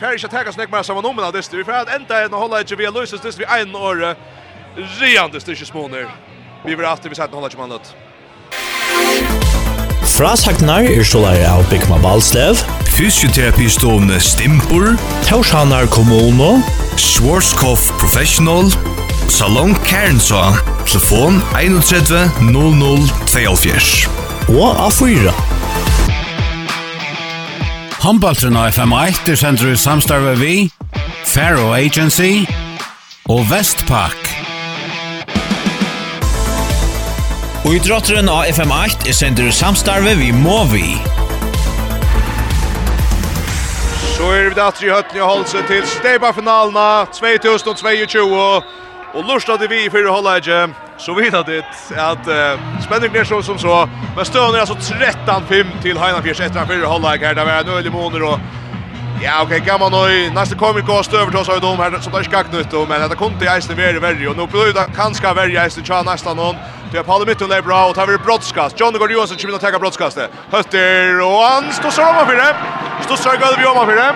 [0.00, 1.54] färg inte att snäck med samma nomen av dist.
[1.54, 4.16] Vi får att ända en och hålla inte via Luises dist vid en år.
[5.00, 6.08] Rian dist småner.
[6.64, 7.96] Vi vill alltid vi sätter hålla inte mannet.
[10.18, 12.54] Frasagnar er stålare av Bygma Balslev,
[12.98, 14.96] Fysioterapistående Stimpur,
[15.28, 16.62] Torshanar kommuno,
[17.00, 18.70] Schwarzkopf Professional,
[19.28, 20.52] Salon Kernsa,
[20.86, 24.08] telefon 31 00 72.
[24.48, 25.32] Og A4.
[28.00, 30.54] Håndbaltren av FM1 er sender i samstarve vi,
[31.28, 32.44] Faro Agency
[33.28, 34.20] og Vestpak.
[37.64, 41.19] Og idrotteren av FM8 er sender i samstarve vi Movi.
[44.20, 47.06] Så er vi datter i høtten i Holse til Steba-finalene
[47.40, 48.26] 2022.
[49.16, 50.50] Og lort hadde vi i fyrre holdet
[51.00, 53.78] så vidt hadde det at uh, spenningen er så som så.
[54.16, 57.38] Men støvn er altså 13-5 til Heinafjers etter en fyrre holdet her.
[57.38, 58.40] Det var en øyelig måneder og
[59.22, 60.28] Ja, ok, gammal nøy.
[60.36, 63.08] Næste kommer gå støver til oss av dom her, så det er ikke nytt men
[63.10, 66.32] det kunne ikke eisen være verre, og nå blir det kanskje verre eisne tja næsta
[66.36, 66.56] noen.
[66.92, 68.80] Det är Paul Mitton är bra och tar vi brottskast.
[68.80, 70.30] John Gård Johansson kommer att ta brottskastet.
[70.50, 72.56] Höster och han stussar om för det.
[73.04, 74.14] Står så gott vi om för det.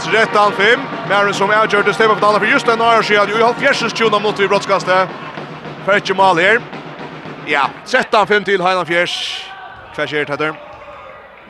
[0.00, 0.78] 13-5.
[1.08, 3.28] Maren som är gjort det stämmer på alla för just den här sidan.
[3.28, 5.08] Ju har fjärsens tjuna mot vi brottkastet.
[5.86, 6.60] Fetch mal här.
[7.46, 9.44] Ja, 13-5 till Heiland Fjärs.
[9.96, 10.69] det heter.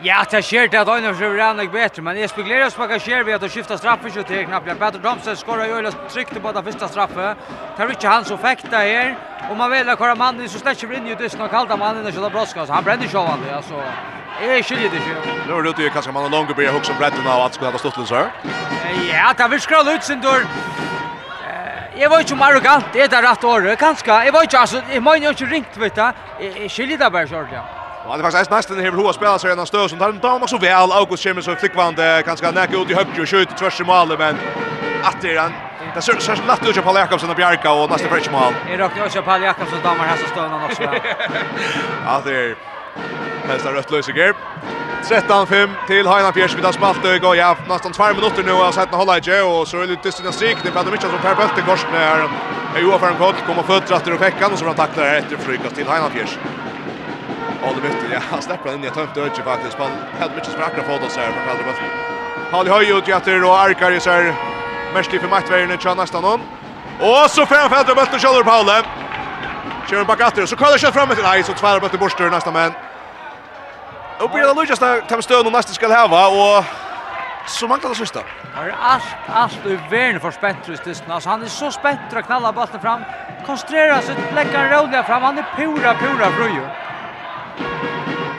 [0.03, 2.97] Ja, det skjer det at Einar ser rann jag bättre, men Espen Glerius på hva
[2.99, 4.67] skjer kanske vi att skifta straffen så till knappt.
[4.79, 7.35] Peter Domsen skårer jo eller tryckte på den første straffe.
[7.77, 9.15] Det er ikke han så fäkta her.
[9.51, 12.13] Og man vill hva mannen så släcker vi in ju det snart kallt mannen när
[12.13, 13.83] så Broska, så han brenner ikke av det altså.
[14.41, 15.35] Jeg skiljer det ikke.
[15.47, 17.71] Nu er det ute i kanskje man långt blir hukk som bretten av at skulle
[17.71, 18.31] ha stått så här.
[19.13, 20.47] Ja, det vill skrolla ut sin dörr.
[21.97, 24.25] Jeg var ikke arrogant, det er det rett året, kanskje.
[24.25, 26.09] Jeg var ikke, altså, jeg må jo ikke ringt, vet du.
[26.41, 27.80] Jeg skiljer det bare, Kjørgen.
[28.05, 30.43] Och han är faktiskt nästan här hur spelar sig en stöd som tar en dam
[30.43, 33.81] och så väl August Chemis så flickvande kanske näka ut i höger och skjuter tvärs
[33.81, 34.37] i målet men
[35.03, 35.53] att det är han
[35.95, 38.55] Det ser så lätt ut på Paul Jakobsen och Bjarka och nästa fresh mål.
[38.69, 40.83] Det råkar också Paul Jakobsen dammar här så stönar han också.
[42.07, 42.57] Ja, det är
[43.49, 44.35] mest rött lösiger.
[45.03, 48.99] 13-5 till Heinan Fjärs vid och og ja, nästan 2 minuter nu och av Sætna
[48.99, 51.91] Hollage, och så är det lite dysten strik, det blir mycket som Per Bölte korsen
[51.93, 52.29] här.
[52.75, 55.23] her, er för en kort, kommer fötter efter och fekkan, och så blir han taklet
[55.23, 56.39] efter frykast till Heinan Fjärs.
[57.63, 59.79] Och det vet jag, han släpper in i tömt öge faktiskt.
[59.79, 61.89] Man hade mycket sprackra fotot så här för Kalle Bøtli.
[62.53, 64.35] Halli Høy ut jätter och arkar i så här.
[64.95, 66.41] Mest för Mattvägen och nästan någon.
[67.01, 68.83] Och så får han Kalle Bøtli kör Paule.
[69.91, 72.73] Kör back efter så kallar kör fram ett nej så tvärar Bøtli bort nästa men.
[74.21, 76.65] Och blir det Lucas där tar stöd och nästa ska häva och
[77.47, 78.21] så manglar det sista.
[78.55, 80.59] Han är allt, allt i världen för spänt
[81.09, 83.01] Alltså han är så spänt att knalla bollen fram.
[83.47, 85.23] Koncentrera sig, lägga en rådliga fram.
[85.23, 86.90] Han är pura, pura fröjor.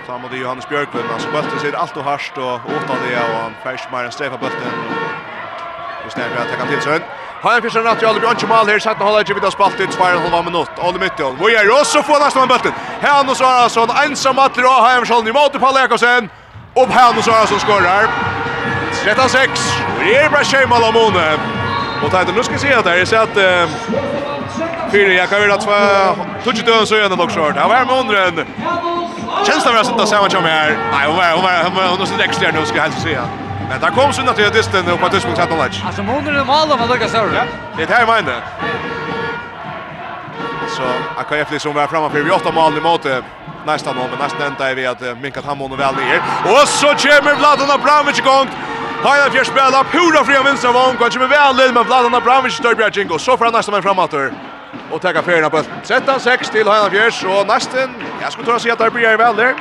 [0.08, 3.54] Samma det Johannes Björklund, alltså bulten ser allt och harst och åtta det och han
[3.64, 4.72] färs mer än strefa bulten.
[6.04, 7.00] Just när jag tar till sig.
[7.42, 9.46] Har en fischer natt i blir inte mål här så att han håller inte vid
[9.46, 10.70] att spalta ut spärren halva minut.
[10.84, 12.72] All mitt Vad gör är också får nästa med bulten.
[13.00, 16.30] Här och så har så ensam att dra hem själv i mot Paul Jakobsen.
[16.74, 18.08] Och här och så har så skorar.
[19.04, 19.52] 36.
[20.00, 21.40] Det är bara schemal om honom.
[22.04, 23.38] Och tajt nu ska se att det är så att
[24.92, 25.72] Fyra, jag kan väl att två...
[26.44, 27.58] Tutsi döden så igen nog skört.
[27.58, 28.46] Han var med under
[29.48, 30.78] Känns det väl sitta samma som här.
[30.92, 33.24] Nej, hon var hon var hon var hon var extra nu ska jag säga.
[33.70, 35.64] Men där kom synda till disten och på tusen satt alla.
[35.64, 37.34] Alltså månaden är mål vad Lucas Sauer.
[37.36, 37.44] Ja,
[37.78, 38.42] det här är menar.
[40.76, 40.84] Så
[41.22, 43.06] AKF liksom var framme för vi åtta mål i mot
[43.66, 46.22] nästa mål, men nästan ända är vi att minkat han månaden väl ner.
[46.44, 48.48] Och så kommer Vladan Abramovic igång.
[49.04, 53.20] Hajna fjärspela, pura fria vinstra vång, och kommer väl in, men Vladan Abramovic störbjär Jingo.
[53.20, 54.14] Så får han nästa man framåt
[54.92, 57.90] och tacka för på 13-6 till Hanna Björs och nästan
[58.22, 59.56] jag skulle tro att se att det blir väl där.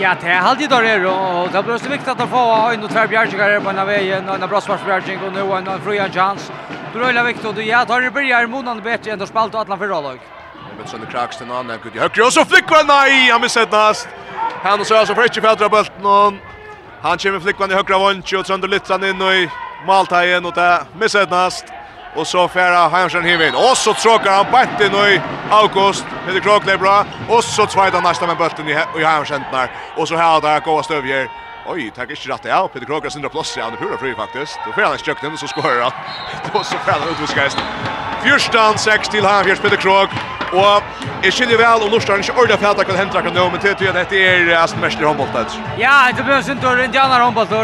[0.00, 3.06] Ja, det är alltid där och det blir så viktigt att få en och två
[3.08, 6.52] bjärgare på en av vägen och en bra svarsbjärgning och nu en fria chans.
[6.94, 9.60] Då är det viktigt och ja, tar det börjar månaden bättre än då spalt och
[9.60, 10.18] alla förra lag.
[10.78, 11.96] Men sen det kraks den andra gud.
[11.96, 14.08] Högre och så flickvan nej, han missat näst.
[14.62, 16.32] Han så så fräckt för att bulten och
[17.02, 19.50] han kommer flickvan i högra vånch och sönder lite in i
[19.86, 21.64] Maltajen och det missat näst.
[22.14, 23.54] Och så färra Hansson Hivin.
[23.54, 25.20] Och så tråkar han bänt nu i
[25.50, 26.04] August.
[26.26, 27.04] Det är bra.
[27.28, 29.70] Och så tvajda nästa med bulten i, i Hansson där.
[29.96, 31.28] Och så här där goda stövjer.
[31.70, 34.58] Oj, tack inte rätt Ja, Peter Kroger syndra plats i andra pura fri faktiskt.
[34.66, 35.92] Då får han stökten och så skorar han.
[36.52, 37.58] Då så får han ut muskeist.
[38.24, 40.08] Fyrstan 6 till här Peter Krog.
[40.52, 40.82] Och
[41.26, 44.06] är skilje väl och Norstrand inte orda fälta kan hända kan nu men det är
[44.10, 45.50] det är Aston Mester handbollet.
[45.78, 47.60] Ja, det behövs inte då Indiana handboll då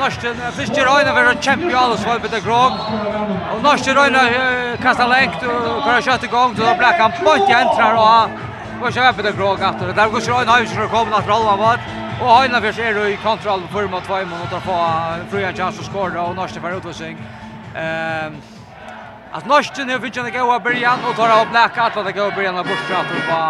[0.00, 2.72] Norstrand första runda var champion och så Peter Krog.
[3.52, 4.22] Och Norstrand runda
[4.82, 8.30] kastar längt och kan köra igång då black han på inte entrar och
[8.80, 9.74] Vad ska jag på det gråga?
[9.80, 12.05] Det där går så en hus för att komma att rolla vart.
[12.16, 14.76] Og Heina først er i kontroll på form av tvei minutter på
[15.30, 17.18] Fruja Kjans å skåre og Norske for utvisning.
[17.76, 18.38] Um,
[19.36, 22.32] at Norske nu finnes han ikke å början og tar av blek at det går
[22.38, 23.40] början av bortstrater på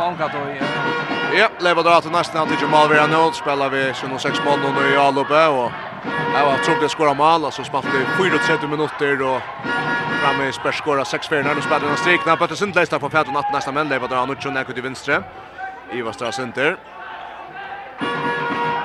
[0.00, 4.42] Bankat og Ja, Leiva drar til nesten han tykker mal vera nå, spiller vi 26
[4.42, 5.70] mål nå i A-loppe og
[6.06, 9.40] Jeg var trolig å skåre mal, Så spalte vi 34 minutter og
[10.22, 12.36] framme i spørs skåra 6-4 når du spiller han strikna.
[12.36, 15.22] Bøtte Sindleista på fjerde natt nesten menn, Leiva drar han ut nekket i vinstre.
[15.92, 16.76] Ivar Ivastra Sinter.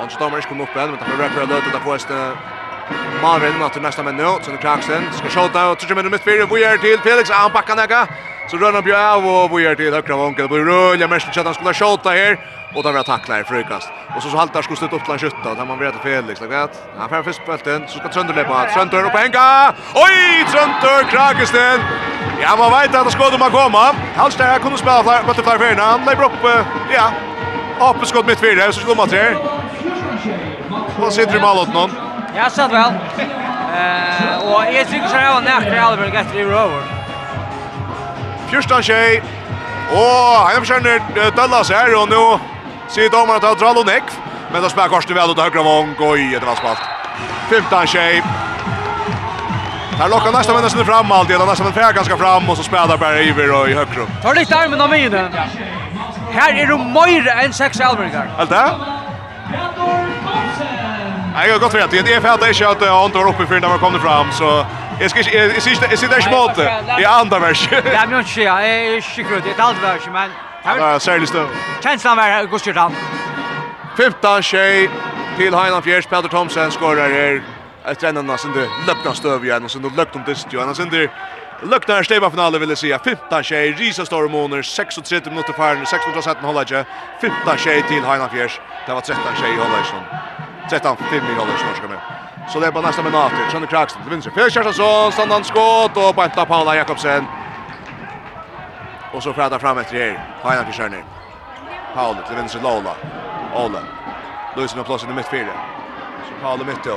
[0.02, 2.32] Han står inte kommer upp än, men han refererar lötet där på hästen.
[3.22, 6.45] Marvin att nästa men nu, så det Clarkson ska skjuta och tror med mitt fyra
[6.53, 8.07] vi är till Felix han backar näka.
[8.49, 11.53] Så rör han bjöv och vi är till högra vinkel på rulla mest att han
[11.53, 12.40] skulle skjuta här
[12.76, 13.90] och då där tacklar i frukast.
[14.15, 16.48] Och så så haltar skulle sluta upp till skytta där man vet att Felix lag
[16.48, 18.65] vet han får först bulten så ska Trönder löpa.
[18.73, 19.73] Trönder upp hänga.
[20.06, 21.80] Oj, Trönder Krakesten.
[22.41, 23.86] Ja, man vet att det ska komma komma.
[24.15, 25.99] Halster kunde spela för bättre fler för han.
[26.06, 26.44] Lägger upp
[26.98, 27.07] ja.
[27.80, 29.61] Apeskott mitt fyra så skulle man tre.
[30.98, 32.08] Hva sitter du med alle åttene?
[32.36, 32.98] Jeg satt vel.
[33.72, 36.84] Uh, og jeg tror ikke jeg var nært i Alberg etter i Rover.
[38.52, 39.22] Fyrsta tjej.
[39.92, 41.00] Og han kjenner
[41.36, 42.24] Dallas her, og nå
[42.92, 44.16] sier dommeren til Drallo Nekv.
[44.52, 46.88] Men da spør Karsten vel ut av høyre vong, og i etter vanskvalt.
[47.50, 48.24] Femtan tjej.
[50.02, 51.36] Här lockar nästa vända sig fram alltid.
[51.36, 54.08] Han nästan fär ganska fram och så spelar bara Iver och i högrum.
[54.22, 55.34] Tar lite armen av minen.
[56.32, 58.30] Här är det mer än sex alvergar.
[58.38, 58.72] Allt det?
[61.42, 63.60] Nej, jag har gått att Det är för att jag kört jag inte uppe för
[63.60, 64.66] när man kommer fram så
[65.00, 66.56] jag ska jag sitter jag sitter smalt.
[66.56, 67.70] Det är andra vers.
[67.72, 69.44] Ja, men inte jag är skickligt.
[69.44, 70.30] Det är allt vers men
[70.64, 71.48] Ja, särskilt stöv.
[71.84, 72.94] Känslan var går ju fram.
[73.98, 74.90] 15 tjej
[75.38, 77.42] till Heinan Fjärs Peter Thomsen skorar här.
[77.86, 80.80] Jag tränar nästan det löpna stöv igen och så då löpt om det Sen annars
[80.80, 81.08] inte
[81.94, 86.86] här steva finale vill säga 15 tjej Risa Stormoner 36 minuter för 617 håller jag
[87.22, 88.60] 15 tjej till Heinan Fjärs.
[88.88, 90.04] Det var 13 tjej i Hållarsson.
[90.72, 92.02] 13 5 i Rollers norska
[92.49, 93.49] Så det är bara nästa minuter.
[93.52, 94.31] Sjönne Kraxton till vänster.
[94.31, 97.26] För Kjärstason stannar skott och banta Paula Jakobsen.
[99.14, 100.26] Och så fräta fram efter här.
[100.43, 101.03] Hajna till Kjärner.
[101.95, 102.95] Paula till vänster Lola.
[103.56, 103.81] Ola.
[104.56, 105.53] Lusen har plåsen i mittfyrde.
[106.27, 106.91] Så Paula mitt till.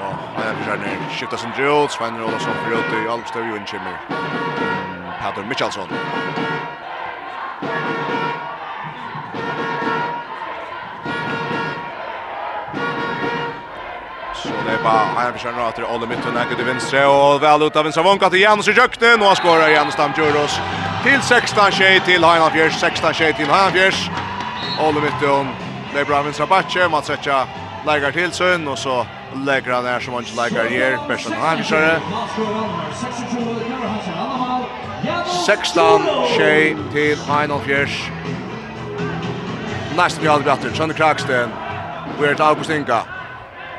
[0.00, 0.98] Ja, Hajna till Kjärner.
[1.10, 1.88] Skjutas en drill.
[1.88, 3.98] Svein Rolasson för ut i Almstöv och Inchimmer.
[5.26, 5.88] Peter Mikkelsson.
[14.34, 17.62] Så det är bara Hajar försörjande att det Olle Mittun äger till vänstre och väl
[17.62, 19.94] ut av vänstra vånka igen Janus i Jöknen och han skårar Janus
[21.02, 24.10] till 16 tjej till Hajan Fjärs, 16 tjej till Hajan Fjärs.
[24.80, 25.48] Olle Mittun,
[25.94, 27.46] det är bra vänstra batche, man Etcha
[27.86, 29.06] lägger till sön och så
[29.46, 32.00] lägger han där som han inte lägger här, Bersen Hajan Fjärsare.
[35.46, 36.02] 16,
[36.36, 38.10] tjej til Heinolf Fjers.
[39.96, 41.52] Næsten vi aldri bjatter, Sander Kraksten,
[42.18, 42.98] vi er til August Inga.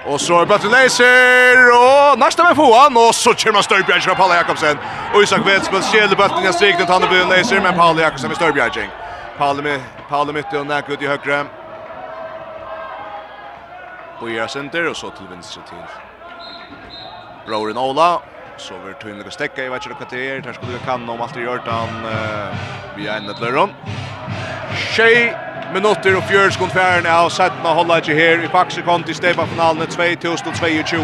[0.05, 4.37] Og så er bøtten leiser, og næsten med foran, og så kommer Størbjerg av Palle
[4.39, 4.79] Jakobsen.
[5.13, 8.31] Og Isak Vetspel skjelder bøtten i en strikning, tar han bøtten leiser, men Palle Jakobsen
[8.31, 8.87] med Størbjerg.
[9.37, 11.41] Palle, med, Palle mitt og næk ut i høyre.
[14.21, 15.83] Og gjør senter, og så til venstre til.
[17.47, 18.09] Broren Ola,
[18.57, 21.41] så över in lite stäcka i vart det är där skulle kan om allt det
[21.41, 22.05] gjort han
[22.95, 23.69] vi är ända till rum.
[24.95, 25.33] Shay
[25.73, 29.87] minutter och fjärde sekund färden av Sättna hålla inte här i faxe kom Stepa finalen
[29.87, 30.97] 2022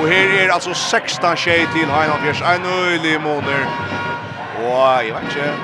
[0.00, 3.66] och här är alltså 16 tjej till Heinald Fjärs en öjlig månader
[4.58, 5.54] och jag vet inte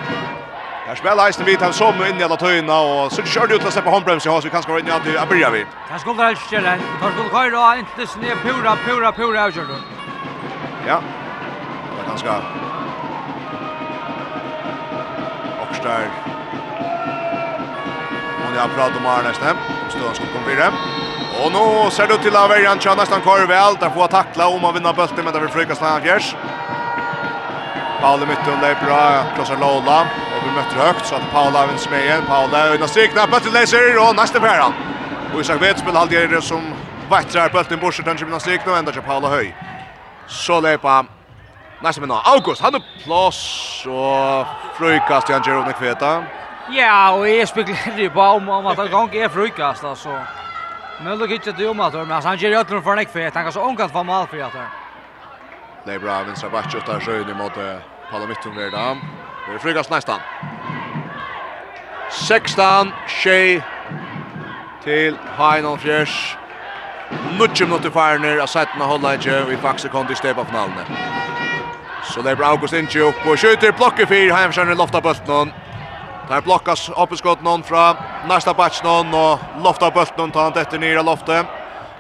[0.87, 3.65] Här spelar Eisen vid han som in i alla töjna och så kör det ut
[3.65, 5.65] att släppa handbremsen ja, så vi kanske var inne att börja börjar vi.
[5.89, 9.79] Han skulle helst köra, Tar skulle köra inte snä pura, pura, pura, pura,
[10.87, 11.03] Ja,
[12.11, 12.35] ganska
[15.63, 16.11] Oxtar
[18.45, 19.57] Hon har pratat om Arne Stem
[19.89, 20.73] Stöden skulle komma vidare
[21.45, 24.49] Och nu ser det ut till att värjan tjär nästan kvar väl Där får tackla
[24.49, 26.35] om att vinna bulten men där vill fryka stanna fjärs
[28.01, 29.25] Paula mytte under bra.
[29.35, 30.01] Klossar Lola.
[30.01, 32.23] Och vi möter högt så att Paula vinner med igen.
[32.27, 34.73] Paula undan strikna på till Laser och nästa päran.
[35.35, 36.63] Och Isak vet spel halvdelen som
[37.11, 39.55] vattrar bulten bort den strikna, nu ända till Paula Höj.
[40.27, 41.07] Så lepa
[41.83, 44.47] Nästa minut, August, han är plås och
[44.79, 46.25] frukast i Angelo Nekveta.
[46.71, 50.19] Ja, och jag spekulerar ju bara om, om att han gång är frukast alltså.
[51.05, 53.53] Men det gick inte om att men han ger ju ötlund för Nekveta, han kan
[53.53, 54.53] så omkant vara mal för att
[55.85, 57.53] Det är bra, vinstra back ut där sjön mot
[58.11, 58.97] Palomittum där då.
[59.47, 60.21] Det är frukast nästan.
[62.11, 63.63] 16, 20
[64.85, 66.37] til Hainan Fjers.
[67.39, 70.87] Nutjum notifierner av 17 holdet ikke, vi faktisk kom stepa stedet finalen.
[72.11, 75.53] Så det blir August Intjuk og skjuter blokket for Heimskjøren i loftavbølten.
[76.29, 77.93] Det er blokkas oppeskott noen fra
[78.31, 81.47] næsta batch noen og loftavbølten tar han dette nere loftet.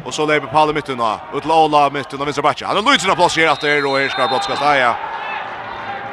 [0.04, 2.64] Og så lever Palle midten av, ut til Ola midten av vinstra batch.
[2.64, 4.90] Han er Lutzen av plass her etter og her skal brottskast eia.
[4.90, 4.94] Ja,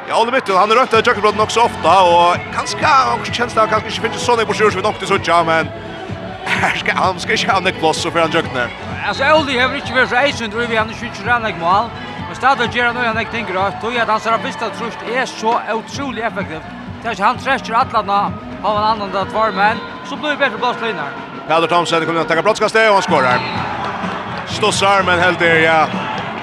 [0.08, 3.56] Ja, Ola midten, han er rødt av jøkkenbrotten nok så ofte og kanskje, kanskje kjennes
[3.58, 5.68] det, kanskje ikke finnes sånn i borsjur som vi nok til suttja, men
[6.48, 8.68] Här ska han ska inte ha en plats så för han jöknar.
[9.08, 11.90] Alltså Oldi har inte varit så isen tror vi han skjuter ran mål.
[12.28, 15.24] Men stadig gjør han noe han ikke tenker rødt, og at hans rapista trusht er
[15.30, 16.60] så utrolig effektiv.
[16.98, 18.18] Det er ikke han tresker atlana
[18.58, 21.16] av en annan det var, men så blir det bedre blåst linjer.
[21.48, 23.48] Peder Thomsen kommer til å tenke brottskastet, og han skårer.
[24.58, 25.80] Stossar, men helt der, ja.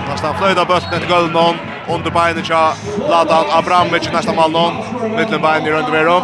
[0.10, 1.56] Nästan flöjda bulten till Gullnon.
[1.88, 2.74] Under beinet tja
[3.10, 4.74] Ladan Abramovic nästa Malnon.
[5.18, 6.22] Mittlen bein i Röndevero.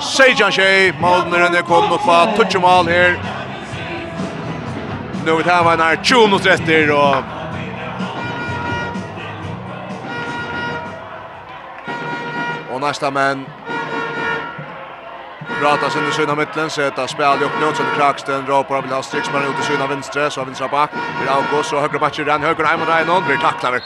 [0.00, 3.18] Sejan Shea, Malneren är kom upp på touch mål här.
[5.26, 7.39] Nu vet här var när 20 och 30 och
[12.80, 13.46] Och nästa men
[15.60, 19.32] Prata sin i syna mittlen, sätta spel upp nu, så Kraksten drar på Abel Astrix,
[19.32, 20.90] men ut i syna vinstre, så vinstra bak,
[21.20, 23.82] blir August, och högra matcher rann, högra Raymond Ryan, blir tacklad.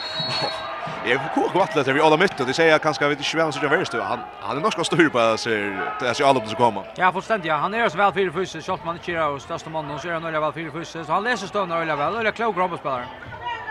[1.05, 3.63] Jag kok vattla till vi alla mitt och det säger kanske vet inte vem som
[3.63, 6.55] gör värst han han är nog ska styr på sig det är så alla som
[6.55, 6.83] kommer.
[6.95, 7.47] Ja, fullständigt.
[7.47, 7.55] Ja.
[7.55, 10.23] Han är så väl fyra fysse, shot man kör och största mannen så är han
[10.23, 13.05] väl fyra fysse så han läser stönar öliga väl öliga klok robospelare.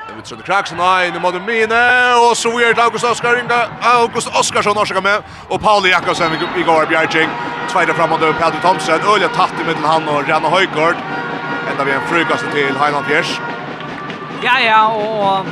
[0.08, 3.60] Det vet så det kraks nej nu mode mine och så weird August Oskar ringa
[3.80, 7.28] August Oskarsson har med och Pauli Jakobsen i går Bjärching
[7.70, 10.96] tvåda framåt över Pedro Thomsen öliga tatt i mitten han och Janne Höjgård
[11.70, 13.40] ända vi en frukost till Highland Fjärs.
[14.42, 15.46] Ja ja och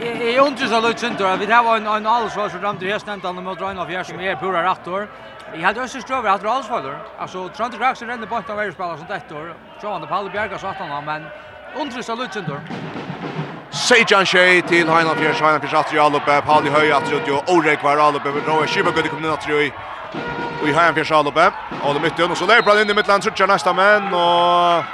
[0.00, 3.24] Jeg undrer ikke så løyt synder, vi har en, en allsvar som ramte hest nevnt
[3.24, 5.06] han mot Røyna Fjær som er pura rattor.
[5.54, 6.94] Jeg hadde også strøver at det var aldersvalg.
[7.20, 9.52] Altså, Trond Kraxen renner bort av verdenspillere som dette år.
[9.82, 11.26] Sjående Palle Bjerga satt han men
[11.80, 12.60] Undrys av Lutjendur.
[13.72, 18.00] Sejan Shea til Heinan Fjers, Heinan Fjers atri allupe, Pauli Høy atri utjo, Orek var
[18.00, 19.72] aluppe, Roe Shibaguddi kom inn atri i
[20.62, 24.12] i Heinan Fjers og det Mytton, og så leipra inn i mittland, Suttja næsta menn,
[24.14, 24.84] og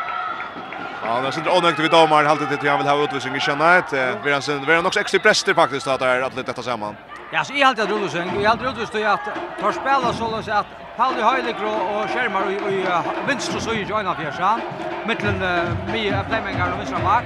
[1.08, 3.92] Ja, det er inte onödigt vid domaren, halte til han vil ha utvisning i kjennet,
[3.92, 6.96] Vi är nog också extra prester faktisk, at det er at lite detta samman.
[7.32, 8.40] Ja, så i allt jag drog sen.
[8.40, 9.20] I allt drog det att
[9.60, 12.86] tar spela så så att Pauli Heilegro och Schermar i i
[13.26, 14.60] vänster så i Joina Fjärsa.
[15.06, 17.24] Mittlen med Playmaker och vänstra back.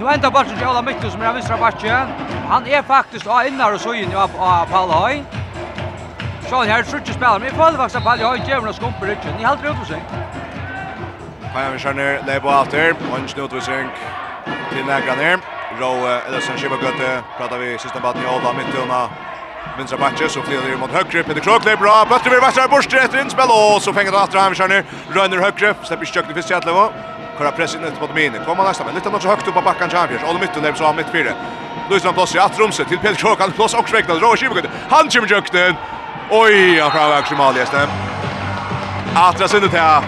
[0.00, 2.06] Nu enda bollen till Ola Mikkel som är vänstra backen.
[2.48, 5.24] Han är faktiskt av innar och så in av Pauli Hei.
[6.50, 9.18] Så här tror spelar men Pauli faktiskt Pauli Hei ger några skumper ut.
[9.38, 10.02] Ni håller upp sig.
[11.54, 12.94] Kan vi kör ner Lebo efter.
[13.10, 13.88] Och en snutvisning
[14.72, 15.38] till Nägraner.
[15.82, 19.08] Råe, eller sen Edersen, Götte, pratar vi sista batten i Ola, mitt mittuna,
[19.76, 22.68] vinstra matcher, så flyr det mot högre, Peter Krok, det är bra, Bötter vi vassare,
[22.68, 24.84] Borster efter inspel, och så fänger det åter han, vi kör nu,
[25.14, 26.92] Rönner högre, släpper kök till Fiske Jätlevo,
[27.38, 29.90] Kora press in mot Mini, kommer nästa, men lite något så högt upp på backen
[29.90, 31.32] Champions, Ola mitt under så har mitt fyra,
[31.90, 35.28] Luisland plats i Atrumse, till Peter Krok, han plås och sväcknad, Rowe Kibagöte, han kommer
[35.28, 35.74] kökten,
[36.30, 37.88] oj, han framväg gästen.
[39.14, 40.02] Atra sinnet här,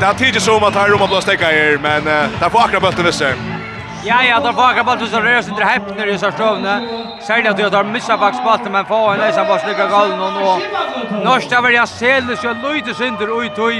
[0.00, 2.80] Det har tidigt som att här Roma blåst täcka er, men uh, där får akra
[2.80, 3.59] bötten visser.
[4.04, 6.88] Ja, ja, där bakar bara tusen rörs under häpner i Sarstovne.
[7.26, 10.58] Sälja till att de missar backspalten men får en läsa bara slicka galen och nå.
[11.24, 13.72] Norsta vill jag se det så lite synder och tog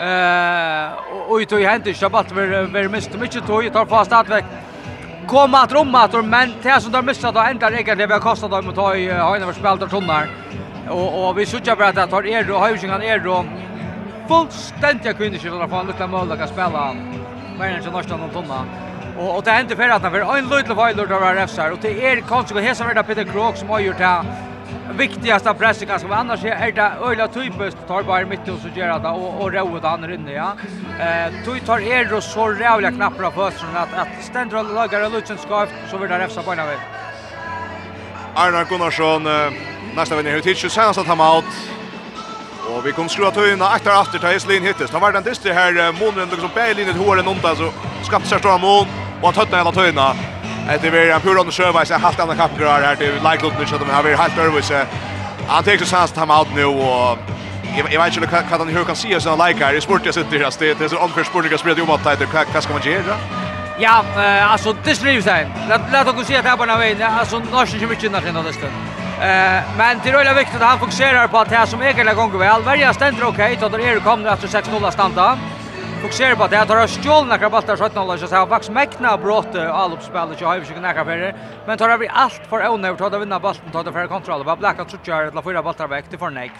[0.00, 0.88] eh
[1.28, 4.44] och tog händer så bara ver ver mist mycket tog tar fast att väck.
[5.26, 8.20] Kom att romma att men det som de missar då ändrar egentligen det vi har
[8.20, 10.28] kostat dem att ta i Hajna för spelare Tonnar.
[10.88, 13.44] Och och vi söker bara att tar er och Hajsingen er då
[14.28, 16.94] fullständiga kvinnor som i alla fall lite att spela.
[17.58, 18.64] Men inte nästan någon tonna.
[19.18, 21.78] Och och det hände för att han var en liten vajlor där var refsar och
[21.82, 24.24] det är kanske och hesa värda Peter Krok som har gjort det
[24.98, 28.98] viktigaste pressen kanske men annars är det öliga typiskt tar bara mitt och så gör
[28.98, 30.52] det och och roa han inne ja.
[31.00, 35.38] Eh tog tar er då så rävla knappar på fötterna att att ständra lagar och
[35.38, 36.58] skaft så vill det refsa på av.
[38.34, 39.22] Arnar Gunnarsson
[39.96, 41.44] nästa vänner hur tidigt senast att han out.
[42.76, 44.62] Och vi kommer skruva töjna efter efter till Islin.
[44.78, 47.70] Det var den dyster här månaden som Berlin ett hål en onda så
[48.02, 48.86] skapt sig stora mål.
[49.20, 50.14] Och han tötta hela tøyna.
[50.82, 51.90] Det är en pur under sjövajs.
[51.90, 53.66] Jag har haft andra kappor här till Lajklotten.
[53.66, 54.86] Så de har varit helt övervisa.
[55.48, 56.64] Han tar sig sans time out nu.
[56.64, 57.18] Och
[57.76, 59.72] jag vet inte vad han hur kan se sådana Lajkar här.
[59.72, 60.74] Det är spurt jag sitter här.
[60.78, 62.24] Det är så omför spurt jag spelar om att tajta.
[62.54, 63.16] Vad ska man göra?
[63.78, 64.04] Ja,
[64.42, 65.48] alltså det skrivs här.
[65.92, 67.12] Låt oss se att det här på vägen.
[67.18, 68.66] Alltså, norsen kommer inte innan sin nästa.
[68.66, 72.38] Eh men det är väldigt viktigt att han fokuserar på att det som egentligen gånger
[72.38, 72.62] väl.
[72.62, 75.38] Varje ständer okej, då det är det kommer efter 6-0 standa
[76.02, 79.08] fokuserar på att det har stjål några bollar så att nolla så har Vax Mekna
[79.08, 81.34] all uppspel och har vi inte några färre
[81.66, 84.84] men tar vi allt för onödigt att vinna bollen tar det för kontroll bara blacka
[84.88, 86.52] så kör det fyra bollar väck till för Nick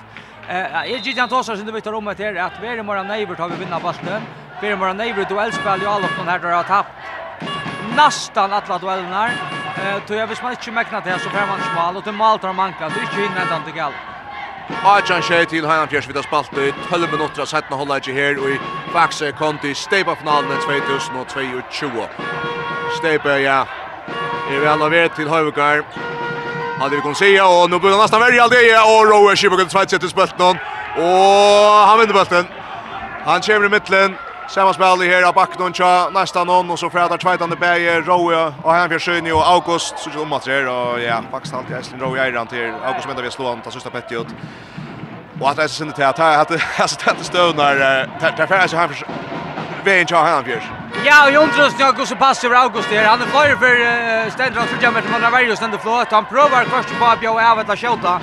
[0.51, 2.83] Eh, jag gick inte oss sen det vet om att det är att vi är
[2.83, 4.23] mora neighbor tar vi vinna bollen.
[4.61, 6.93] Vi är mora neighbor duellspel ju alla från här där har tappat
[7.97, 9.31] nästan alla duellerna.
[9.83, 12.53] Eh, tror jag visst man inte mäknat det så får man smal och till Malta
[12.53, 12.89] manka.
[12.89, 14.10] Det är ju inte ända till galt.
[14.85, 16.51] Adjan Shea til Heinan Fjers vid spalt
[16.91, 18.59] 12 minutter av 17 holdet ikke her og i
[18.93, 22.07] Faxe kom til Steipa-finalen 2022.
[22.97, 23.61] Steipa, ja,
[24.51, 25.85] er vi alla vet til Høyvukar.
[26.81, 29.71] Hadde vi kun sida, og nu burde han nesten verja alt det, og Rowe Kibakon
[29.71, 30.59] Sveit setter spalt noen,
[30.97, 32.49] og han vinner bulten.
[33.27, 34.17] Han kommer i mitten
[34.51, 38.73] Samma spel här av backen och nästan någon och så frädar tvåtande bäge Roe och
[38.73, 42.03] han för Sjöni och August så det om att det och ja faktiskt alltid Iceland
[42.03, 44.27] Roe är till August men det vi slå han ta sista Petty ut.
[45.41, 48.77] Och att det är synd att jag hade alltså tätt stöd när där för så
[48.77, 49.07] han för
[49.85, 50.63] vägen jag han för.
[51.05, 53.05] Ja, och Jontros nu går så pass över August här.
[53.05, 56.11] Han är flyr för ständran för jammet man har varit ständ flot.
[56.11, 58.21] Han provar kvarts på att jag av att skjuta.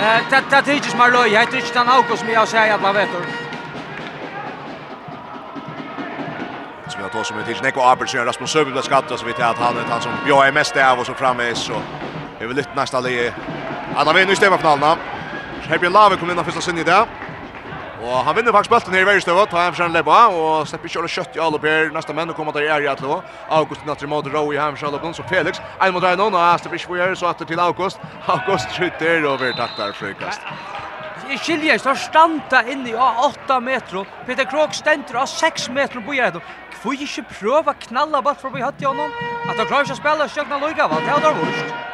[0.00, 1.30] Eh, tätt tätt hittar smar löj.
[1.30, 3.49] heter inte han August med jag säger att man vet.
[7.00, 9.44] som jag tar som är till Neko Abertsen Rasmus Söbel blev skattad så vi till
[9.44, 11.72] att han är han som bjöd är mest av och så framme så
[12.40, 13.34] är vi lite nästa lige
[13.94, 14.98] han har vinner i stämma finalen
[15.62, 17.06] Herbjörn Lave kommer in av första sinne i det.
[18.02, 20.88] Og han vinner faktisk bulten her i Veirstøvet, tar han for en leppa, og slipper
[20.88, 21.90] ikke alle kjøtt i alle per.
[21.94, 23.20] Neste menn kommer til Erja til å.
[23.60, 26.88] August natter mot Rau i Hamsjallabnon, så Felix, en mot Reino, og han slipper ikke
[26.88, 28.00] for her, så etter til August.
[28.26, 30.40] August skjuter og vi taktar frukast.
[31.30, 34.08] Jeg skiljer, så standa inne i 8 meter.
[34.26, 36.42] Peter Krog stender av 6 meter på gjerdet
[36.82, 39.12] får ikke prøve å knalla bort forbi høtt honom.
[39.48, 41.06] At han klarer ikke å spille kjøkken lykke av alt.
[41.06, 41.88] Det hadde vært.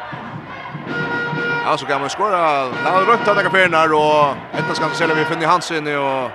[1.67, 2.41] Ja, så kan man skåra.
[2.71, 6.31] Det har rødt av kafferen her, och ett skal han vi finne Hansen og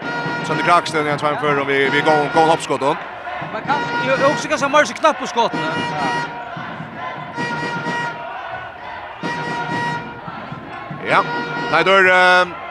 [0.47, 2.97] Sønder Kraksten igen tveim för og vi, vi går, går då.
[3.53, 5.73] Man kan jo også ganske mørse knapp på skottene.
[11.09, 11.23] Ja,
[11.73, 12.62] nej då Uh,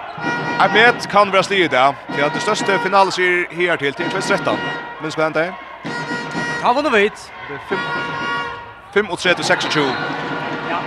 [0.62, 1.96] Jeg vet kan vara stig i det.
[2.08, 4.60] Det er det største finalen sier här til till 2013.
[5.02, 5.71] Men skal hente
[6.64, 7.32] Halvan og veit.
[8.94, 9.86] 5 mot 3 til 26.
[10.70, 10.78] Ja.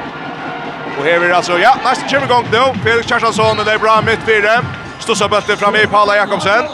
[0.98, 2.64] Og her er altså, ja, nästa kjøver gong nå.
[2.84, 4.60] Per Kjærsson, det er bra midt fire.
[5.00, 6.68] Stossa bøtte fram i Paula Jakobsen.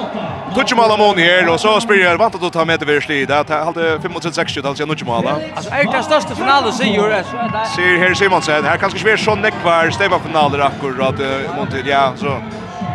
[0.55, 2.95] Tutsi mala mån her, og så spyrir jeg, vant at du tar med til vi
[2.99, 5.37] er slid, at jeg halte 5-6-7, altså jeg nutsi mala.
[5.57, 7.15] Altså, er det største finale, sier,
[7.75, 11.23] Sier her Simonsen, her kanskje ikke vi er så nekvar steva finaler akkurat,
[11.55, 12.35] mot ja, så.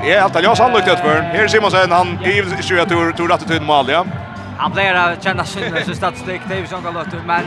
[0.04, 1.24] Jeg halte, ja, sannolikt etterfor.
[1.32, 5.24] Her Simonsen, han i 20 tur, tur, tur, tur, tur, mål, tur, Han blir att
[5.24, 7.44] känna sin statistik det är ju som går låter men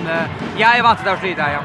[0.57, 1.61] jag är vant där flyta ja.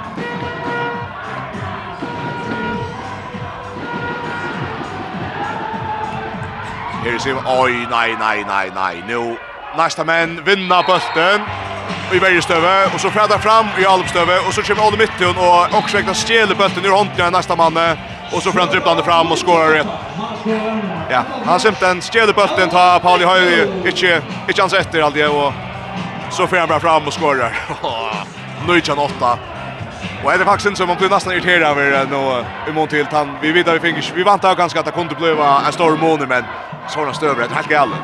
[7.03, 9.37] Här ser vi oj nej nej nej nej nu
[9.77, 11.41] nästa män vinna bulten
[12.11, 15.97] i Bergstöve och så frädar fram i Almstöve och så kommer Olle Mittun och också
[15.97, 17.77] vägnar stjäla bulten ur handen av nästa man
[18.31, 19.87] och så får han fram och skorar ett
[21.09, 25.53] Ja, han simpelthen stjäler bulten ta Pauli Høyre, inte inte hans efter allt det och
[26.31, 27.53] så får han bara fram och skorar.
[28.67, 29.39] nu är han åtta.
[30.23, 33.37] Och är det faktiskt som man blir nästan irriterad över nu i mån till han
[33.41, 34.11] vi vidare fingers.
[34.15, 35.29] Vi vantar ganska att det kunde bli
[35.65, 36.43] en stor måne men
[36.87, 37.99] såna stöver det helt galet.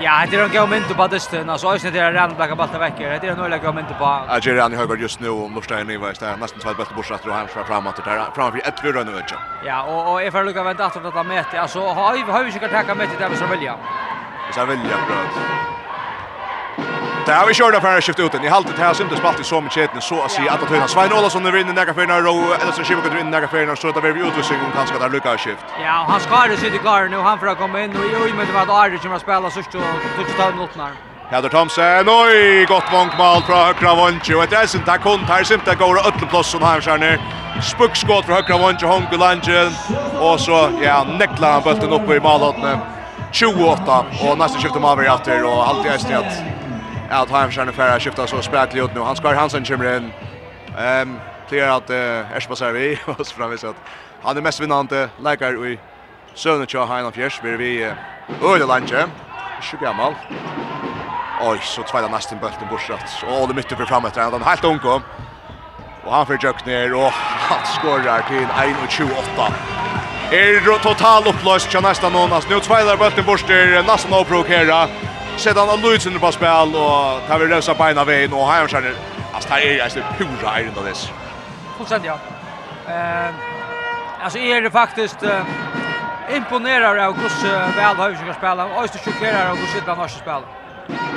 [0.00, 1.50] Ja, det är en god mynd på dysten.
[1.50, 3.04] Alltså, jag det är redan blacka balta veckor.
[3.20, 3.94] Det är en öliga god mynd på.
[4.04, 6.18] Ja, det Jerry Annie Högberg just nu om Lorstein i Vajs.
[6.18, 7.96] Det är nästan två bästa borsatter och han ska framåt.
[8.04, 9.40] Det är framför ett fyra nu, vet jag.
[9.64, 11.44] Ja, och jag får lukka vänta att de tar med.
[11.54, 13.76] Alltså, har vi inte kunnat tacka med till det vi ska välja?
[14.46, 15.73] Vi ska välja, bra.
[17.26, 18.32] Det har vi kört affärer skift ut.
[18.42, 20.68] Ni har alltid här syntes spalt i så mycket heten så att se att att
[20.68, 23.60] höra Svein Olsson vinner några för några och eller så skivar det in några för
[23.60, 25.64] några så att vi utvisning om kanske där lucka skift.
[25.82, 28.46] Ja, han skar det sitt klar nu han för att komma in och i med
[28.54, 29.80] vad Arge som spela så så
[30.16, 30.92] touchdown mot när.
[31.30, 34.34] Heather Thomsen, oj, gott vankmål från högra vånche.
[34.34, 37.20] Och det är inte kont här, det går ötlen plats som här skär ner.
[37.62, 39.72] Spuckskott från högra vånche, Honko Langen.
[40.20, 42.78] Och så, ja, necklar han bulten uppe i målhållningen.
[43.32, 46.63] 28 och nästa skiftet man vi i åter och alltid är det
[47.10, 49.00] att han känner färra skifta så spräckligt ut nu.
[49.00, 50.12] Han skar Hansen kommer in.
[50.78, 51.18] Ehm
[51.50, 53.76] um, att eh Erspa Servi och så framvis att
[54.22, 55.78] han är mest vinnande läkare i
[56.34, 57.40] Sönder Chao Hein Fjärs.
[57.42, 57.92] Vi är vi
[58.44, 59.06] öde Lange.
[59.62, 60.14] Sjuka gammal.
[61.40, 63.24] Oj, så tvåla nästan bulten bortsatt.
[63.28, 64.16] Och det mycket för framåt.
[64.16, 64.80] Han är helt ung
[66.04, 67.12] Och han får jökt ner och
[67.48, 68.46] han skorrar till
[68.98, 69.52] 1-28.
[70.30, 72.30] Er total upplöst, tja nästan någon.
[72.50, 74.46] Nu tvailar bulten borster, nästan avbruk.
[75.36, 78.94] Sett han Lutzen på spel och tar vi lösa beina vägen och han känner
[79.32, 81.10] alltså det är alltså pura iron av det.
[81.76, 82.18] Fullständigt ja.
[82.92, 83.54] Eh
[84.24, 85.16] alltså är det faktiskt
[86.36, 90.08] imponerar av hur väl har vi spela och så chockerar av hur sitt han har
[90.08, 90.44] spelat.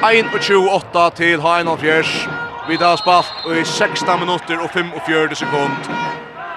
[0.01, 2.27] 1-28 til Heinolf Jers.
[2.67, 5.77] Vi har spalt i 16 minuter och 45 sekund.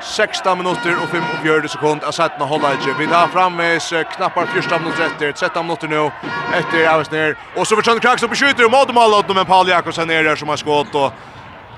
[0.03, 2.95] 16 minutter og 45 sekund av hålla halvleidje.
[2.99, 3.81] Vi tar fram med
[4.17, 6.11] knappar 14 minutter etter, 13 nu
[6.53, 7.37] efter etter Avesner.
[7.57, 10.37] och så försöker Kraks upp i skjuter, och måte målet med Paul Jakobsen ner där
[10.37, 11.13] som har skott och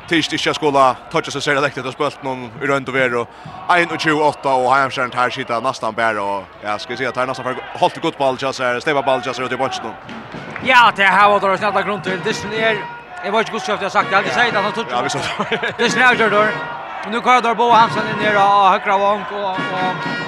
[0.09, 3.23] Tisch ikke skulle toucha seg selv lektet og spølt noen i rundt og vero.
[3.71, 7.47] 1-28 og Heimskjern tar skita nesten bare og ja, skal vi si at her nesten
[7.47, 9.95] for holdt godt ball kjasser, steva ball kjasser ut i bunchen.
[10.65, 12.77] Ja, det här var då snett grund till Det är
[13.25, 14.87] Jag var ikke godskjøft jag sagt jag hade sagt att han tog.
[14.91, 15.19] Ja, vi så.
[15.79, 19.51] Det er snett Men nu kör där Bo Hansen in ner och högra vank och
[19.51, 19.57] och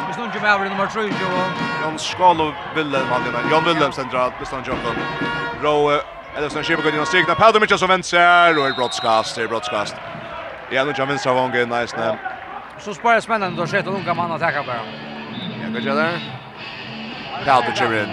[0.08, 1.10] vi står inte med över nummer 3 och
[1.82, 3.50] Jon Skalo Willem hade den.
[3.50, 4.94] Jon Willem centralt bestånd jobben.
[5.62, 6.00] Rowe
[6.36, 9.48] eller så Schäfer går in och strikna Pedro Mitchell som vänster och är broadcast, det
[9.48, 9.96] broadcast.
[10.70, 12.18] Ja, nu John Vincent vång är nice nu.
[12.78, 14.70] Så spår spännande då sätter unga man att attacka på.
[14.70, 16.20] Ja, går jag där.
[17.44, 18.08] Pedro Chirin.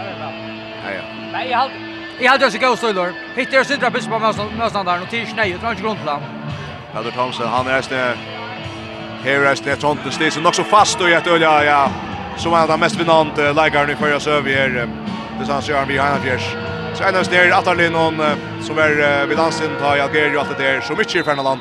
[0.84, 1.02] Ja.
[1.32, 1.74] Nej, jag hade
[2.20, 3.14] Jag hade också gått stödor.
[3.36, 4.00] Hittar syndra på
[4.60, 6.22] motståndaren och tisch nej, utan inte grundplan.
[6.94, 8.14] Pedro Thomsen, han är snö
[9.24, 11.90] Her er det sånt det og nok så fast och gjett Ølja, ja,
[12.38, 14.88] som är den mest vinnande lägaren i förra søv här det
[15.38, 16.56] tillsammans gjør vi Heina fjärs
[16.94, 18.22] Så en av att nere, någon
[18.62, 21.44] som är vid dansen, tar jag ger ju alt det der, så mycket i förna
[21.44, 21.58] nå.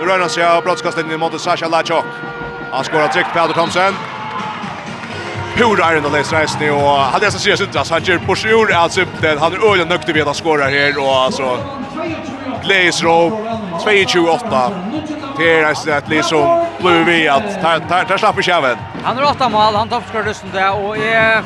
[0.00, 2.04] Nu rör han sig av brottskastlinjen mot Sasha Lachok.
[2.72, 3.94] Han skorar tryck Peder Thomsen.
[5.54, 8.34] Hur är den läsare resten och hade jag så ser ut alltså han gör på
[8.34, 11.58] sjur alltså den han är ölen nöktig vid att skora här och alltså
[12.64, 13.46] Glaze Row
[13.84, 18.50] 2-28 det är alltså liksom blue vi att ta ta tar slapp i
[19.04, 21.42] Han har åtta mål, han toppskör rusten det och är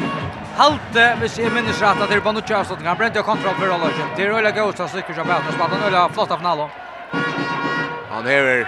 [0.56, 2.86] halte hvis jeg minnes rett at det er på noe avstånd.
[2.86, 4.10] Han brente jo kontroll for Rollersen.
[4.16, 5.70] Det er Øyla Gaustad stykker som bæter spatt.
[5.74, 6.68] Han Øyla flott av finalen.
[8.12, 8.66] Han hever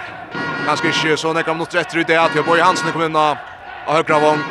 [0.67, 3.37] ganske ikke så nekka minutter etter ut det at Bøy Hansen kom inn av
[3.87, 4.41] høyre vong.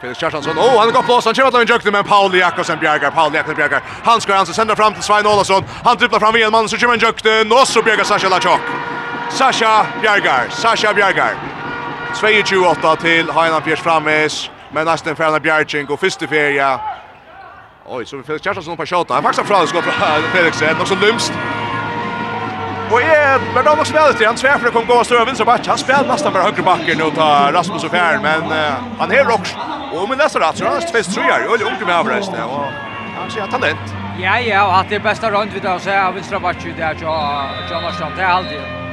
[0.00, 1.24] Felix Kjartansson, oh, han er godt plås.
[1.24, 4.46] han kommer til å innjøkne, men Pauli Jakobsen Bjergar, Pauli Jakobsen Bjergar, han skal han
[4.46, 6.52] sender fram til Svein Ålasson, han trippler fram igen.
[6.52, 8.93] mannen som kommer en innjøkne, Nå så Bjergar Sasha Lachok.
[9.30, 11.34] Sasha Bjergar, Sasha Bjergar.
[12.14, 16.68] 22-8 til Heinan Fjers Frammes, men nesten ferna Bjergjeng og første ferie.
[17.86, 19.14] Oj, så vi Felix Kjerstasen på skjøta.
[19.14, 21.32] Han faktisk har fraskott fra Felix, det nok som lumst.
[22.92, 25.48] Og jeg, men da nok som helst, han svefer kom gå og stå vinst og
[25.48, 25.66] bært.
[25.66, 29.34] Han spiller nesten bare høyre bakken og tar Rasmus og Fjern, men uh, han hever
[29.34, 29.66] også.
[29.94, 32.44] Og med nesten rett, så han er tvist trøyer, og unge med avreisende.
[32.44, 32.70] Og
[33.18, 33.98] han sier talent.
[34.20, 36.46] Ja, ja, og at det er beste rundt vi tar å se av vinst og
[36.46, 37.18] bært, det er jo
[37.70, 38.83] John Arstrand, det er alltid.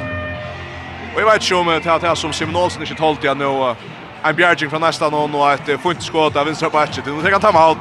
[1.15, 3.75] Och jag vet inte om det här som Simon Olsen inte hållit igen nu.
[4.23, 7.03] En bjärging från nästa någon och ett fint skott av vänstra backen.
[7.05, 7.77] Nu tänker han ta out.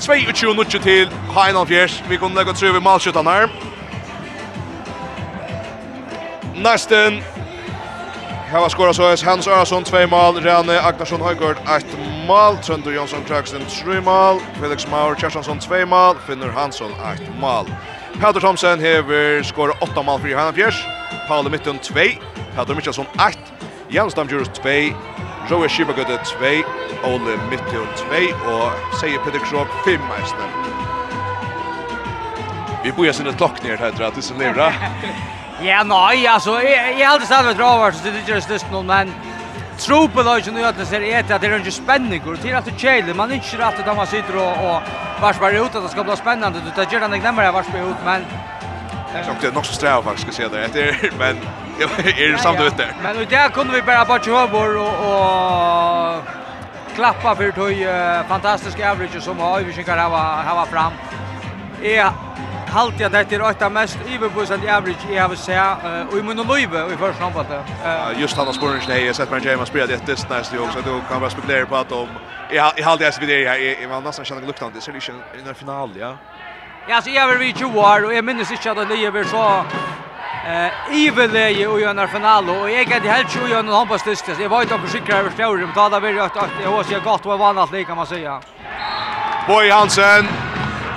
[0.00, 2.02] 22 nutje til Heinald Fjers.
[2.08, 3.48] Vi kunne lägga tru vid målskyttan här.
[6.54, 7.22] Nästen.
[8.46, 10.40] Här var skorat så är Hans Arason 2 mål.
[10.44, 11.86] Rane Agnarsson Höjgård 1
[12.26, 12.56] mål.
[12.56, 14.40] Trönder Jonsson Kröksen 3 mål.
[14.60, 16.16] Felix Maur Kjersansson 2 mål.
[16.26, 17.66] Finner Hansson 1 mål.
[18.20, 20.84] Peter Thomsen hever skorat 8 mål för Heinald Fjers.
[21.28, 21.94] Paul mitten 2.
[22.56, 23.38] Petter Mikkelsson 8,
[23.90, 24.68] Jens Damgjurus 2,
[25.50, 26.50] Roe Schibagøde 2,
[27.08, 28.20] Ole Mittjø 2
[28.52, 30.48] og Seie Petter Krog 5 meisne.
[32.84, 34.76] Vi bor jo sinne klokk ned her, at det som lever.
[35.62, 39.12] Ja, nei, altså, jeg heldig stedet med Dravars, det er ikke størst noen, men
[39.80, 42.56] tro på det ikke det ser et at det er ikke spenning, og det er
[42.58, 46.04] alltid kjedelig, man ikke rett at man sitter og, og varsper ut at det skal
[46.04, 48.26] bli spennende, du tar gjerne ikke nemmere bare ut, men...
[49.12, 51.40] Det er nok så strevet faktisk å se det etter, men
[52.18, 52.94] Ja, är samt vet där.
[53.02, 56.22] Men och där kunde vi bara bara köra vår och och
[56.94, 60.92] klappa för tog fantastiska average som har vi skickar ha ha fram.
[61.82, 62.12] Ja,
[62.72, 66.46] halt jag det är åtta mest överbussande average i har sett och i mun och
[66.46, 69.86] löve i första hand att just han har spårat nej jag sett mig James spelar
[69.86, 72.08] det det nästa år så då kan man spekulera på att om
[72.50, 74.98] jag jag hade SV där jag man nästan känner lukten det ser ju
[75.38, 76.16] i den final ja.
[76.88, 79.64] Ja, så jag vill vi ju var och jag minns inte att det är så
[80.46, 84.28] eh ivelegi og jönar finalo og eg hade helt sjú jönar han på styrst.
[84.48, 87.24] Var inte på sikra över stórum, men det var rätt att jag hos jag gott
[87.24, 88.40] var vanligt lika man säga.
[89.46, 90.28] Boy Hansen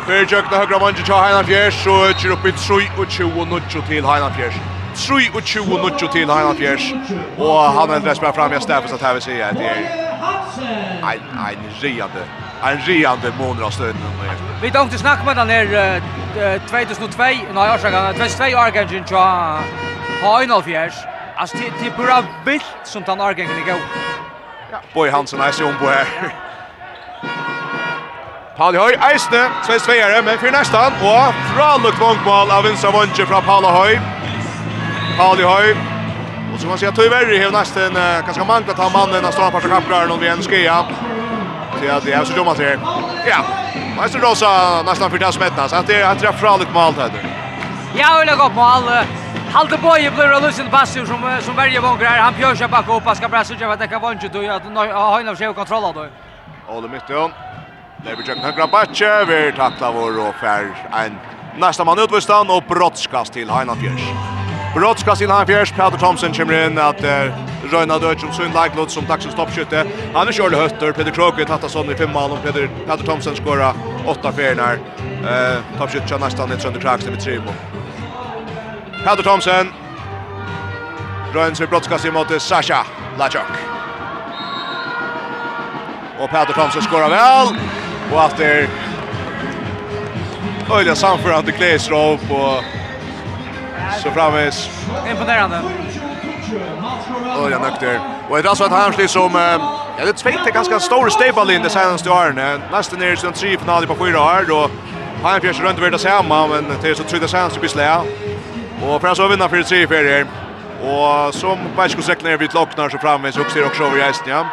[0.06, 3.88] Fyrir jökna høgra vangi tja Heinar Fjers og upp i 3 og 20 og 20
[3.88, 4.75] til Heinan Fjers.
[4.96, 6.94] 3 och 20 och till Heinald Fjärs.
[7.38, 9.76] Och han äldre bara fram i Stäfes att här vi ser det är
[11.02, 12.20] en, en riande,
[12.64, 13.96] en riande månader av stöden.
[14.62, 16.02] Vi tar inte snack med den här
[16.68, 19.18] 2002, nej jag säger 2002 Argentin till
[20.22, 20.94] Heinald Fjärs.
[21.36, 23.80] Alltså det är bara vilt som den Argentin går.
[24.94, 26.06] Boy Hansen är så på här.
[28.58, 33.68] Pauli Høy, eisne, 2-2-ere, men fyrir nestan, og fralukt vongmål av Vinsa Vonge fra Pauli
[33.68, 33.98] Høy.
[35.18, 35.76] Pauli Høy.
[36.54, 37.94] Och så kan man säga tyvärr har nästan
[38.26, 40.86] ganska många att ha mannen av står på kapprar om vi än ska ja.
[41.80, 42.80] Så ja, det är så dumma här.
[43.28, 43.38] Ja.
[43.98, 45.74] Maestro Rosa nästan för det som smettas.
[45.74, 47.12] Att det han träffar allt mål där.
[47.96, 48.90] Ja, det gå på all.
[49.52, 52.20] Halte boje blir det Lucien Bassi som som väljer vångar här.
[52.20, 53.16] Han pjörs sig bak upp.
[53.16, 54.64] Ska pressa ju vad det kan vara inte då att
[54.94, 56.06] ha en av sig kontroll då.
[56.68, 57.32] Ole Mytton.
[58.06, 59.26] Lever jag kan grabbatche.
[59.26, 61.18] Vi tacklar vår och fär en
[61.58, 64.02] nästa man utvistan och brottskast till Heinan Pjörs.
[64.76, 67.10] Brottskast sin han fjärs Peter Thomsen kommer in att uh,
[67.72, 69.86] röjna döds så en likelot som dagsens toppskytte.
[70.14, 73.36] Han är körde hötter Peter Kroke tatta sån i fem mål och Peter Peter Thomsen
[73.36, 73.74] skora
[74.06, 74.80] åtta färnar.
[75.24, 77.54] Eh uh, toppskytte kör nästan i Trönder krax med tre mål.
[79.04, 79.68] Peter Thomsen
[81.34, 82.86] Röns i brottskast mot Sasha
[83.20, 83.52] Lachok.
[86.20, 87.56] Och Peter Thomsen skorar väl.
[88.14, 88.68] Och efter
[90.72, 92.64] Öjliga samförande Gleisrov på
[94.04, 94.70] Så framvis.
[95.12, 95.62] Imponerande.
[97.42, 98.00] Och jag nökter.
[98.30, 99.32] Och det är alltså att han slår som
[99.98, 102.62] ja, det tvekte ganska stor stable in det senaste åren.
[102.72, 104.72] Nästan ner sen tre finaler på fyra år och
[105.24, 108.02] han fjärs runt vidare samma men det är så tror det senaste beslä.
[108.84, 110.28] Och för att så vinna för tre för det.
[110.82, 114.46] Och som Bajsko säkert vid locknar så framvis och ser också över gästen ja.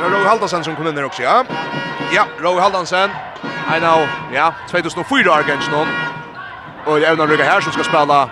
[0.00, 1.44] Det är Roger Haldansen som kommer ner också, ja.
[2.12, 3.10] Ja, Roger Haldansen.
[3.74, 4.08] I know.
[4.32, 5.88] ja, 2004 Argens någon.
[6.86, 8.28] Och det er här Rygga som ska spela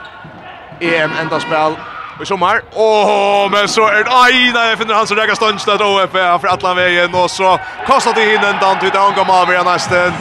[0.80, 1.76] EM enda spel
[2.22, 2.62] i sommar.
[2.72, 6.46] Åh, men så är det, aj när jag finner han som regger stundstedt OFP för
[6.46, 10.12] alla vägen och så kastar de in en dant ut av Anga via nesten.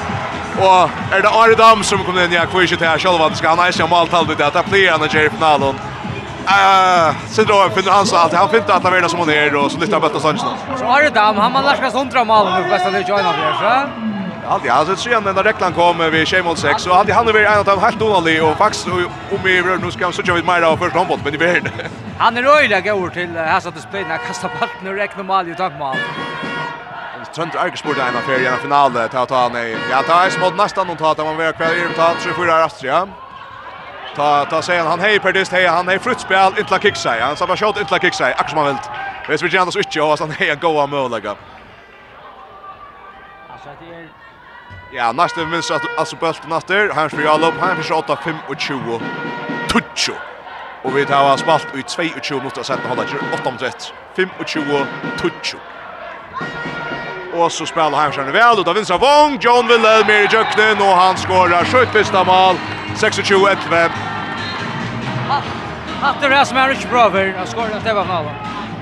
[0.58, 3.88] Och är det Ardam som kommer in i kvisje till själv sjølvan, ska han eisja
[3.88, 5.76] maltall ut, det blir han og Jerry finalen.
[6.48, 9.72] Eh, så då finner han så att han finner att Laverna som hon är och
[9.72, 10.50] så lyfter han Så Sanchna.
[10.78, 13.64] Så dam, han man lärska sånt malen nu bästa det i Arna så.
[13.64, 14.13] va?
[14.54, 17.66] Alltid, alltså tre när den reklan kom vi 6-6 och alltid han är en av
[17.66, 20.78] de helt onalig och faktiskt om vi rör nu ska så kör vi mer av
[20.78, 21.62] första handboll men det blir.
[22.18, 25.48] Han är röjda går till här så att spela när kasta bollen och räkna mål
[25.48, 25.96] ju tack mål.
[27.36, 29.76] Trønder är er en affær i en finale til ta nej.
[29.92, 33.10] Ja, ta är smått nesten noen tatt, man vet kvar i ta tatt, 3-4.
[34.16, 37.56] Ta, ta säger han hej per dist, hei, han frutspel inte intla kiksei, han sabber
[37.56, 38.90] shot, intla kiksei, akkurat Axel han vilt.
[39.28, 41.38] Hvis vi gjerne oss ikke, och han är en god av
[44.96, 46.92] Ja, nästa minns att alltså bulten åter.
[46.96, 47.54] Han spelar all upp.
[47.60, 49.02] Han fiskar 8 5 och 20.
[49.70, 50.14] Tucho.
[50.84, 53.04] Och vi tar spalt ut 22 mot att sätta hålla
[53.34, 53.94] 8 mot 1.
[54.16, 54.86] 5 och 20
[55.18, 55.58] Tucho.
[57.34, 61.18] Och så spelar Hamskärne väl och då vinner Vong, John Willem i jöknen och han
[61.18, 62.56] skorar sitt första mål.
[62.96, 63.90] 26-11.
[66.02, 67.34] Hatter är som är rich brother.
[67.38, 68.26] Han skorar det var mål.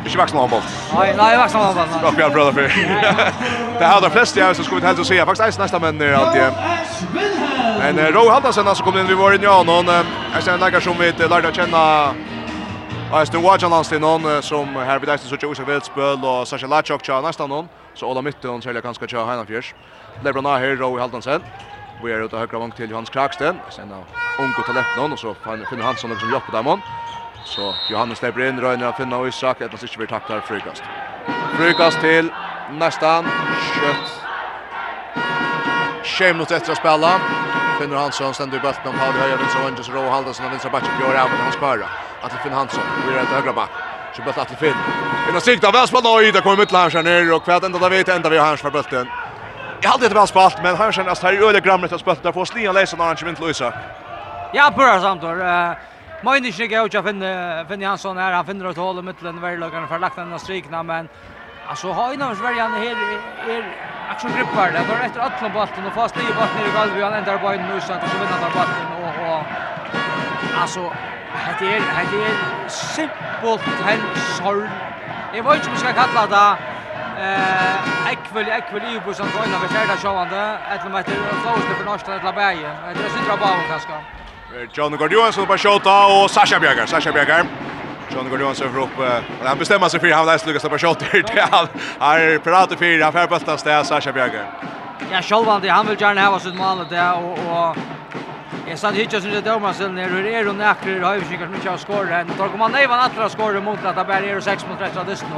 [0.06, 0.64] Ikke vaksen håndboll.
[0.94, 1.90] Nei, nei, vaksen håndboll.
[1.94, 2.68] Det var bra brødre for.
[3.80, 5.20] Det har de fleste jeg som skulle helt til å si.
[5.30, 6.58] Faktisk eisen neste menn er alltid.
[7.82, 9.90] Men Rå Haldansen som kom inn vi var inn i Anon.
[9.90, 11.86] Jeg ser en lager som vi lærte å kjenne
[13.12, 16.46] Og Sten Wajan hans til noen som her vid eisen så ikke Usa Veldsbøl og
[16.48, 17.68] Sasha Lachok tja neste noen.
[17.94, 19.74] Så Ola Mytte, Mytten selger kanskje tja Heinafjers.
[20.24, 21.44] Lebron A her Rå Haldansen.
[22.02, 23.60] Vi er ute av høyre vang til Johans Kraksten.
[23.70, 24.06] sen av
[24.40, 26.82] en unge talent noen og så finner han som hjelper dem.
[27.44, 29.62] Så Johannes släpper in Röjner att finna Isak.
[29.62, 30.84] Ett inte blir taktar frukast.
[31.58, 32.32] Frukast till
[32.72, 33.26] nästan.
[33.76, 34.22] Kött.
[36.04, 37.20] Tjej mot efter att spela.
[37.80, 40.72] Finner Hansson ständer i bulten om Pauli Höjaren som Angels Rå Haldarsson och backen.
[40.72, 41.86] Batschik gör även hans sköra.
[42.22, 43.70] Atle Finn Hansson, vi är ett högra back.
[44.16, 44.76] Så bulten Atle Finn.
[45.30, 48.10] Innan sikta, väl spalt oj, det kommer mittlansch här ner och kväll ända där vet
[48.10, 49.08] ända vi har hans för bulten.
[49.82, 52.24] Jag hade inte väl spalt, men han känner att här är öde grammet att spalt
[52.24, 53.74] där får slia läsa när han kommer inte Luisa.
[54.54, 55.38] Ja, bra samtal.
[56.22, 57.30] Møynisje går ikke å finne,
[57.70, 61.10] finne Jansson her, han finner et hål i midtelen, verdeløkene for lagt denne strikene, men
[61.66, 63.00] altså, ha innan Sverige her
[63.50, 63.64] er
[64.14, 67.42] aksjon grippar, det går etter atlan balten, og fast nye balten i galvi, han endar
[67.42, 70.92] bøyden nå, så vinner han balten, og, og altså,
[71.62, 72.38] det er, det er
[72.76, 74.70] simpelt hen sorg.
[75.32, 76.72] Jeg vet ikke om jeg skal kalla det,
[77.22, 80.42] Eh, ekvel ekvel i bussen på innan vi kjærda sjåvande,
[80.74, 84.21] etter med etter flåste for norsk til etter bægen, etter å syndra på av.
[84.74, 86.86] John Gord Johansson på skjuta och Sasha Bjergar.
[86.86, 87.46] Sasha Bjergar.
[88.16, 91.06] John Gord Johansson för upp Uh, han bestämmer sig för han läser Lucas på skjuta
[91.06, 91.68] till han.
[92.00, 94.46] Här pratar för han färbastar stä Sasha Bjergar.
[95.12, 97.78] Ja, Scholvandi han vill gärna ha sitt mål där och och
[98.68, 101.70] Jeg satt hitje som det dømmer seg nere, det er jo nekker høyvskikker som ikke
[101.70, 102.36] har skåret henne.
[102.38, 105.10] Da kommer han en Atra skåret mot at det bare er 6 mot 3 av
[105.10, 105.34] dysten.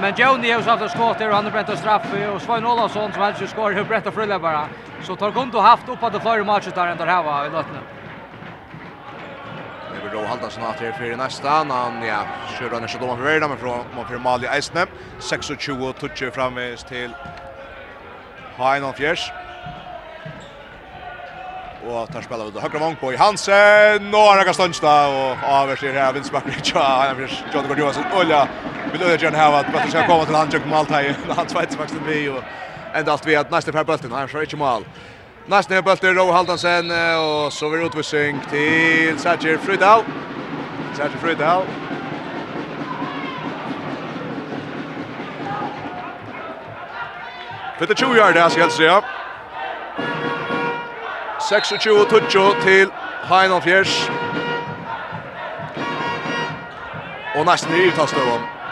[0.00, 2.40] Men Joni har jo sagt at skåret her, og han har brent straff straffe, og
[2.40, 4.68] Svein Olavsson som helst skåret, har brent och frilla bare.
[5.02, 8.03] Så Torgundo har haft oppe til flere matcher der enn der her var i løttene.
[10.04, 12.26] Iver då halda såna tre för nästa han ja
[12.58, 14.86] kör han så domar för Värda men från man för Mali Eisne
[15.20, 17.10] 26 och touch framvis till
[18.58, 19.32] Hein och Fjärs.
[21.86, 24.10] Och tar spelar vi högra vång på i Hansen.
[24.10, 28.04] Nu har han stönsta och avers i här vinstbacken ja, han Fjärs John Gordon Johansson
[28.20, 28.48] olja.
[28.92, 31.14] Vill öde gärna här att bättre ska komma till han tjock Maltai.
[31.36, 32.42] Han tvåts faktiskt vi och
[32.94, 34.84] ända allt vi att nästa per bulten han kör inte mål.
[35.46, 40.04] Nästa ner bulter Roe Haldansen och så vi utvisning till Sager Frydal.
[40.96, 41.62] Sager Frydal.
[47.78, 49.02] Fyrir 20 yard as Hjelsia.
[51.48, 52.90] 26 touch til
[53.28, 54.10] Heinon Fjers.
[57.34, 58.63] Og nesten i utastøvann.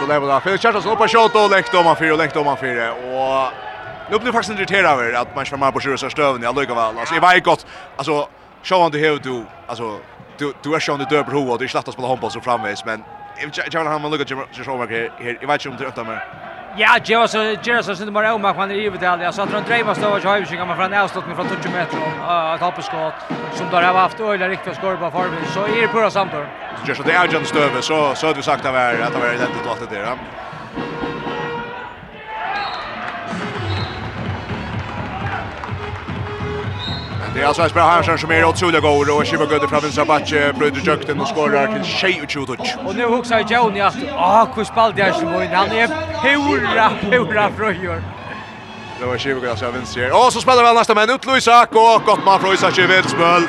[0.00, 0.58] så där var det.
[0.58, 2.90] Kjartansson oppe av kjøtt og läkt om han fyra läkt om han fire.
[2.90, 3.52] och
[4.10, 6.42] nu blir faktiskt irriteret över att man skämmer på sjörsa stöven.
[6.42, 6.98] Jag lyckas väl.
[6.98, 7.66] Alltså i varje gott.
[7.96, 8.28] Alltså
[8.62, 9.98] show on du hill du alltså
[10.38, 12.40] du du är shown the döber hur och Du er slett å spille handboll så
[12.40, 13.04] framvis men
[13.72, 15.10] jag vill han man lucka Jim Shawmark her.
[15.20, 16.20] Jeg vet ikke om det öppnar mer.
[16.76, 19.42] Ja, det var så Gerard så synte bara om att han är givet jag så
[19.42, 22.54] att han drev oss då och höjde sig man från avstånd från 20 meter och
[22.54, 23.14] ett hoppskott
[23.54, 26.44] som där har haft öliga riktigt skor på formen så är det pura samtal.
[26.86, 29.12] Så Gerard det är John Stöve så så hade vi sagt att det var att
[29.12, 30.16] det var identitet och allt det där.
[37.34, 40.52] Det är alltså Esper Hansson som är otroligt god och Shiva Gudde från vinstra backe
[40.52, 42.76] bryter jökten och skorrar till tjej och tjotutsch.
[42.86, 45.88] Och nu huxar Johnny att ah, hur spalt jag här som var Han är
[46.22, 48.02] pura, pura fröjor.
[49.00, 50.16] Det var Shiva Gudde som vinstra.
[50.16, 53.42] Och så spelar väl nästa män ut Luisak och gott man från Isak i spöl.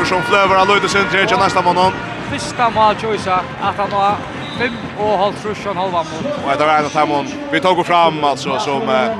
[0.00, 1.92] Och som flöver han Luisak sin tredje nästa månad.
[2.30, 4.14] Första mål Joisak att han har
[4.60, 6.44] fem och halv trushan halva mot.
[6.44, 9.10] Och det var en av dem vi tog fram alltså som eh,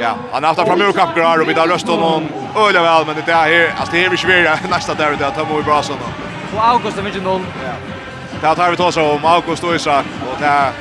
[0.00, 3.14] ja, han har haft fram ur kappgrar, och vi har löst honom öliga väl men
[3.26, 5.98] det är här alltså det är vi svåra nästa där det tar vi bra såna.
[6.56, 7.42] Och August är inte noll.
[7.64, 8.50] Ja.
[8.50, 10.72] Det tar vi då så om August och Isak och det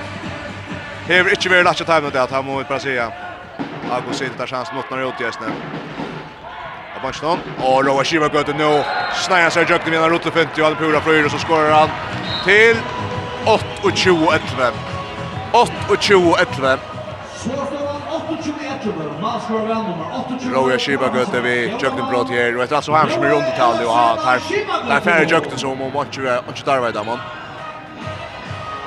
[1.08, 3.12] Det är ikke väl lagt att ta det att han måste bara säga.
[3.92, 5.48] August sitter tar chansen mot när ut just nu.
[6.98, 7.40] Abanston.
[7.58, 8.84] Och Roa Shiva går till nu.
[9.14, 11.90] Snäjar sig jukt med en rutte 50 och han Pura flyr och så skorar han
[12.46, 12.78] till
[13.46, 14.72] 8 och 28-11.
[16.00, 16.80] 28-11.
[20.54, 23.88] Roja Shiba gøtte vi Jökten brot her, det är altså han som är runt undertallig
[23.88, 24.16] och har
[24.90, 27.20] der færre Jökten som om 8-20 darvei damon.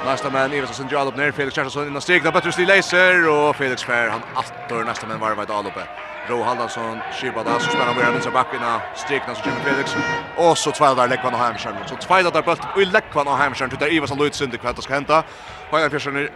[0.06, 3.56] Nästa man Ivers som drar upp ner Felix Kjaersson innan stegna bättre stil laser och
[3.56, 5.80] Felix Fär han attor nästa man varvar ett alloppe.
[6.28, 9.96] Ro Haldansson, skipa där så spelar vi även backarna, Stiknas så Jimmy Felix.
[10.36, 11.74] Och så tvärlar Lekvan och Hamskärn.
[11.86, 14.94] Så tvärlar där bult och Lekvan och Hamskärn till där som Lutz inte kvätt ska
[14.94, 15.22] hämta
[15.70, 16.30] Hajar Fischer nu.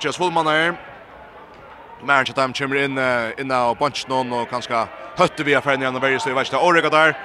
[0.00, 0.74] Just Fullman där
[2.04, 2.98] Märn till dem kommer in
[3.38, 4.86] in där bunch någon och kanske
[5.16, 7.18] hötte vi affären igen och varje så värsta Orega där.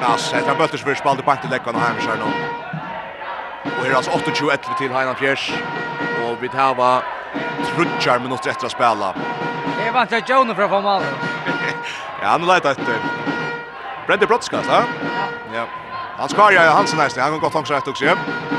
[0.00, 2.22] Nas, ett av bulters för spalt på till Lekvan och Hamskärn.
[3.64, 5.52] Och här är alltså 28-11 till Heinan Fjärs.
[6.24, 6.74] Och vi tar
[7.70, 9.12] Trutjar minutter etter å spela.
[9.76, 11.06] Det er vant til Jones fra få mål.
[12.22, 13.10] ja, han leit etter.
[14.06, 14.84] Brende Brottskast, ja?
[15.54, 15.66] Ja.
[16.18, 17.22] Han skar ja Hansen nästan.
[17.22, 18.12] Han kan godt går gott også, ja.
[18.12, 18.50] också.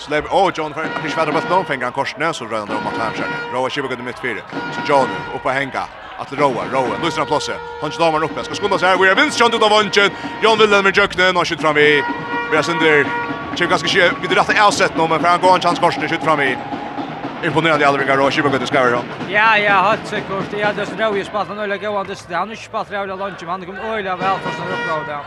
[0.00, 2.98] Slev och John han att svära bort någon han korsene, så røyner han om at
[2.98, 3.28] han skär.
[3.52, 4.42] Roa Chibuga i midt fire.
[4.72, 5.70] Så John oppe henga.
[5.70, 5.84] hänga.
[6.18, 7.52] Att Roa, Roa, nu han plåse.
[7.82, 8.44] Han slår man uppe.
[8.44, 8.96] Ska skunda sig här.
[8.96, 10.10] Vi är vinst John utav vånchen.
[10.42, 11.32] John Wilhelm med jökne.
[11.32, 12.04] Nu skjuter fram vi.
[12.50, 13.06] Vi är sönder.
[13.54, 14.14] Chibuga ska skjuta.
[14.20, 16.56] Vi drar rätt avsett nu men för han går en chans korsne skjuter fram vi
[17.44, 19.02] imponerande alla vilka rör Shibagut ska då.
[19.28, 20.58] Ja, ja, hatt säkert.
[20.58, 23.48] Ja, det är ju spalt några goda det är han inte spalt jävla lunch men
[23.48, 25.18] han kommer öliga väl för sin sån där.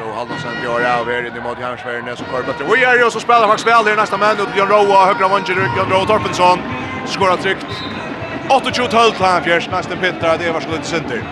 [0.00, 2.64] Då Hallonsen gör av här inne mot Järnsvärden så kör bättre.
[2.74, 5.54] Vi är ju så spelar faktiskt väl där nästa man och Björn Roa högra vänster
[5.54, 6.58] Björn Roa Torpensson
[7.06, 7.66] skorar tryckt.
[8.70, 11.22] 28-12 här fjärs nästan Petter det var skulle inte center.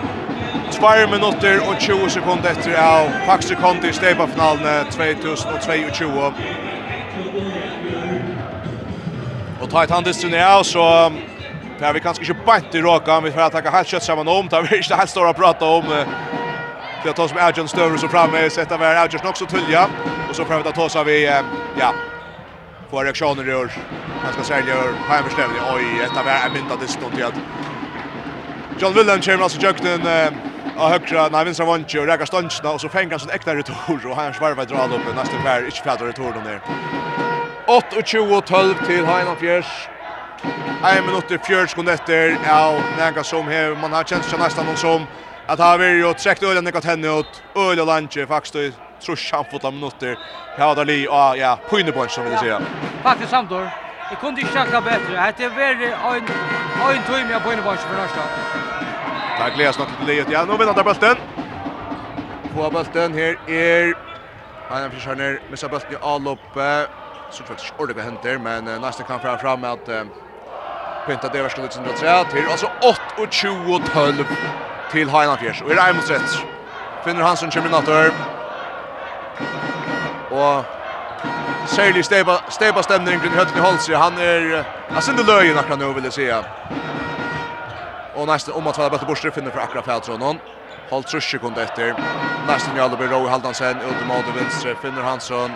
[0.71, 6.33] 2 minuter och 20 sekunder efter av Faxe Conti i stedet finalen 2022
[9.73, 11.11] ta ett handdistrun av så
[11.79, 14.61] Ja, vi kanske inte bant i råka, vi får attacka helt kött samman om, tar
[14.61, 15.83] vi inte helt stora prata om
[17.03, 19.87] Det tagit som Adjons stöver så framme, sätta vär Adjons också tullja.
[20.29, 21.25] Och så framme att ta sig vi,
[21.79, 21.93] ja,
[22.89, 23.71] få reaktioner i år.
[24.23, 25.57] Han ska sälja ur hemförställning.
[25.75, 27.33] Oj, ett av är myntat i stånd till att
[28.79, 30.01] John Willen kommer alltså jökten
[30.77, 32.71] av högra, nej vinstra vantje och räkar ståndsna.
[32.71, 35.81] Och så fänger han sin äkta retur och han svarvar drar upp nästan vär, inte
[35.81, 36.61] fjärdar retur de ner.
[37.67, 39.89] 8-20-12 til Heinan Fjers.
[40.83, 43.77] Ein minutt i fjørs sekund etter av nega som hev.
[43.79, 45.05] Man har kjent seg nesten noen som
[45.47, 47.39] at ha vi jo trekt øyla nekka tenne ut.
[47.55, 48.65] Øyla landje faktisk i
[48.99, 50.17] trus samfotla minutter.
[50.57, 52.59] Ja, det li, ja, ja, pynebunch som vi sier.
[53.03, 53.69] Faktisk samtår.
[54.09, 55.15] Jeg kunne ikke takla bedre.
[55.25, 56.27] Hette er veri ein,
[56.87, 58.25] ein tøym ja pynebunch for norska.
[59.37, 60.31] Det er gledes nok til livet.
[60.31, 61.23] Ja, nå vinner der bølten.
[62.51, 63.95] Få bølten her er...
[64.67, 67.02] Han er fyrst her ned, missa bølten i A-loppet
[67.33, 70.03] så faktiskt ordet vad händer men uh, nästa kan fram fram att uh,
[71.07, 74.25] Pinta det värsta lutsen där tre till alltså 8 och 20 och 12
[74.91, 76.45] till Highland Fjärs och i det rätt
[77.05, 78.11] finner Hansson terminator.
[80.31, 80.65] och
[81.65, 83.95] Særlig steba, steba stämning kring høtten i Holse.
[83.95, 84.65] Han är
[85.01, 86.45] sin det löjen akkurat nu vill jag säga.
[88.15, 90.39] Och nesten om att vara bättre bøtt finner för akkurat Fjaltronen.
[90.89, 91.95] Holdt trus sekund efter.
[92.47, 95.51] Nesten Jalleberg Rå i Haldansen, ut mot vänster finner Hansson.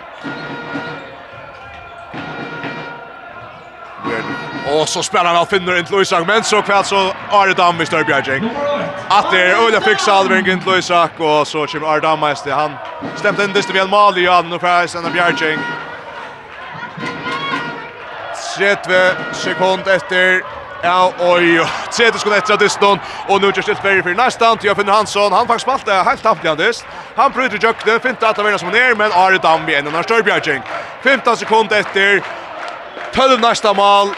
[4.72, 8.50] Och så spelar han finner inte Luisak men så kväll så Arne Damm i Störbjärging.
[9.08, 12.72] Att det är Ulla fixa Alving inte Luisak och så kommer Arne Damm mest han
[13.16, 15.58] stämde in det väl mål i Jan och Färjs av Bjärging.
[18.58, 18.88] 30
[19.32, 20.42] sekund efter
[20.82, 21.60] Ja, oj,
[21.92, 25.32] tredje skon efter distan och nu just Sverige för nästan till Finn Hansson.
[25.32, 26.86] Han faktiskt spalt helt tapplandist.
[27.16, 30.62] Han bryter jökte, finta att vara som ner men Arne Damm igen och Störbjärging.
[31.02, 32.22] 15 sekund efter
[33.14, 34.08] 12 nästa mål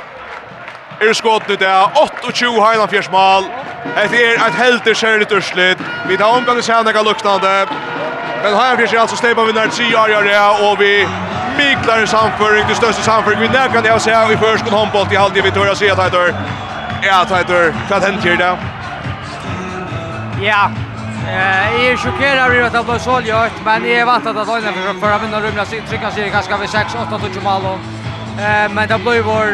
[1.00, 3.48] er skåten ut av 28 heilan fjersmal.
[3.96, 5.78] Et er et heldur kjærligt urslit.
[6.08, 7.54] Vi tar omgang i sene luktande.
[8.42, 11.06] Men Highland fjers er altså steipa vi nær 10 år ja og vi
[11.58, 15.44] miklar samføring, det største samføring vi nær kan jeg vi fyrst kun håndbolt i halvdige
[15.44, 15.86] vi tørja å si.
[17.02, 18.56] Ja, heitor, hva hent her?
[20.42, 20.70] Ja,
[21.28, 24.60] Eh, är chockerad över att det ble så ljørt, men jeg vant at det var
[24.60, 27.78] för for att vinna rumla sig trycka sig ganska vid 6 8 20 mål
[28.40, 29.48] Eh, men det blir vår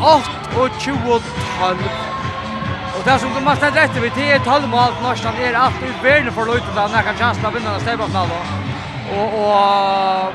[0.00, 1.22] 8 och 20 og
[1.60, 1.78] 12.
[2.96, 6.32] Og det som man ständer rätt vid 10 12 mål nästan är allt ut världen
[6.32, 8.38] för lite där när kan chansen att vinna nästa match då.
[9.16, 10.32] Och och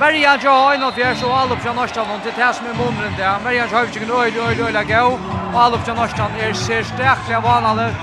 [0.00, 3.38] Berja Johan och Fjärs och all från nästan och till här med munnen där.
[3.44, 5.18] Berja har fick en öde öde öde lägga Och
[5.54, 7.94] all från nästan är ser starka vanade.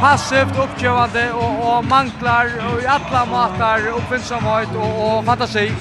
[0.00, 5.72] Passivt uppgivande och och manklar och i alla matar uppfinnsamhet och och fantasi.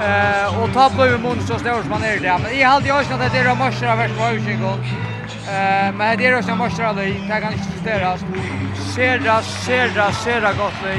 [0.00, 2.38] Eh och ta på mun så stor som man är där.
[2.38, 4.72] Men i halt jag ska det där marscha vart var ju gå.
[5.52, 7.04] Eh men det är också marscha där.
[7.04, 8.20] Det kan inte störas.
[8.94, 10.96] Serra serra serra gott vi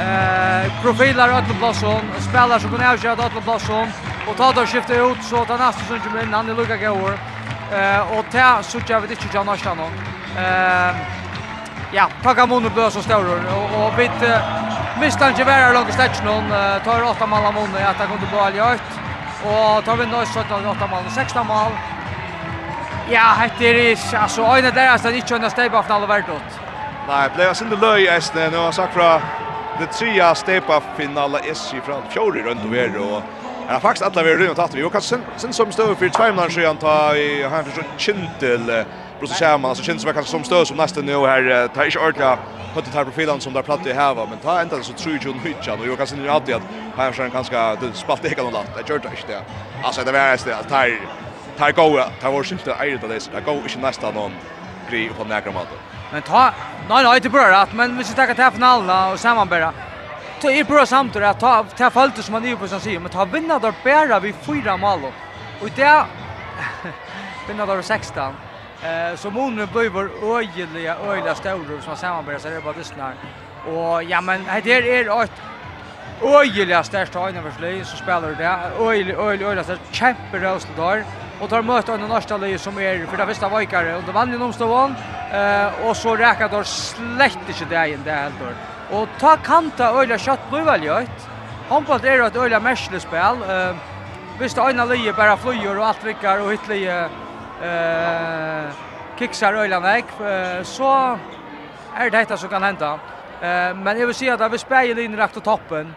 [0.00, 3.88] eh profilar åt på Blossom, spelare som kan avgöra åt på Blossom
[4.28, 7.18] och ta då skifta ut så att nästa som kommer in han är Luka Gower.
[7.72, 9.92] Eh och ta så jag vet inte jag nästa någon.
[10.36, 11.23] Eh
[11.92, 16.48] ja, tacka Mono blev så stor och och bit mistan misstanke vara långt i någon
[16.84, 18.82] tar åtta mål av Mono att han kunde bli allt
[19.44, 21.72] och tar vi nu 17 åtta mål 16 mål
[23.10, 26.60] Ja, det är alltså en där alltså det inte under step av alla vart åt.
[27.08, 29.20] Nej, blev jag inte löj äst nu har sagt från
[29.78, 33.22] det trea step av finala SC från fjärde runt och vidare och
[33.68, 36.22] Ja, faktiskt alla vi har runt att vi och sen sen som står för två
[36.22, 38.84] månader sedan ta i han försökt kintel
[39.18, 42.38] Bruce Sherman alltså känns det kanske som stöd som nästa nu här tar inte ordla
[42.74, 45.80] hade tar profilen som där platt i hava men ta inte så tror ju mycket
[45.80, 46.62] och jag kanske nu alltid att
[46.96, 49.42] här sen kanske det spalt inte kan låta det gjorde inte det
[49.82, 50.86] alltså det var det att ta
[51.58, 54.32] tar gå tar vår skifte är det det går inte nästa någon
[54.90, 55.68] grej på nära mat
[56.12, 56.52] men ta
[56.88, 59.72] nej nej det bra att men vi ska ta till finalen och sammanbära
[60.40, 63.10] ta är bra samt att ta ta fallet som man är på som säger men
[63.10, 65.00] ta vinna där bära vi fyra mål
[65.60, 66.04] och det
[67.48, 68.34] vinna där 16
[68.84, 73.14] Eh så månen blir öjliga öjliga stora som samarbetar så det bara lyssnar.
[73.66, 75.30] Och ja men det är är ett
[76.22, 78.58] öjliga största hajna för slöj så spelar det där.
[78.88, 81.04] Öjliga öjliga öjliga störst kämpe röst där.
[81.40, 82.22] Och tar möte av den lag
[82.60, 84.94] som är för det första vikare och det vann ju nomstavån.
[85.32, 88.96] Eh och så räkar då slett inte det igen det helt då.
[88.96, 91.20] Och ta kanta öjliga kött blir väl gjort.
[91.68, 93.36] Handboll är ett öjliga mästerspel.
[93.36, 93.68] spel.
[93.70, 93.76] Eh
[94.38, 97.08] Visst, ena lije bara flyger och allt vickar och hittlige
[97.62, 98.72] eh
[99.18, 100.04] kicksar øyla väg
[100.64, 101.18] så
[101.96, 102.98] är det detta som kan hända.
[103.42, 105.94] Eh men jag vill säga att vi spelar in rakt til toppen,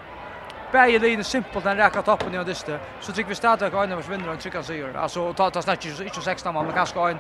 [0.72, 2.80] Bäge linjen simpelt den räcker toppen i Odiste.
[3.02, 4.96] Så tycker vi stadigt att Einars vinner och trycker sig.
[4.96, 7.18] Alltså ta ta snatch inte inte 16 man men kanske en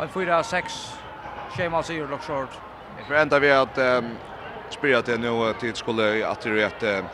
[0.00, 0.94] en 4 6
[1.56, 2.50] schema sig lock short.
[2.98, 4.16] Jag förväntar vi att ehm
[4.70, 7.04] spela till nu till skulle att det är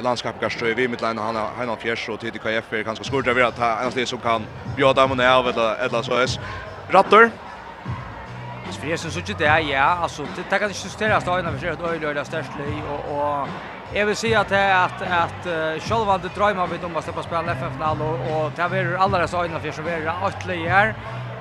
[0.00, 3.04] landskapet kan strö vi mitt lena han han har fjärs och till KF är kanske
[3.04, 4.46] skor där att han är som kan
[4.76, 6.28] bjuda dem ner av eller eller så är
[6.92, 7.30] Rattor
[8.72, 11.80] Spesen så inte det ja alltså det kan inte justeras då innan vi kör ett
[11.80, 13.48] öjlöda stärsle och och
[13.94, 18.44] Jag vill säga att att att Schalvande drömmer vid om att släppa spela FF-final och
[18.46, 20.94] och det är alla dessa öjna för som är åtta lejer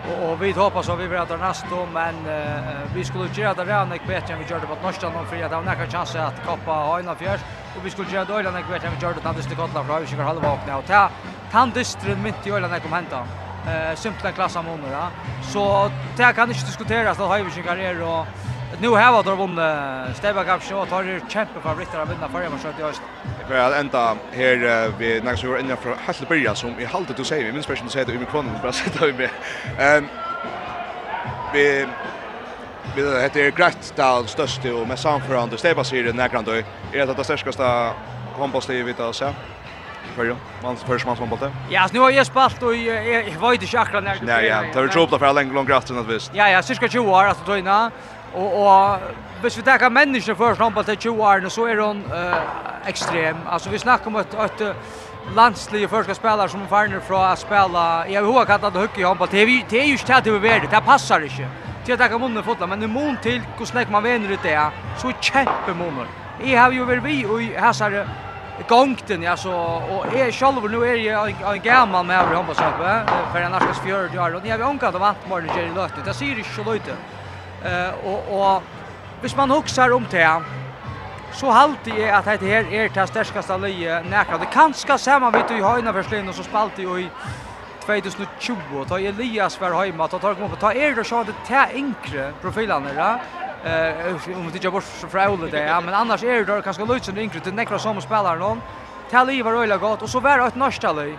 [0.09, 3.65] Och, och vi hoppas att vi vill ta nästa men uh, vi skulle göra det
[3.65, 7.15] redan bättre än vi gjorde på Norrstrand för att ha några chanser att kappa Hajna
[7.15, 7.41] Fjärs
[7.77, 10.49] och vi skulle göra då innan kvärt hem gjorde tant dyster kottla vi Öskar halva
[10.49, 11.09] vakna och ta
[11.51, 13.27] tant dyster mitt i ölen kom hända.
[13.67, 14.91] Eh simpla klassa månader.
[14.91, 15.07] Ja.
[15.53, 18.25] Så det kan inte diskuteras att Hajvik karriär och
[18.81, 22.29] Nu har vi då vunnit Stebba Cup så och tar ju kämpe favoriter att vinna
[22.29, 23.01] förra matchen i höst.
[23.47, 27.17] Det är att ända här vi när så var inne från Hasselberga som i halvt
[27.17, 29.29] du säger, vi min special säger det i mikrofonen bara sätta vi med.
[29.79, 30.07] Ehm
[31.53, 31.87] vi
[32.95, 36.51] Vi det heter Grett Dal störste och med samförande Steba sig den nägrand då.
[36.51, 36.63] Är
[36.93, 37.93] det det största
[38.39, 39.33] handbollslivet vi tar så?
[40.15, 41.51] För ju, man först man som det.
[41.69, 44.19] Ja, nu har jag spalt och jag vet inte akkurat när.
[44.21, 46.31] Nej, ja, det har på för länge lång gratten att visst.
[46.33, 47.91] Ja, ja, cirka 20 år alltså då innan.
[48.33, 48.97] Och och
[49.41, 52.37] hvis vi tar människor för handboll till 20 år så är hon eh
[52.85, 53.37] extrem.
[53.47, 54.75] Alltså vi snackar om ett ett
[55.35, 58.07] landslige första spelare som farnar från att spela.
[58.07, 59.27] Jag har kallat det hockey handboll.
[59.31, 60.71] Det är ju det är ju inte det vi vet.
[60.71, 61.47] Det passar inte
[61.85, 64.57] til at jeg munnen fotla, men i mån til hvordan jeg man vener ut det,
[65.01, 66.09] så er kjempe munnen.
[66.41, 68.05] Jeg har jo vært vi i hæsare
[68.69, 73.39] gongten, ja, så, og jeg selv, nå er jeg en gammel med over håndballskapet, for
[73.39, 76.41] en norskast 40 år, og jeg har omkant av vant morgen i løyte, det sier
[76.41, 76.97] ikke så løyte.
[77.61, 80.27] Uh, og, og hvis man huksar om det,
[81.37, 84.39] så halti jeg at dette her er det sterskaste løye nekra.
[84.41, 87.09] Det kanskje saman vidt i høyna først og så spalte jeg i
[87.85, 92.33] 2020 ta Elias var heima ta tar på ta er det så det ta inkre
[92.41, 93.19] profilerna där
[93.63, 97.39] eh om det jobbar bort fra det ja men annars är det kanske Lucien inkre
[97.39, 98.61] till nekra som spelar någon
[99.11, 101.17] ta Livar Ola gott och så var det ett norsktalöj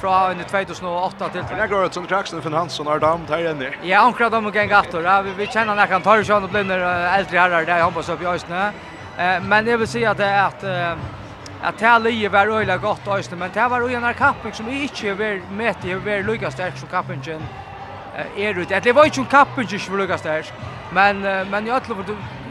[0.00, 1.42] fra under 2008 til.
[1.42, 3.70] Det går ut som Jackson för Hansson har damt här inne.
[3.82, 5.02] Ja, han dem och gäng gator.
[5.02, 7.92] Ja, vi, vi känner när han tar sig an och blir äldre herrar där han
[7.92, 8.70] på upp i Östnö.
[9.18, 10.64] Eh men jag vill säga att det är att
[11.66, 15.14] att det lige var öjla gott öjst, men det var öjla en kapping som inte
[15.14, 17.42] var mätt i var lika stark som kappingen
[18.36, 18.80] er ute.
[18.80, 20.52] Det var inte en kapping som var lika stark,
[20.92, 21.20] men,
[21.50, 22.04] men i ötlum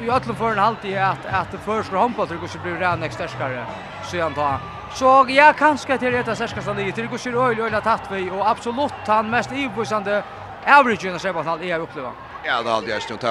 [0.04, 3.28] i öllum för en halvtid att att det första handbollen går så blir det nästa
[3.28, 3.66] starkare
[4.04, 4.60] så jag tar
[4.96, 8.30] Så ja, kanskje til dette særskast han i til går sier øyla øyla tatt vi,
[8.32, 10.22] og absolutt han mest iboisande
[10.66, 12.12] averagen av Sebastian Hall er oppleva.
[12.46, 13.26] Ja, det hadde jeg snutt.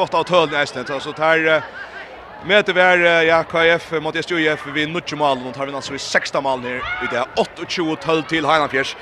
[0.00, 1.62] Vått av tølen er snutt, altså det
[2.44, 6.42] Møte var ja KF mot SJF vi nutje mål og tar vi alltså i 16
[6.44, 6.82] mål her.
[7.08, 8.92] Det 28-12 til Heinafjärs.